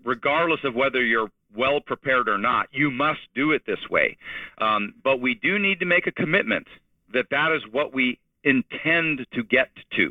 regardless 0.05 0.61
of 0.65 0.75
whether 0.75 1.03
you're 1.03 1.31
well 1.57 1.81
prepared 1.81 2.29
or 2.29 2.39
not, 2.39 2.69
you 2.73 2.91
must 2.91 3.21
do 3.35 3.53
it 3.53 3.63
this 3.67 3.89
way. 3.91 4.17
Um, 4.59 4.95
but 5.03 5.21
we 5.21 5.35
do 5.35 5.59
need 5.59 5.81
to 5.81 5.87
make 5.87 6.07
a 6.07 6.13
commitment 6.13 6.67
that 7.13 7.27
that 7.31 7.53
is 7.53 7.63
what 7.71 7.95
we 7.95 8.19
intend 8.43 9.27
to 9.33 9.43
get 9.43 9.69
to, 9.97 10.11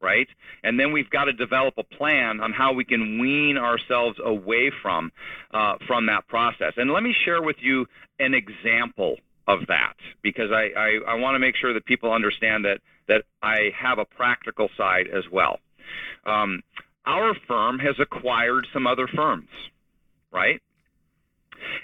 right? 0.00 0.28
And 0.62 0.78
then 0.78 0.92
we've 0.92 1.10
got 1.10 1.24
to 1.24 1.32
develop 1.32 1.74
a 1.78 1.82
plan 1.82 2.40
on 2.40 2.52
how 2.52 2.72
we 2.72 2.84
can 2.84 3.18
wean 3.18 3.58
ourselves 3.58 4.18
away 4.24 4.70
from 4.82 5.12
uh, 5.52 5.74
from 5.86 6.06
that 6.06 6.28
process. 6.28 6.74
And 6.76 6.90
let 6.90 7.02
me 7.02 7.14
share 7.24 7.42
with 7.42 7.56
you 7.60 7.86
an 8.18 8.34
example 8.34 9.16
of 9.48 9.66
that 9.68 9.94
because 10.22 10.50
I, 10.52 10.70
I, 10.78 10.98
I 11.08 11.14
want 11.14 11.34
to 11.34 11.38
make 11.40 11.56
sure 11.56 11.74
that 11.74 11.84
people 11.84 12.12
understand 12.12 12.64
that 12.64 12.78
that 13.08 13.24
I 13.42 13.70
have 13.76 13.98
a 13.98 14.04
practical 14.04 14.68
side 14.76 15.08
as 15.12 15.24
well. 15.30 15.58
Um, 16.24 16.62
our 17.04 17.34
firm 17.48 17.80
has 17.80 17.96
acquired 17.98 18.66
some 18.72 18.86
other 18.86 19.08
firms, 19.08 19.48
right? 20.30 20.60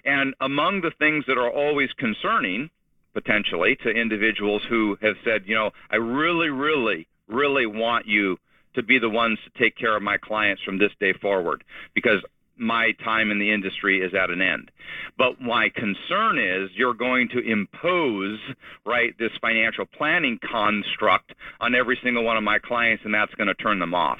And 0.05 0.35
among 0.41 0.81
the 0.81 0.93
things 0.99 1.25
that 1.27 1.39
are 1.39 1.51
always 1.51 1.91
concerning, 1.99 2.71
potentially, 3.15 3.77
to 3.83 3.91
individuals 3.91 4.63
who 4.69 4.97
have 5.03 5.17
said, 5.25 5.43
you 5.47 5.55
know, 5.55 5.71
I 5.91 5.97
really, 5.97 6.49
really, 6.49 7.07
really 7.29 7.67
want 7.67 8.07
you 8.07 8.39
to 8.75 8.83
be 8.83 8.99
the 8.99 9.09
ones 9.09 9.39
to 9.45 9.63
take 9.63 9.77
care 9.77 9.97
of 9.97 10.03
my 10.03 10.17
clients 10.19 10.63
from 10.63 10.79
this 10.79 10.93
day 11.01 11.13
forward 11.13 11.65
because 11.95 12.23
my 12.59 12.93
time 13.05 13.31
in 13.31 13.39
the 13.39 13.53
industry 13.53 14.01
is 14.01 14.15
at 14.15 14.31
an 14.31 14.43
end. 14.43 14.71
But 15.17 15.41
my 15.41 15.69
concern 15.69 16.39
is 16.39 16.71
you're 16.75 16.95
going 16.95 17.29
to 17.31 17.39
impose, 17.39 18.39
right, 18.85 19.17
this 19.19 19.31
financial 19.41 19.87
planning 19.87 20.39
construct 20.39 21.33
on 21.61 21.75
every 21.75 21.99
single 22.03 22.25
one 22.25 22.37
of 22.37 22.43
my 22.43 22.59
clients, 22.59 23.05
and 23.05 23.15
that's 23.15 23.35
going 23.35 23.49
to 23.49 23.55
turn 23.55 23.79
them 23.79 23.95
off. 23.95 24.19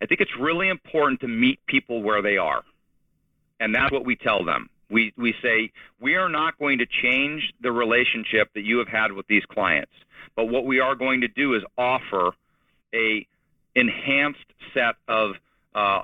I 0.00 0.06
think 0.06 0.20
it's 0.20 0.36
really 0.38 0.68
important 0.68 1.20
to 1.20 1.28
meet 1.28 1.64
people 1.66 2.02
where 2.02 2.22
they 2.22 2.36
are. 2.36 2.62
And 3.60 3.74
that's 3.74 3.92
what 3.92 4.04
we 4.04 4.16
tell 4.16 4.44
them. 4.44 4.68
We, 4.94 5.12
we 5.16 5.34
say, 5.42 5.72
we 6.00 6.14
are 6.14 6.28
not 6.28 6.56
going 6.56 6.78
to 6.78 6.86
change 6.86 7.52
the 7.60 7.72
relationship 7.72 8.46
that 8.54 8.62
you 8.62 8.78
have 8.78 8.86
had 8.86 9.10
with 9.10 9.26
these 9.26 9.44
clients. 9.46 9.92
But 10.36 10.44
what 10.44 10.64
we 10.64 10.78
are 10.78 10.94
going 10.94 11.20
to 11.22 11.28
do 11.28 11.54
is 11.54 11.62
offer 11.76 12.30
a 12.94 13.26
enhanced 13.74 14.50
set 14.72 14.94
of 15.08 15.32
uh, 15.74 16.02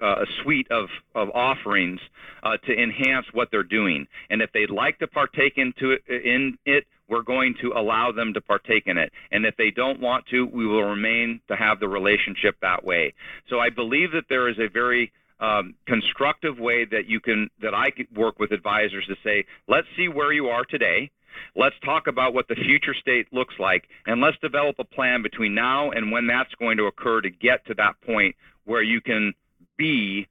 uh, 0.00 0.22
a 0.22 0.26
suite 0.42 0.70
of, 0.70 0.88
of 1.14 1.28
offerings 1.30 2.00
uh, 2.42 2.56
to 2.66 2.72
enhance 2.72 3.26
what 3.32 3.48
they're 3.52 3.62
doing. 3.62 4.06
And 4.30 4.42
if 4.42 4.50
they'd 4.52 4.70
like 4.70 4.98
to 4.98 5.06
partake 5.06 5.54
into 5.56 5.92
it, 5.92 6.02
in 6.08 6.58
it, 6.64 6.84
we're 7.08 7.22
going 7.22 7.54
to 7.62 7.72
allow 7.76 8.10
them 8.12 8.34
to 8.34 8.40
partake 8.40 8.84
in 8.86 8.98
it. 8.98 9.12
And 9.30 9.46
if 9.46 9.56
they 9.56 9.70
don't 9.70 10.00
want 10.00 10.26
to, 10.26 10.44
we 10.44 10.66
will 10.66 10.84
remain 10.84 11.40
to 11.48 11.56
have 11.56 11.80
the 11.80 11.88
relationship 11.88 12.56
that 12.62 12.84
way. 12.84 13.14
So 13.48 13.60
I 13.60 13.70
believe 13.70 14.12
that 14.12 14.24
there 14.28 14.48
is 14.48 14.58
a 14.58 14.68
very 14.68 15.12
um, 15.40 15.74
constructive 15.86 16.58
way 16.58 16.84
that 16.84 17.06
you 17.06 17.20
can 17.20 17.48
that 17.62 17.74
I 17.74 17.88
work 18.14 18.38
with 18.38 18.52
advisors 18.52 19.06
to 19.06 19.16
say, 19.22 19.44
let's 19.68 19.86
see 19.96 20.08
where 20.08 20.32
you 20.32 20.48
are 20.48 20.64
today. 20.64 21.10
Let's 21.54 21.76
talk 21.84 22.08
about 22.08 22.34
what 22.34 22.48
the 22.48 22.56
future 22.56 22.94
state 22.94 23.32
looks 23.32 23.54
like, 23.58 23.88
and 24.06 24.20
let's 24.20 24.36
develop 24.38 24.76
a 24.78 24.84
plan 24.84 25.22
between 25.22 25.54
now 25.54 25.90
and 25.90 26.10
when 26.10 26.26
that's 26.26 26.52
going 26.56 26.76
to 26.78 26.86
occur 26.86 27.20
to 27.20 27.30
get 27.30 27.64
to 27.66 27.74
that 27.74 28.00
point 28.00 28.34
where 28.64 28.82
you 28.82 29.00
can 29.00 29.32
be 29.76 30.26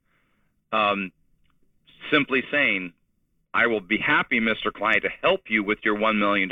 um, 0.73 1.11
simply 2.11 2.43
saying, 2.51 2.93
I 3.53 3.67
will 3.67 3.81
be 3.81 3.97
happy, 3.97 4.39
Mr. 4.39 4.71
Client, 4.71 5.03
to 5.03 5.09
help 5.21 5.49
you 5.49 5.63
with 5.63 5.79
your 5.83 5.95
$1 5.95 6.17
million. 6.17 6.49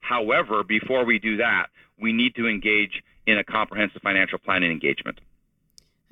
However, 0.00 0.62
before 0.64 1.04
we 1.04 1.18
do 1.18 1.36
that, 1.38 1.66
we 2.00 2.12
need 2.12 2.34
to 2.36 2.48
engage 2.48 3.02
in 3.26 3.38
a 3.38 3.44
comprehensive 3.44 4.02
financial 4.02 4.38
planning 4.38 4.70
engagement. 4.70 5.20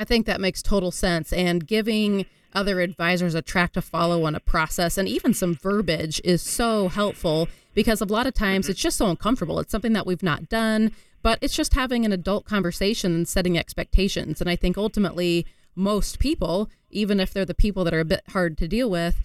I 0.01 0.05
think 0.05 0.24
that 0.26 0.40
makes 0.40 0.62
total 0.62 0.90
sense. 0.90 1.30
And 1.30 1.66
giving 1.66 2.24
other 2.55 2.80
advisors 2.80 3.34
a 3.34 3.42
track 3.42 3.74
to 3.74 3.82
follow 3.82 4.24
on 4.24 4.34
a 4.34 4.40
process 4.40 4.98
and 4.98 5.07
even 5.07 5.34
some 5.34 5.55
verbiage 5.55 6.20
is 6.24 6.42
so 6.42 6.88
helpful 6.88 7.48
because 7.74 8.01
a 8.01 8.07
lot 8.07 8.26
of 8.26 8.34
times 8.34 8.64
mm-hmm. 8.64 8.72
it's 8.72 8.80
just 8.80 8.96
so 8.96 9.09
uncomfortable. 9.09 9.61
It's 9.61 9.70
something 9.70 9.92
that 9.92 10.07
we've 10.07 10.22
not 10.22 10.48
done, 10.48 10.90
but 11.22 11.38
it's 11.42 11.55
just 11.55 11.74
having 11.74 12.05
an 12.05 12.12
adult 12.12 12.46
conversation 12.46 13.14
and 13.14 13.28
setting 13.28 13.59
expectations. 13.59 14.40
And 14.40 14.48
I 14.48 14.57
think 14.57 14.78
ultimately, 14.78 15.46
most 15.76 16.18
people, 16.18 16.70
even 16.90 17.20
if 17.20 17.32
they're 17.32 17.44
the 17.44 17.55
people 17.55 17.84
that 17.84 17.94
are 17.94 18.01
a 18.01 18.05
bit 18.05 18.22
hard 18.30 18.57
to 18.59 18.66
deal 18.66 18.90
with, 18.90 19.16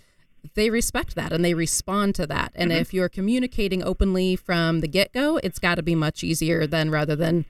they 0.54 0.70
respect 0.70 1.16
that 1.16 1.32
and 1.32 1.44
they 1.44 1.54
respond 1.54 2.14
to 2.16 2.28
that. 2.28 2.52
And 2.54 2.70
mm-hmm. 2.70 2.82
if 2.82 2.94
you're 2.94 3.10
communicating 3.10 3.82
openly 3.82 4.36
from 4.36 4.82
the 4.82 4.88
get 4.88 5.14
go, 5.14 5.38
it's 5.38 5.58
got 5.58 5.76
to 5.76 5.84
be 5.84 5.96
much 5.96 6.24
easier 6.24 6.68
than 6.68 6.92
rather 6.92 7.16
than 7.16 7.46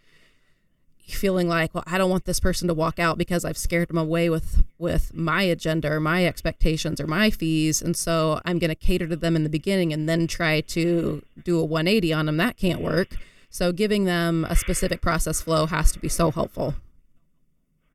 feeling 1.08 1.48
like, 1.48 1.74
well, 1.74 1.84
I 1.86 1.98
don't 1.98 2.10
want 2.10 2.26
this 2.26 2.40
person 2.40 2.68
to 2.68 2.74
walk 2.74 3.00
out 3.00 3.18
because 3.18 3.46
I've 3.46 3.58
scared 3.58 3.90
them 3.90 3.98
away 3.98 4.30
with 4.30 4.64
with 4.78 5.14
my 5.14 5.44
agenda 5.44 5.92
or 5.92 6.00
my 6.00 6.26
expectations 6.26 7.00
or 7.00 7.08
my 7.08 7.30
fees, 7.30 7.82
and 7.82 7.96
so 7.96 8.42
I'm 8.46 8.60
going 8.60 8.70
to 8.70 8.76
cater 8.76 9.08
to 9.08 9.16
them 9.16 9.36
in 9.36 9.44
the 9.44 9.50
beginning 9.50 9.94
and 9.94 10.10
then 10.10 10.28
try 10.28 10.62
to 10.62 11.24
do 11.44 11.60
a 11.60 11.66
180 11.66 12.14
on 12.14 12.26
them. 12.26 12.38
That 12.38 12.58
can't 12.58 12.82
work. 12.82 13.10
So 13.50 13.72
giving 13.72 14.06
them 14.06 14.46
a 14.50 14.56
specific 14.56 15.02
process 15.02 15.42
flow 15.42 15.66
has 15.68 15.92
to 15.94 16.00
be 16.00 16.10
so 16.10 16.32
helpful. 16.32 16.74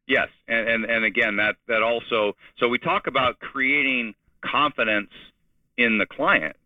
Yes, 0.07 0.29
and, 0.49 0.69
and 0.69 0.85
and 0.85 1.05
again 1.05 1.37
that 1.37 1.57
that 1.69 1.83
also 1.83 2.35
so 2.59 2.69
we 2.69 2.79
talk 2.79 3.07
about 3.07 3.39
creating 3.39 4.15
confidence 4.45 5.11
in 5.77 5.99
the 5.99 6.07
client, 6.07 6.57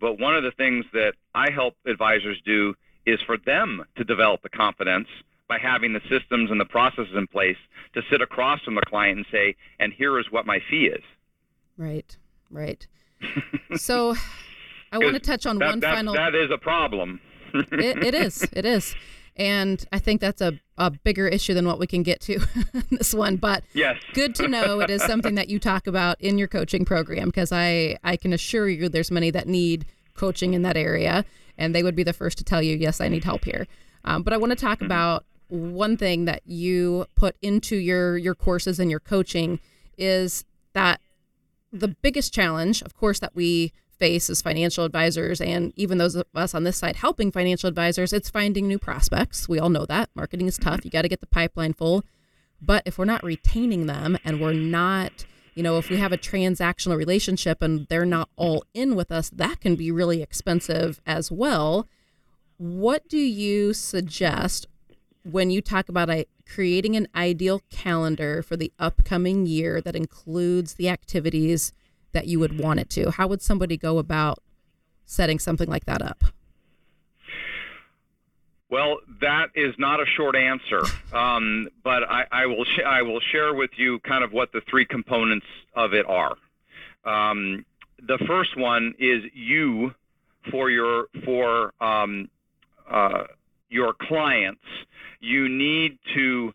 but 0.00 0.18
one 0.18 0.36
of 0.36 0.42
the 0.42 0.52
things 0.52 0.84
that 0.92 1.14
I 1.34 1.50
help 1.50 1.74
advisors 1.86 2.40
do 2.44 2.74
is 3.06 3.20
for 3.22 3.38
them 3.38 3.84
to 3.96 4.04
develop 4.04 4.42
the 4.42 4.48
confidence 4.48 5.08
by 5.48 5.58
having 5.58 5.92
the 5.92 6.00
systems 6.08 6.50
and 6.50 6.60
the 6.60 6.64
processes 6.64 7.14
in 7.16 7.26
place 7.26 7.56
to 7.94 8.02
sit 8.10 8.20
across 8.20 8.60
from 8.62 8.74
the 8.74 8.82
client 8.82 9.18
and 9.18 9.26
say, 9.32 9.56
and 9.80 9.92
here 9.92 10.18
is 10.18 10.26
what 10.30 10.46
my 10.46 10.60
fee 10.70 10.86
is. 10.86 11.02
Right, 11.76 12.16
right. 12.50 12.86
so 13.76 14.14
I 14.92 14.98
want 14.98 15.14
to 15.14 15.20
touch 15.20 15.46
on 15.46 15.58
that, 15.58 15.68
one 15.68 15.80
that, 15.80 15.94
final. 15.94 16.14
That 16.14 16.34
is 16.34 16.50
a 16.50 16.58
problem. 16.58 17.20
it, 17.54 18.04
it 18.04 18.14
is. 18.14 18.46
It 18.52 18.64
is. 18.64 18.94
And 19.36 19.84
I 19.92 20.00
think 20.00 20.20
that's 20.20 20.40
a, 20.40 20.58
a 20.78 20.90
bigger 20.90 21.28
issue 21.28 21.54
than 21.54 21.64
what 21.64 21.78
we 21.78 21.86
can 21.86 22.02
get 22.02 22.20
to 22.22 22.34
in 22.74 22.84
this 22.90 23.14
one. 23.14 23.36
But 23.36 23.62
yes. 23.72 23.96
good 24.12 24.34
to 24.36 24.48
know 24.48 24.80
it 24.80 24.90
is 24.90 25.00
something 25.04 25.36
that 25.36 25.48
you 25.48 25.60
talk 25.60 25.86
about 25.86 26.20
in 26.20 26.38
your 26.38 26.48
coaching 26.48 26.84
program 26.84 27.28
because 27.28 27.52
I, 27.52 27.98
I 28.02 28.16
can 28.16 28.32
assure 28.32 28.68
you 28.68 28.88
there's 28.88 29.12
many 29.12 29.30
that 29.30 29.46
need 29.46 29.86
coaching 30.14 30.54
in 30.54 30.62
that 30.62 30.76
area 30.76 31.24
and 31.56 31.72
they 31.72 31.84
would 31.84 31.94
be 31.94 32.02
the 32.02 32.12
first 32.12 32.36
to 32.38 32.44
tell 32.44 32.60
you, 32.60 32.76
yes, 32.76 33.00
I 33.00 33.06
need 33.06 33.22
help 33.22 33.44
here. 33.44 33.68
Um, 34.04 34.22
but 34.22 34.32
I 34.32 34.38
want 34.38 34.50
to 34.50 34.56
talk 34.56 34.78
mm-hmm. 34.78 34.86
about 34.86 35.24
one 35.48 35.96
thing 35.96 36.24
that 36.26 36.42
you 36.46 37.06
put 37.14 37.36
into 37.42 37.76
your 37.76 38.16
your 38.16 38.34
courses 38.34 38.78
and 38.78 38.90
your 38.90 39.00
coaching 39.00 39.60
is 39.96 40.44
that 40.74 41.00
the 41.72 41.88
biggest 41.88 42.32
challenge, 42.32 42.82
of 42.82 42.94
course, 42.94 43.18
that 43.18 43.34
we 43.34 43.72
face 43.98 44.30
as 44.30 44.40
financial 44.40 44.84
advisors 44.84 45.40
and 45.40 45.72
even 45.76 45.98
those 45.98 46.14
of 46.14 46.24
us 46.34 46.54
on 46.54 46.62
this 46.62 46.76
side 46.76 46.96
helping 46.96 47.32
financial 47.32 47.68
advisors, 47.68 48.12
it's 48.12 48.30
finding 48.30 48.68
new 48.68 48.78
prospects. 48.78 49.48
We 49.48 49.58
all 49.58 49.70
know 49.70 49.86
that. 49.86 50.10
Marketing 50.14 50.46
is 50.46 50.56
tough. 50.56 50.84
You 50.84 50.90
got 50.90 51.02
to 51.02 51.08
get 51.08 51.20
the 51.20 51.26
pipeline 51.26 51.72
full. 51.72 52.04
But 52.60 52.82
if 52.86 52.98
we're 52.98 53.04
not 53.04 53.24
retaining 53.24 53.86
them 53.86 54.18
and 54.24 54.40
we're 54.40 54.52
not, 54.52 55.26
you 55.54 55.62
know, 55.62 55.78
if 55.78 55.90
we 55.90 55.96
have 55.96 56.12
a 56.12 56.18
transactional 56.18 56.96
relationship 56.96 57.62
and 57.62 57.86
they're 57.88 58.04
not 58.06 58.28
all 58.36 58.64
in 58.74 58.94
with 58.94 59.12
us, 59.12 59.30
that 59.30 59.60
can 59.60 59.76
be 59.76 59.90
really 59.90 60.22
expensive 60.22 61.00
as 61.06 61.30
well. 61.30 61.88
What 62.56 63.08
do 63.08 63.18
you 63.18 63.72
suggest 63.74 64.66
when 65.24 65.50
you 65.50 65.60
talk 65.60 65.88
about 65.88 66.10
a, 66.10 66.26
creating 66.46 66.96
an 66.96 67.08
ideal 67.14 67.62
calendar 67.70 68.42
for 68.42 68.56
the 68.56 68.72
upcoming 68.78 69.46
year 69.46 69.80
that 69.80 69.94
includes 69.96 70.74
the 70.74 70.88
activities 70.88 71.72
that 72.12 72.26
you 72.26 72.38
would 72.40 72.58
want 72.58 72.80
it 72.80 72.90
to, 72.90 73.10
how 73.10 73.26
would 73.26 73.42
somebody 73.42 73.76
go 73.76 73.98
about 73.98 74.38
setting 75.04 75.38
something 75.38 75.68
like 75.68 75.84
that 75.86 76.02
up? 76.02 76.24
Well, 78.70 78.98
that 79.22 79.46
is 79.54 79.74
not 79.78 79.98
a 80.00 80.04
short 80.16 80.36
answer, 80.36 80.82
um, 81.14 81.68
but 81.82 82.02
I, 82.04 82.24
I 82.30 82.46
will 82.46 82.64
sh- 82.64 82.84
I 82.84 83.00
will 83.00 83.20
share 83.32 83.54
with 83.54 83.70
you 83.78 83.98
kind 84.00 84.22
of 84.22 84.32
what 84.32 84.52
the 84.52 84.60
three 84.68 84.84
components 84.84 85.46
of 85.74 85.94
it 85.94 86.04
are. 86.06 86.36
Um, 87.04 87.64
the 88.06 88.18
first 88.26 88.58
one 88.58 88.94
is 88.98 89.22
you 89.32 89.94
for 90.50 90.68
your 90.70 91.06
for 91.24 91.72
um, 91.80 92.28
uh, 92.90 93.24
your 93.70 93.94
clients, 93.94 94.64
you 95.20 95.48
need 95.48 95.98
to 96.14 96.52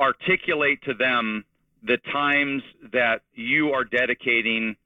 articulate 0.00 0.82
to 0.82 0.94
them 0.94 1.44
the 1.82 1.98
times 2.12 2.62
that 2.92 3.22
you 3.34 3.70
are 3.70 3.84
dedicating 3.84 4.76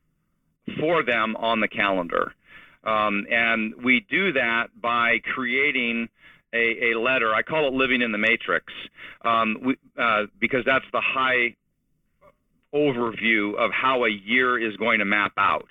for 0.78 1.02
them 1.02 1.36
on 1.36 1.60
the 1.60 1.68
calendar. 1.68 2.34
Um, 2.84 3.26
and 3.30 3.74
we 3.82 4.04
do 4.10 4.32
that 4.32 4.68
by 4.80 5.18
creating 5.34 6.08
a, 6.52 6.92
a, 6.92 6.98
letter. 6.98 7.34
I 7.34 7.42
call 7.42 7.68
it 7.68 7.72
living 7.72 8.02
in 8.02 8.12
the 8.12 8.18
matrix 8.18 8.72
um, 9.22 9.56
we, 9.62 9.76
uh, 9.96 10.24
because 10.40 10.64
that's 10.66 10.84
the 10.92 11.00
high 11.00 11.54
overview 12.74 13.54
of 13.56 13.70
how 13.70 14.04
a 14.04 14.10
year 14.10 14.58
is 14.58 14.76
going 14.76 14.98
to 14.98 15.04
map 15.04 15.32
out. 15.36 15.68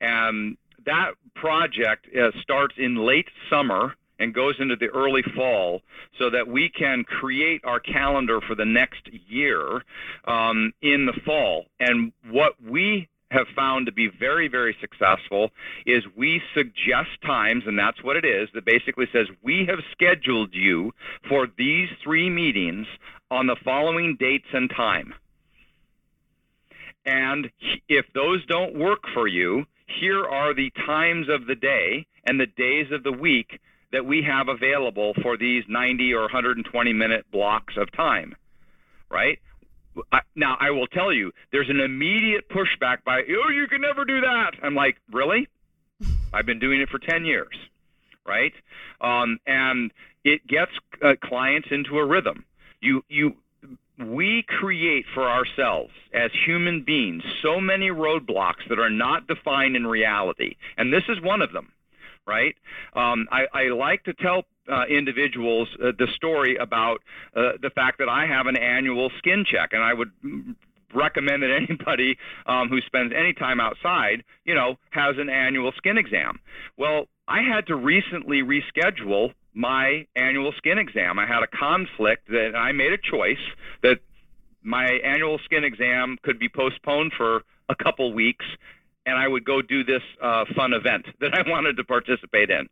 And 0.00 0.56
that 0.86 1.12
project 1.34 2.06
uh, 2.16 2.30
starts 2.42 2.74
in 2.78 2.96
late 2.96 3.28
summer 3.48 3.94
and 4.20 4.34
goes 4.34 4.54
into 4.60 4.76
the 4.76 4.88
early 4.88 5.22
fall 5.34 5.82
so 6.18 6.30
that 6.30 6.46
we 6.46 6.68
can 6.68 7.02
create 7.02 7.64
our 7.64 7.80
calendar 7.80 8.40
for 8.40 8.54
the 8.54 8.64
next 8.64 9.08
year 9.26 9.82
um, 10.26 10.72
in 10.82 11.06
the 11.06 11.18
fall. 11.24 11.64
And 11.80 12.12
what 12.30 12.54
we 12.62 13.08
have 13.30 13.46
found 13.56 13.86
to 13.86 13.92
be 13.92 14.08
very, 14.08 14.48
very 14.48 14.76
successful 14.80 15.50
is 15.86 16.02
we 16.16 16.42
suggest 16.54 17.10
times, 17.24 17.64
and 17.66 17.78
that's 17.78 18.02
what 18.02 18.16
it 18.16 18.24
is, 18.24 18.48
that 18.54 18.64
basically 18.64 19.06
says 19.12 19.26
we 19.42 19.64
have 19.66 19.78
scheduled 19.92 20.52
you 20.52 20.92
for 21.28 21.48
these 21.56 21.88
three 22.02 22.28
meetings 22.28 22.86
on 23.30 23.46
the 23.46 23.56
following 23.64 24.16
dates 24.18 24.48
and 24.52 24.68
time. 24.70 25.14
And 27.06 27.50
if 27.88 28.04
those 28.14 28.44
don't 28.46 28.74
work 28.74 29.00
for 29.14 29.26
you, 29.26 29.64
here 29.86 30.26
are 30.26 30.52
the 30.54 30.70
times 30.86 31.28
of 31.28 31.46
the 31.46 31.54
day 31.54 32.06
and 32.24 32.38
the 32.38 32.46
days 32.46 32.92
of 32.92 33.02
the 33.02 33.12
week 33.12 33.60
that 33.92 34.04
we 34.04 34.22
have 34.22 34.48
available 34.48 35.14
for 35.22 35.36
these 35.36 35.64
90 35.68 36.14
or 36.14 36.22
120 36.22 36.92
minute 36.92 37.26
blocks 37.30 37.74
of 37.76 37.90
time, 37.92 38.34
right? 39.10 39.38
I, 40.12 40.20
now, 40.36 40.56
I 40.60 40.70
will 40.70 40.86
tell 40.86 41.12
you, 41.12 41.32
there's 41.50 41.68
an 41.68 41.80
immediate 41.80 42.48
pushback 42.48 43.02
by, 43.04 43.22
oh, 43.22 43.50
you 43.50 43.66
can 43.66 43.80
never 43.80 44.04
do 44.04 44.20
that. 44.20 44.52
I'm 44.62 44.74
like, 44.74 44.96
really? 45.12 45.48
I've 46.32 46.46
been 46.46 46.60
doing 46.60 46.80
it 46.80 46.88
for 46.88 46.98
10 46.98 47.24
years, 47.24 47.54
right? 48.24 48.52
Um, 49.00 49.38
and 49.46 49.90
it 50.24 50.46
gets 50.46 50.72
uh, 51.02 51.14
clients 51.22 51.68
into 51.70 51.98
a 51.98 52.06
rhythm. 52.06 52.44
You, 52.80 53.04
you, 53.08 53.34
we 53.98 54.44
create 54.46 55.06
for 55.12 55.28
ourselves 55.28 55.92
as 56.14 56.30
human 56.46 56.82
beings 56.82 57.24
so 57.42 57.60
many 57.60 57.88
roadblocks 57.88 58.68
that 58.68 58.78
are 58.78 58.90
not 58.90 59.26
defined 59.26 59.74
in 59.74 59.86
reality, 59.86 60.56
and 60.76 60.92
this 60.92 61.04
is 61.08 61.20
one 61.20 61.42
of 61.42 61.52
them 61.52 61.72
right? 62.26 62.54
Um, 62.94 63.26
I, 63.30 63.46
I 63.52 63.68
like 63.68 64.04
to 64.04 64.14
tell 64.14 64.44
uh, 64.70 64.84
individuals 64.86 65.68
uh, 65.82 65.92
the 65.98 66.06
story 66.14 66.56
about 66.56 66.98
uh, 67.34 67.52
the 67.60 67.70
fact 67.70 67.98
that 67.98 68.08
I 68.08 68.26
have 68.26 68.46
an 68.46 68.56
annual 68.56 69.10
skin 69.18 69.44
check, 69.50 69.70
and 69.72 69.82
I 69.82 69.94
would 69.94 70.10
recommend 70.94 71.42
that 71.42 71.50
anybody 71.68 72.16
um, 72.46 72.68
who 72.68 72.80
spends 72.82 73.12
any 73.16 73.32
time 73.32 73.60
outside, 73.60 74.24
you 74.44 74.54
know, 74.54 74.76
has 74.90 75.16
an 75.18 75.28
annual 75.28 75.72
skin 75.76 75.98
exam. 75.98 76.40
Well, 76.76 77.06
I 77.28 77.42
had 77.42 77.66
to 77.68 77.76
recently 77.76 78.42
reschedule 78.42 79.32
my 79.54 80.06
annual 80.14 80.52
skin 80.56 80.78
exam. 80.78 81.18
I 81.18 81.26
had 81.26 81.42
a 81.42 81.46
conflict 81.46 82.28
that 82.28 82.52
I 82.56 82.72
made 82.72 82.92
a 82.92 82.98
choice 82.98 83.42
that 83.82 83.98
my 84.62 84.86
annual 85.04 85.38
skin 85.44 85.64
exam 85.64 86.18
could 86.22 86.38
be 86.38 86.48
postponed 86.48 87.12
for 87.16 87.42
a 87.68 87.74
couple 87.74 88.12
weeks 88.12 88.44
and 89.10 89.18
I 89.18 89.26
would 89.26 89.44
go 89.44 89.60
do 89.60 89.82
this 89.82 90.02
uh, 90.22 90.44
fun 90.54 90.72
event 90.72 91.06
that 91.20 91.34
I 91.34 91.48
wanted 91.48 91.76
to 91.78 91.84
participate 91.84 92.50
in. 92.50 92.68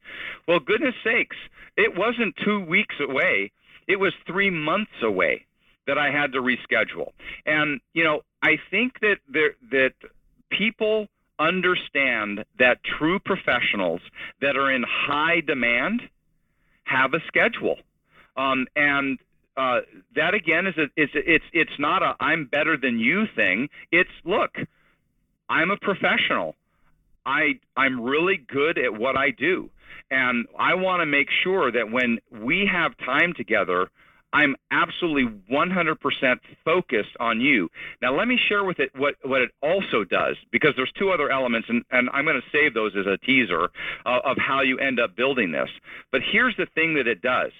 Well, 0.46 0.60
goodness 0.60 0.94
sakes, 1.02 1.36
it 1.76 1.96
wasn't 1.96 2.34
two 2.44 2.60
weeks 2.60 2.94
away, 3.00 3.50
it 3.86 3.98
was 3.98 4.12
three 4.26 4.50
months 4.50 5.02
away 5.02 5.44
that 5.86 5.98
I 5.98 6.10
had 6.10 6.32
to 6.32 6.40
reschedule. 6.40 7.12
And, 7.46 7.80
you 7.94 8.04
know, 8.04 8.20
I 8.42 8.58
think 8.70 9.00
that 9.00 9.16
there, 9.28 9.54
that 9.70 9.94
people 10.50 11.08
understand 11.38 12.44
that 12.58 12.78
true 12.84 13.18
professionals 13.18 14.00
that 14.40 14.56
are 14.56 14.70
in 14.70 14.84
high 14.86 15.40
demand 15.40 16.02
have 16.84 17.14
a 17.14 17.20
schedule. 17.26 17.78
Um, 18.36 18.66
and 18.76 19.18
uh, 19.56 19.80
that 20.14 20.34
again 20.34 20.66
is 20.66 20.76
a, 20.76 20.84
it's 20.96 21.12
it's 21.14 21.44
it's 21.52 21.78
not 21.78 22.02
a 22.02 22.14
I'm 22.20 22.44
better 22.44 22.76
than 22.76 23.00
you 23.00 23.24
thing. 23.34 23.68
It's 23.90 24.10
look, 24.24 24.56
I'm 25.48 25.70
a 25.70 25.76
professional. 25.76 26.54
I 27.26 27.60
I'm 27.76 28.00
really 28.00 28.36
good 28.36 28.78
at 28.78 28.92
what 28.92 29.16
I 29.16 29.30
do, 29.30 29.70
and 30.10 30.46
I 30.58 30.74
want 30.74 31.00
to 31.00 31.06
make 31.06 31.28
sure 31.42 31.70
that 31.72 31.90
when 31.90 32.18
we 32.30 32.68
have 32.70 32.96
time 32.98 33.34
together, 33.36 33.88
I'm 34.32 34.56
absolutely 34.70 35.40
100% 35.50 36.40
focused 36.64 37.16
on 37.18 37.40
you. 37.40 37.70
Now, 38.02 38.16
let 38.16 38.28
me 38.28 38.38
share 38.48 38.62
with 38.64 38.78
it 38.78 38.90
what, 38.94 39.14
what 39.24 39.40
it 39.40 39.50
also 39.62 40.04
does, 40.04 40.36
because 40.52 40.74
there's 40.76 40.92
two 40.98 41.10
other 41.10 41.30
elements, 41.30 41.68
and, 41.70 41.82
and 41.90 42.10
I'm 42.12 42.24
going 42.24 42.40
to 42.40 42.50
save 42.52 42.74
those 42.74 42.92
as 42.98 43.06
a 43.06 43.16
teaser 43.24 43.70
uh, 44.04 44.18
of 44.24 44.36
how 44.36 44.60
you 44.60 44.78
end 44.78 45.00
up 45.00 45.16
building 45.16 45.50
this. 45.50 45.70
But 46.12 46.20
here's 46.30 46.54
the 46.56 46.66
thing 46.74 46.94
that 46.94 47.06
it 47.06 47.22
does 47.22 47.52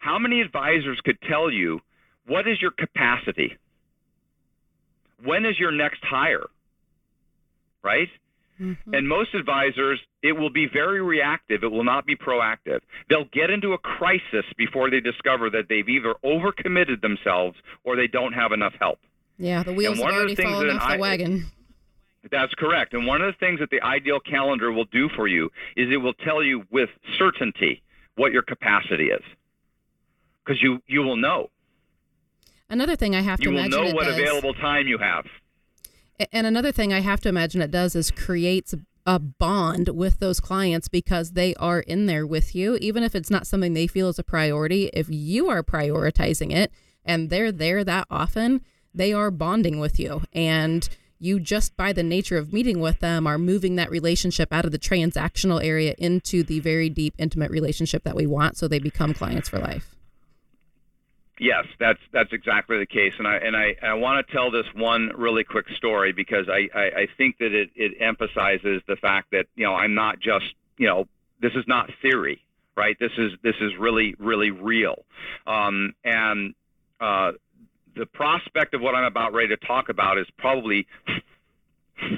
how 0.00 0.18
many 0.18 0.42
advisors 0.42 1.00
could 1.02 1.18
tell 1.22 1.50
you 1.50 1.80
what 2.26 2.46
is 2.46 2.60
your 2.60 2.72
capacity? 2.72 3.56
When 5.22 5.46
is 5.46 5.58
your 5.58 5.72
next 5.72 6.04
hire? 6.04 6.44
Right? 7.84 8.08
Mm-hmm. 8.60 8.94
And 8.94 9.08
most 9.08 9.34
advisors, 9.34 10.00
it 10.22 10.32
will 10.32 10.50
be 10.50 10.66
very 10.72 11.02
reactive. 11.02 11.64
It 11.64 11.72
will 11.72 11.84
not 11.84 12.06
be 12.06 12.16
proactive. 12.16 12.80
They'll 13.08 13.28
get 13.32 13.50
into 13.50 13.72
a 13.72 13.78
crisis 13.78 14.44
before 14.56 14.90
they 14.90 15.00
discover 15.00 15.50
that 15.50 15.64
they've 15.68 15.88
either 15.88 16.14
overcommitted 16.24 17.00
themselves 17.00 17.56
or 17.82 17.96
they 17.96 18.06
don't 18.06 18.32
have 18.32 18.52
enough 18.52 18.74
help. 18.78 19.00
Yeah, 19.38 19.64
the 19.64 19.72
wheels 19.72 19.98
have 19.98 20.06
already 20.06 20.36
fallen 20.36 20.70
off 20.70 20.92
the 20.92 20.98
wagon. 20.98 21.46
That's 22.30 22.54
correct. 22.54 22.94
And 22.94 23.06
one 23.06 23.20
of 23.20 23.34
the 23.34 23.38
things 23.38 23.60
that 23.60 23.70
the 23.70 23.82
ideal 23.82 24.20
calendar 24.20 24.72
will 24.72 24.86
do 24.86 25.08
for 25.10 25.26
you 25.26 25.50
is 25.76 25.90
it 25.90 25.98
will 25.98 26.14
tell 26.14 26.42
you 26.42 26.64
with 26.70 26.88
certainty 27.18 27.82
what 28.14 28.32
your 28.32 28.42
capacity 28.42 29.08
is 29.08 29.22
because 30.44 30.62
you 30.62 30.80
you 30.86 31.02
will 31.02 31.16
know. 31.16 31.50
Another 32.70 32.96
thing 32.96 33.14
I 33.14 33.20
have 33.20 33.40
to 33.40 33.50
you 33.50 33.56
will 33.56 33.68
know 33.68 33.92
what 33.92 34.04
does, 34.04 34.18
available 34.18 34.54
time 34.54 34.86
you 34.88 34.98
have. 34.98 35.26
And 36.32 36.46
another 36.46 36.72
thing 36.72 36.92
I 36.92 37.00
have 37.00 37.20
to 37.22 37.28
imagine 37.28 37.60
it 37.60 37.70
does 37.70 37.96
is 37.96 38.10
creates 38.10 38.74
a 39.06 39.18
bond 39.18 39.88
with 39.88 40.18
those 40.18 40.40
clients 40.40 40.88
because 40.88 41.32
they 41.32 41.54
are 41.56 41.80
in 41.80 42.06
there 42.06 42.26
with 42.26 42.54
you, 42.54 42.76
even 42.76 43.02
if 43.02 43.14
it's 43.14 43.30
not 43.30 43.46
something 43.46 43.74
they 43.74 43.86
feel 43.86 44.08
is 44.08 44.18
a 44.18 44.24
priority. 44.24 44.90
If 44.92 45.08
you 45.10 45.48
are 45.50 45.62
prioritizing 45.62 46.52
it 46.52 46.72
and 47.04 47.30
they're 47.30 47.52
there 47.52 47.84
that 47.84 48.06
often, 48.10 48.62
they 48.94 49.12
are 49.12 49.30
bonding 49.30 49.78
with 49.80 49.98
you. 49.98 50.22
And 50.32 50.88
you 51.18 51.40
just 51.40 51.76
by 51.76 51.92
the 51.92 52.02
nature 52.02 52.36
of 52.36 52.52
meeting 52.52 52.80
with 52.80 53.00
them 53.00 53.26
are 53.26 53.38
moving 53.38 53.76
that 53.76 53.90
relationship 53.90 54.52
out 54.52 54.64
of 54.64 54.72
the 54.72 54.78
transactional 54.78 55.64
area 55.64 55.94
into 55.98 56.42
the 56.42 56.60
very 56.60 56.88
deep 56.88 57.14
intimate 57.18 57.50
relationship 57.50 58.04
that 58.04 58.16
we 58.16 58.26
want 58.26 58.56
so 58.56 58.68
they 58.68 58.78
become 58.78 59.14
clients 59.14 59.48
for 59.48 59.58
life 59.58 59.93
Yes, 61.38 61.66
that's 61.80 61.98
that's 62.12 62.32
exactly 62.32 62.78
the 62.78 62.86
case, 62.86 63.14
and 63.18 63.26
I 63.26 63.36
and 63.36 63.56
I, 63.56 63.74
I 63.82 63.94
want 63.94 64.24
to 64.24 64.32
tell 64.32 64.52
this 64.52 64.66
one 64.72 65.10
really 65.16 65.42
quick 65.42 65.68
story 65.70 66.12
because 66.12 66.48
I, 66.48 66.68
I, 66.72 66.82
I 66.82 67.08
think 67.18 67.38
that 67.38 67.52
it, 67.52 67.70
it 67.74 68.00
emphasizes 68.00 68.82
the 68.86 68.94
fact 68.94 69.32
that 69.32 69.46
you 69.56 69.64
know 69.64 69.74
I'm 69.74 69.94
not 69.94 70.20
just 70.20 70.44
you 70.78 70.86
know 70.86 71.08
this 71.40 71.52
is 71.54 71.64
not 71.66 71.90
theory, 72.00 72.40
right? 72.76 72.96
This 73.00 73.10
is 73.18 73.32
this 73.42 73.56
is 73.60 73.72
really 73.76 74.14
really 74.20 74.52
real, 74.52 75.04
um, 75.44 75.94
and 76.04 76.54
uh, 77.00 77.32
the 77.96 78.06
prospect 78.06 78.74
of 78.74 78.80
what 78.80 78.94
I'm 78.94 79.04
about 79.04 79.32
ready 79.32 79.48
to 79.48 79.56
talk 79.56 79.88
about 79.88 80.18
is 80.18 80.28
probably 80.38 80.86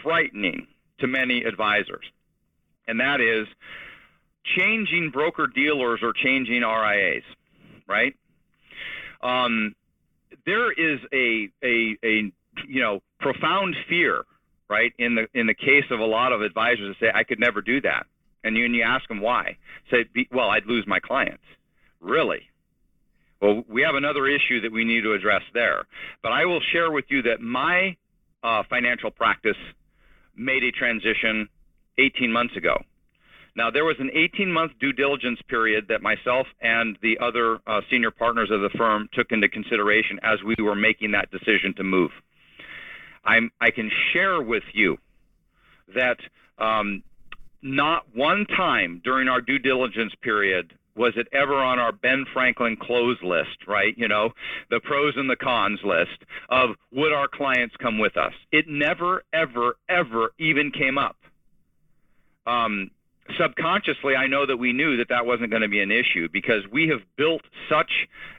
frightening 0.02 0.66
to 0.98 1.06
many 1.06 1.42
advisors, 1.42 2.04
and 2.86 3.00
that 3.00 3.22
is 3.22 3.46
changing 4.58 5.08
broker 5.10 5.46
dealers 5.46 6.00
or 6.02 6.12
changing 6.12 6.60
RIAs, 6.60 7.24
right? 7.88 8.14
Um, 9.26 9.74
there 10.44 10.70
is 10.72 11.00
a, 11.12 11.48
a, 11.62 11.96
a, 12.04 12.32
you 12.68 12.80
know, 12.80 13.00
profound 13.20 13.74
fear, 13.88 14.24
right, 14.68 14.92
in 14.98 15.16
the, 15.16 15.26
in 15.34 15.46
the 15.46 15.54
case 15.54 15.84
of 15.90 16.00
a 16.00 16.04
lot 16.04 16.32
of 16.32 16.42
advisors 16.42 16.94
that 16.94 17.06
say, 17.06 17.10
I 17.12 17.24
could 17.24 17.40
never 17.40 17.60
do 17.60 17.80
that. 17.80 18.06
And 18.44 18.56
you, 18.56 18.64
and 18.64 18.74
you 18.74 18.82
ask 18.82 19.08
them 19.08 19.20
why. 19.20 19.56
Say, 19.90 20.06
well, 20.30 20.50
I'd 20.50 20.66
lose 20.66 20.86
my 20.86 21.00
clients. 21.00 21.42
Really? 22.00 22.42
Well, 23.42 23.64
we 23.68 23.82
have 23.82 23.96
another 23.96 24.26
issue 24.28 24.60
that 24.60 24.72
we 24.72 24.84
need 24.84 25.02
to 25.02 25.12
address 25.12 25.42
there. 25.52 25.84
But 26.22 26.32
I 26.32 26.44
will 26.44 26.60
share 26.72 26.92
with 26.92 27.06
you 27.08 27.22
that 27.22 27.40
my 27.40 27.96
uh, 28.44 28.62
financial 28.70 29.10
practice 29.10 29.56
made 30.36 30.62
a 30.62 30.70
transition 30.70 31.48
18 31.98 32.30
months 32.30 32.56
ago. 32.56 32.76
Now, 33.56 33.70
there 33.70 33.86
was 33.86 33.96
an 33.98 34.10
18 34.12 34.52
month 34.52 34.72
due 34.78 34.92
diligence 34.92 35.40
period 35.48 35.86
that 35.88 36.02
myself 36.02 36.46
and 36.60 36.98
the 37.00 37.18
other 37.18 37.58
uh, 37.66 37.80
senior 37.90 38.10
partners 38.10 38.50
of 38.50 38.60
the 38.60 38.68
firm 38.76 39.08
took 39.14 39.32
into 39.32 39.48
consideration 39.48 40.20
as 40.22 40.42
we 40.42 40.62
were 40.62 40.74
making 40.74 41.12
that 41.12 41.30
decision 41.30 41.74
to 41.78 41.82
move. 41.82 42.10
I'm, 43.24 43.50
I 43.60 43.70
can 43.70 43.90
share 44.12 44.42
with 44.42 44.62
you 44.74 44.98
that 45.94 46.18
um, 46.58 47.02
not 47.62 48.04
one 48.14 48.44
time 48.46 49.00
during 49.02 49.26
our 49.28 49.40
due 49.40 49.58
diligence 49.58 50.12
period 50.20 50.74
was 50.94 51.12
it 51.16 51.28
ever 51.32 51.54
on 51.54 51.78
our 51.78 51.92
Ben 51.92 52.24
Franklin 52.32 52.76
close 52.76 53.18
list, 53.22 53.66
right? 53.66 53.96
You 53.96 54.08
know, 54.08 54.30
the 54.70 54.80
pros 54.80 55.14
and 55.16 55.28
the 55.28 55.36
cons 55.36 55.80
list 55.84 56.24
of 56.48 56.70
would 56.90 57.12
our 57.12 57.28
clients 57.28 57.74
come 57.76 57.98
with 57.98 58.16
us? 58.16 58.32
It 58.50 58.66
never, 58.68 59.22
ever, 59.32 59.76
ever 59.88 60.32
even 60.38 60.70
came 60.72 60.96
up. 60.96 61.16
Um, 62.46 62.90
subconsciously, 63.38 64.16
I 64.16 64.26
know 64.26 64.46
that 64.46 64.56
we 64.56 64.72
knew 64.72 64.96
that 64.98 65.08
that 65.08 65.26
wasn't 65.26 65.50
going 65.50 65.62
to 65.62 65.68
be 65.68 65.80
an 65.80 65.90
issue 65.90 66.28
because 66.32 66.62
we 66.70 66.88
have 66.88 67.00
built 67.16 67.42
such 67.68 67.90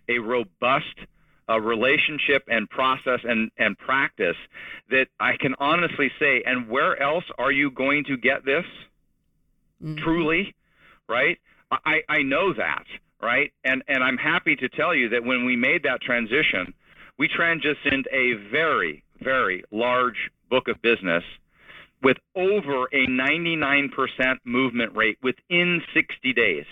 a 0.09 0.19
robust 0.19 0.85
uh, 1.49 1.59
relationship 1.59 2.43
and 2.49 2.69
process 2.69 3.19
and, 3.23 3.51
and 3.57 3.77
practice 3.77 4.35
that 4.89 5.07
I 5.19 5.37
can 5.37 5.55
honestly 5.59 6.11
say, 6.19 6.43
and 6.45 6.67
where 6.67 7.01
else 7.01 7.23
are 7.37 7.51
you 7.51 7.71
going 7.71 8.03
to 8.05 8.17
get 8.17 8.45
this? 8.45 8.65
Mm-hmm. 9.83 10.03
Truly, 10.03 10.55
right? 11.07 11.37
I, 11.71 12.01
I 12.09 12.23
know 12.23 12.53
that, 12.53 12.85
right? 13.21 13.51
And, 13.63 13.83
and 13.87 14.03
I'm 14.03 14.17
happy 14.17 14.55
to 14.55 14.69
tell 14.69 14.95
you 14.95 15.09
that 15.09 15.23
when 15.23 15.45
we 15.45 15.55
made 15.55 15.83
that 15.83 16.01
transition, 16.01 16.73
we 17.17 17.27
transitioned 17.27 18.05
a 18.11 18.33
very, 18.51 19.03
very 19.21 19.63
large 19.71 20.31
book 20.49 20.67
of 20.67 20.81
business 20.81 21.23
with 22.03 22.17
over 22.35 22.85
a 22.85 23.07
99% 23.07 23.89
movement 24.45 24.95
rate 24.95 25.17
within 25.21 25.81
60 25.93 26.33
days. 26.33 26.65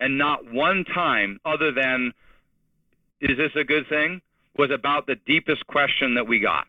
And 0.00 0.16
not 0.16 0.50
one 0.52 0.84
time, 0.84 1.40
other 1.44 1.72
than, 1.72 2.12
is 3.20 3.36
this 3.36 3.52
a 3.60 3.64
good 3.64 3.88
thing? 3.88 4.20
was 4.58 4.70
about 4.72 5.06
the 5.06 5.14
deepest 5.24 5.66
question 5.68 6.16
that 6.16 6.26
we 6.26 6.40
got. 6.40 6.66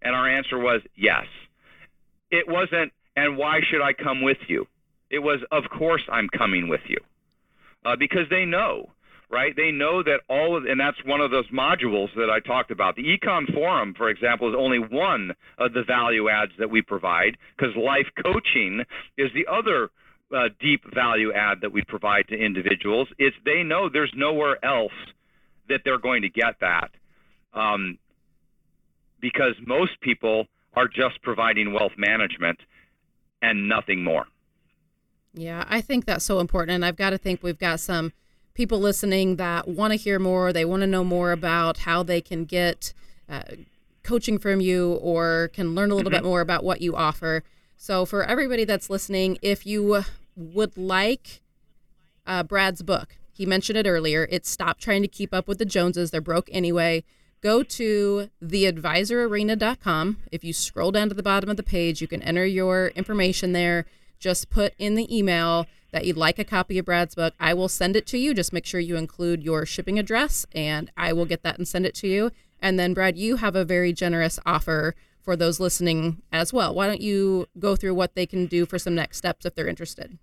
And 0.00 0.14
our 0.14 0.28
answer 0.28 0.58
was 0.58 0.80
yes. 0.94 1.26
It 2.30 2.46
wasn't, 2.48 2.92
and 3.16 3.36
why 3.36 3.60
should 3.68 3.82
I 3.82 3.92
come 3.92 4.22
with 4.22 4.38
you? 4.46 4.66
It 5.10 5.18
was, 5.18 5.40
of 5.50 5.64
course 5.76 6.02
I'm 6.10 6.28
coming 6.28 6.68
with 6.68 6.80
you. 6.86 6.98
Uh, 7.84 7.96
because 7.96 8.28
they 8.30 8.44
know 8.44 8.90
right? 9.28 9.54
They 9.56 9.70
know 9.72 10.02
that 10.02 10.20
all 10.28 10.56
of, 10.56 10.64
and 10.64 10.78
that's 10.78 11.02
one 11.04 11.20
of 11.20 11.30
those 11.30 11.48
modules 11.48 12.14
that 12.16 12.30
I 12.30 12.40
talked 12.40 12.70
about. 12.70 12.96
The 12.96 13.02
Econ 13.02 13.52
Forum, 13.52 13.94
for 13.96 14.08
example, 14.08 14.48
is 14.48 14.54
only 14.56 14.78
one 14.78 15.32
of 15.58 15.72
the 15.72 15.82
value 15.82 16.28
adds 16.28 16.52
that 16.58 16.70
we 16.70 16.82
provide 16.82 17.36
because 17.56 17.74
life 17.76 18.06
coaching 18.22 18.84
is 19.18 19.30
the 19.34 19.46
other 19.50 19.90
uh, 20.34 20.48
deep 20.60 20.82
value 20.94 21.32
add 21.32 21.60
that 21.60 21.72
we 21.72 21.82
provide 21.82 22.28
to 22.28 22.36
individuals. 22.36 23.08
It's 23.18 23.36
they 23.44 23.62
know 23.62 23.88
there's 23.88 24.12
nowhere 24.14 24.64
else 24.64 24.92
that 25.68 25.80
they're 25.84 25.98
going 25.98 26.22
to 26.22 26.28
get 26.28 26.60
that 26.60 26.90
um, 27.52 27.98
because 29.20 29.54
most 29.66 30.00
people 30.00 30.46
are 30.74 30.88
just 30.88 31.20
providing 31.22 31.72
wealth 31.72 31.92
management 31.96 32.58
and 33.42 33.68
nothing 33.68 34.04
more. 34.04 34.26
Yeah, 35.34 35.64
I 35.68 35.80
think 35.80 36.06
that's 36.06 36.24
so 36.24 36.40
important. 36.40 36.76
And 36.76 36.84
I've 36.84 36.96
got 36.96 37.10
to 37.10 37.18
think 37.18 37.42
we've 37.42 37.58
got 37.58 37.80
some 37.80 38.12
people 38.56 38.80
listening 38.80 39.36
that 39.36 39.68
want 39.68 39.92
to 39.92 39.96
hear 39.96 40.18
more, 40.18 40.52
they 40.52 40.64
want 40.64 40.80
to 40.80 40.86
know 40.86 41.04
more 41.04 41.30
about 41.30 41.78
how 41.78 42.02
they 42.02 42.20
can 42.20 42.44
get 42.44 42.94
uh, 43.28 43.42
coaching 44.02 44.38
from 44.38 44.60
you 44.60 44.94
or 44.94 45.50
can 45.52 45.74
learn 45.74 45.90
a 45.90 45.94
little 45.94 46.10
mm-hmm. 46.10 46.22
bit 46.22 46.28
more 46.28 46.40
about 46.40 46.64
what 46.64 46.80
you 46.80 46.96
offer. 46.96 47.44
So, 47.76 48.06
for 48.06 48.24
everybody 48.24 48.64
that's 48.64 48.88
listening, 48.88 49.38
if 49.42 49.66
you 49.66 50.04
would 50.34 50.76
like 50.76 51.42
uh, 52.26 52.42
Brad's 52.42 52.82
book, 52.82 53.18
he 53.30 53.44
mentioned 53.44 53.76
it 53.76 53.86
earlier. 53.86 54.26
It's 54.30 54.48
Stop 54.48 54.80
Trying 54.80 55.02
to 55.02 55.08
Keep 55.08 55.34
Up 55.34 55.46
with 55.46 55.58
the 55.58 55.66
Joneses. 55.66 56.10
They're 56.10 56.22
broke 56.22 56.48
anyway. 56.50 57.04
go 57.42 57.62
to 57.62 58.30
theadvisorarena.com. 58.42 60.16
If 60.32 60.42
you 60.42 60.54
scroll 60.54 60.90
down 60.90 61.10
to 61.10 61.14
the 61.14 61.22
bottom 61.22 61.50
of 61.50 61.58
the 61.58 61.62
page, 61.62 62.00
you 62.00 62.08
can 62.08 62.22
enter 62.22 62.46
your 62.46 62.88
information 62.88 63.52
there. 63.52 63.84
Just 64.18 64.48
put 64.48 64.72
in 64.78 64.94
the 64.94 65.14
email 65.14 65.66
that 65.92 66.04
you'd 66.04 66.16
like 66.16 66.38
a 66.38 66.44
copy 66.44 66.78
of 66.78 66.84
Brad's 66.84 67.14
book. 67.14 67.34
I 67.38 67.54
will 67.54 67.68
send 67.68 67.96
it 67.96 68.06
to 68.08 68.18
you. 68.18 68.34
Just 68.34 68.52
make 68.52 68.66
sure 68.66 68.80
you 68.80 68.96
include 68.96 69.42
your 69.42 69.64
shipping 69.66 69.98
address 69.98 70.46
and 70.52 70.90
I 70.96 71.12
will 71.12 71.26
get 71.26 71.42
that 71.42 71.58
and 71.58 71.66
send 71.66 71.86
it 71.86 71.94
to 71.96 72.08
you. 72.08 72.30
And 72.60 72.78
then, 72.78 72.94
Brad, 72.94 73.18
you 73.18 73.36
have 73.36 73.54
a 73.54 73.64
very 73.64 73.92
generous 73.92 74.38
offer 74.46 74.94
for 75.22 75.36
those 75.36 75.60
listening 75.60 76.22
as 76.32 76.52
well. 76.52 76.74
Why 76.74 76.86
don't 76.86 77.00
you 77.00 77.46
go 77.58 77.76
through 77.76 77.94
what 77.94 78.14
they 78.14 78.26
can 78.26 78.46
do 78.46 78.64
for 78.64 78.78
some 78.78 78.94
next 78.94 79.18
steps 79.18 79.44
if 79.44 79.54
they're 79.54 79.68
interested? 79.68 80.18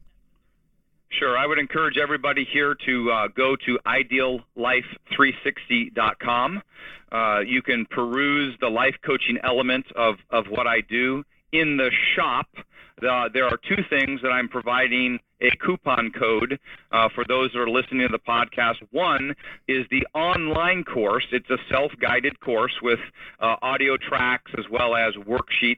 Sure. 1.12 1.38
I 1.38 1.46
would 1.46 1.60
encourage 1.60 1.98
everybody 1.98 2.48
here 2.52 2.76
to 2.86 3.12
uh, 3.12 3.28
go 3.36 3.56
to 3.68 3.78
ideallife360.com. 3.86 6.64
Uh, 7.12 7.40
you 7.46 7.62
can 7.62 7.86
peruse 7.86 8.58
the 8.60 8.70
life 8.70 8.96
coaching 9.06 9.38
element 9.44 9.86
of, 9.96 10.16
of 10.32 10.48
what 10.48 10.66
I 10.66 10.82
do. 10.82 11.24
In 11.52 11.78
the 11.78 11.92
shop, 12.16 12.48
uh, 12.58 13.30
there 13.32 13.46
are 13.46 13.58
two 13.58 13.84
things 13.90 14.22
that 14.24 14.30
I'm 14.30 14.50
providing 14.50 15.20
a 15.44 15.56
coupon 15.58 16.12
code 16.12 16.60
uh, 16.92 17.10
for 17.14 17.24
those 17.28 17.52
that 17.52 17.60
are 17.60 17.70
listening 17.70 18.08
to 18.08 18.12
the 18.12 18.20
podcast. 18.20 18.76
One 18.92 19.36
is 19.68 19.86
the 19.92 20.06
online 20.16 20.84
course. 20.84 21.26
It's 21.32 21.50
a 21.50 21.58
self-guided 21.70 22.40
course 22.40 22.74
with 22.82 23.00
uh, 23.40 23.56
audio 23.62 23.98
tracks 23.98 24.52
as 24.58 24.66
well 24.72 24.96
as 24.96 25.14
worksheets 25.16 25.78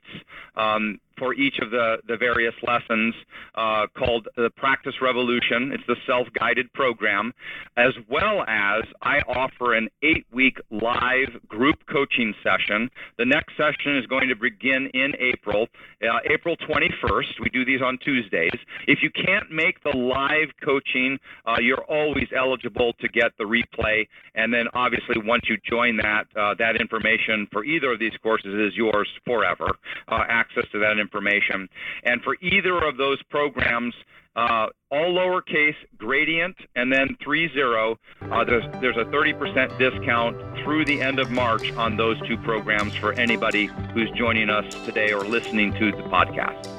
um, 0.55 0.99
for 1.17 1.33
each 1.33 1.59
of 1.59 1.71
the, 1.71 1.97
the 2.07 2.17
various 2.17 2.53
lessons 2.67 3.13
uh, 3.55 3.87
called 3.97 4.27
the 4.35 4.49
Practice 4.57 4.95
Revolution. 5.01 5.71
It's 5.73 5.83
the 5.87 5.95
self-guided 6.05 6.71
program, 6.73 7.33
as 7.77 7.93
well 8.09 8.43
as 8.47 8.83
I 9.01 9.19
offer 9.27 9.73
an 9.73 9.89
eight-week 10.03 10.57
live 10.71 11.29
group 11.47 11.77
coaching 11.91 12.33
session. 12.43 12.89
The 13.17 13.25
next 13.25 13.55
session 13.57 13.97
is 13.97 14.05
going 14.07 14.29
to 14.29 14.35
begin 14.35 14.87
in 14.93 15.13
April, 15.19 15.67
uh, 16.03 16.19
April 16.29 16.55
21st. 16.57 17.39
We 17.41 17.49
do 17.49 17.65
these 17.65 17.81
on 17.81 17.97
Tuesdays. 18.03 18.51
If 18.87 18.99
you 19.01 19.09
can't 19.09 19.51
make 19.51 19.81
the 19.83 19.95
live 19.97 20.49
coaching, 20.63 21.17
uh, 21.45 21.57
you're 21.59 21.83
always 21.85 22.27
eligible 22.35 22.93
to 22.99 23.07
get 23.09 23.31
the 23.37 23.43
replay. 23.43 24.07
And 24.35 24.53
then 24.53 24.67
obviously 24.73 25.15
once 25.23 25.43
you 25.47 25.57
join 25.69 25.97
that, 25.97 26.25
uh, 26.35 26.55
that 26.59 26.75
information 26.79 27.47
for 27.51 27.63
either 27.63 27.91
of 27.91 27.99
these 27.99 28.15
courses 28.21 28.53
is 28.53 28.75
yours 28.75 29.07
forever, 29.25 29.69
uh, 30.07 30.23
access 30.27 30.65
to 30.71 30.79
that 30.79 30.97
information. 31.05 31.69
And 32.03 32.21
for 32.23 32.35
either 32.41 32.77
of 32.83 32.97
those 32.97 33.21
programs, 33.29 33.93
uh, 34.35 34.67
all 34.91 35.13
lowercase 35.13 35.75
gradient 35.97 36.57
and 36.75 36.91
then 36.91 37.15
30 37.23 37.49
uh, 38.31 38.43
there's, 38.43 38.65
there's 38.81 38.97
a 38.97 39.05
30% 39.05 39.77
discount 39.77 40.37
through 40.63 40.83
the 40.83 40.99
end 41.01 41.19
of 41.19 41.31
march 41.31 41.71
on 41.73 41.95
those 41.95 42.19
two 42.27 42.37
programs 42.39 42.93
for 42.95 43.13
anybody 43.13 43.67
who's 43.93 44.11
joining 44.11 44.49
us 44.49 44.65
today 44.85 45.13
or 45.13 45.23
listening 45.23 45.71
to 45.73 45.91
the 45.91 46.03
podcast 46.03 46.69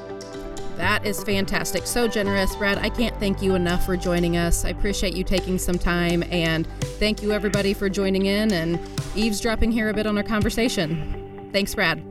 that 0.76 1.06
is 1.06 1.24
fantastic. 1.24 1.86
So 1.86 2.06
generous, 2.06 2.54
Brad. 2.54 2.78
I 2.78 2.90
can't 2.90 3.18
thank 3.18 3.42
you 3.42 3.54
enough 3.54 3.84
for 3.84 3.96
joining 3.96 4.36
us. 4.36 4.64
I 4.64 4.70
appreciate 4.70 5.16
you 5.16 5.24
taking 5.24 5.58
some 5.58 5.78
time, 5.78 6.22
and 6.24 6.66
thank 6.98 7.22
you, 7.22 7.32
everybody, 7.32 7.72
for 7.72 7.88
joining 7.88 8.26
in 8.26 8.52
and 8.52 8.78
eavesdropping 9.14 9.72
here 9.72 9.88
a 9.88 9.94
bit 9.94 10.06
on 10.06 10.16
our 10.18 10.22
conversation. 10.22 11.48
Thanks, 11.52 11.74
Brad. 11.74 12.02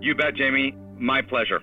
You 0.00 0.14
bet, 0.14 0.34
Jamie. 0.34 0.74
My 0.98 1.22
pleasure. 1.22 1.60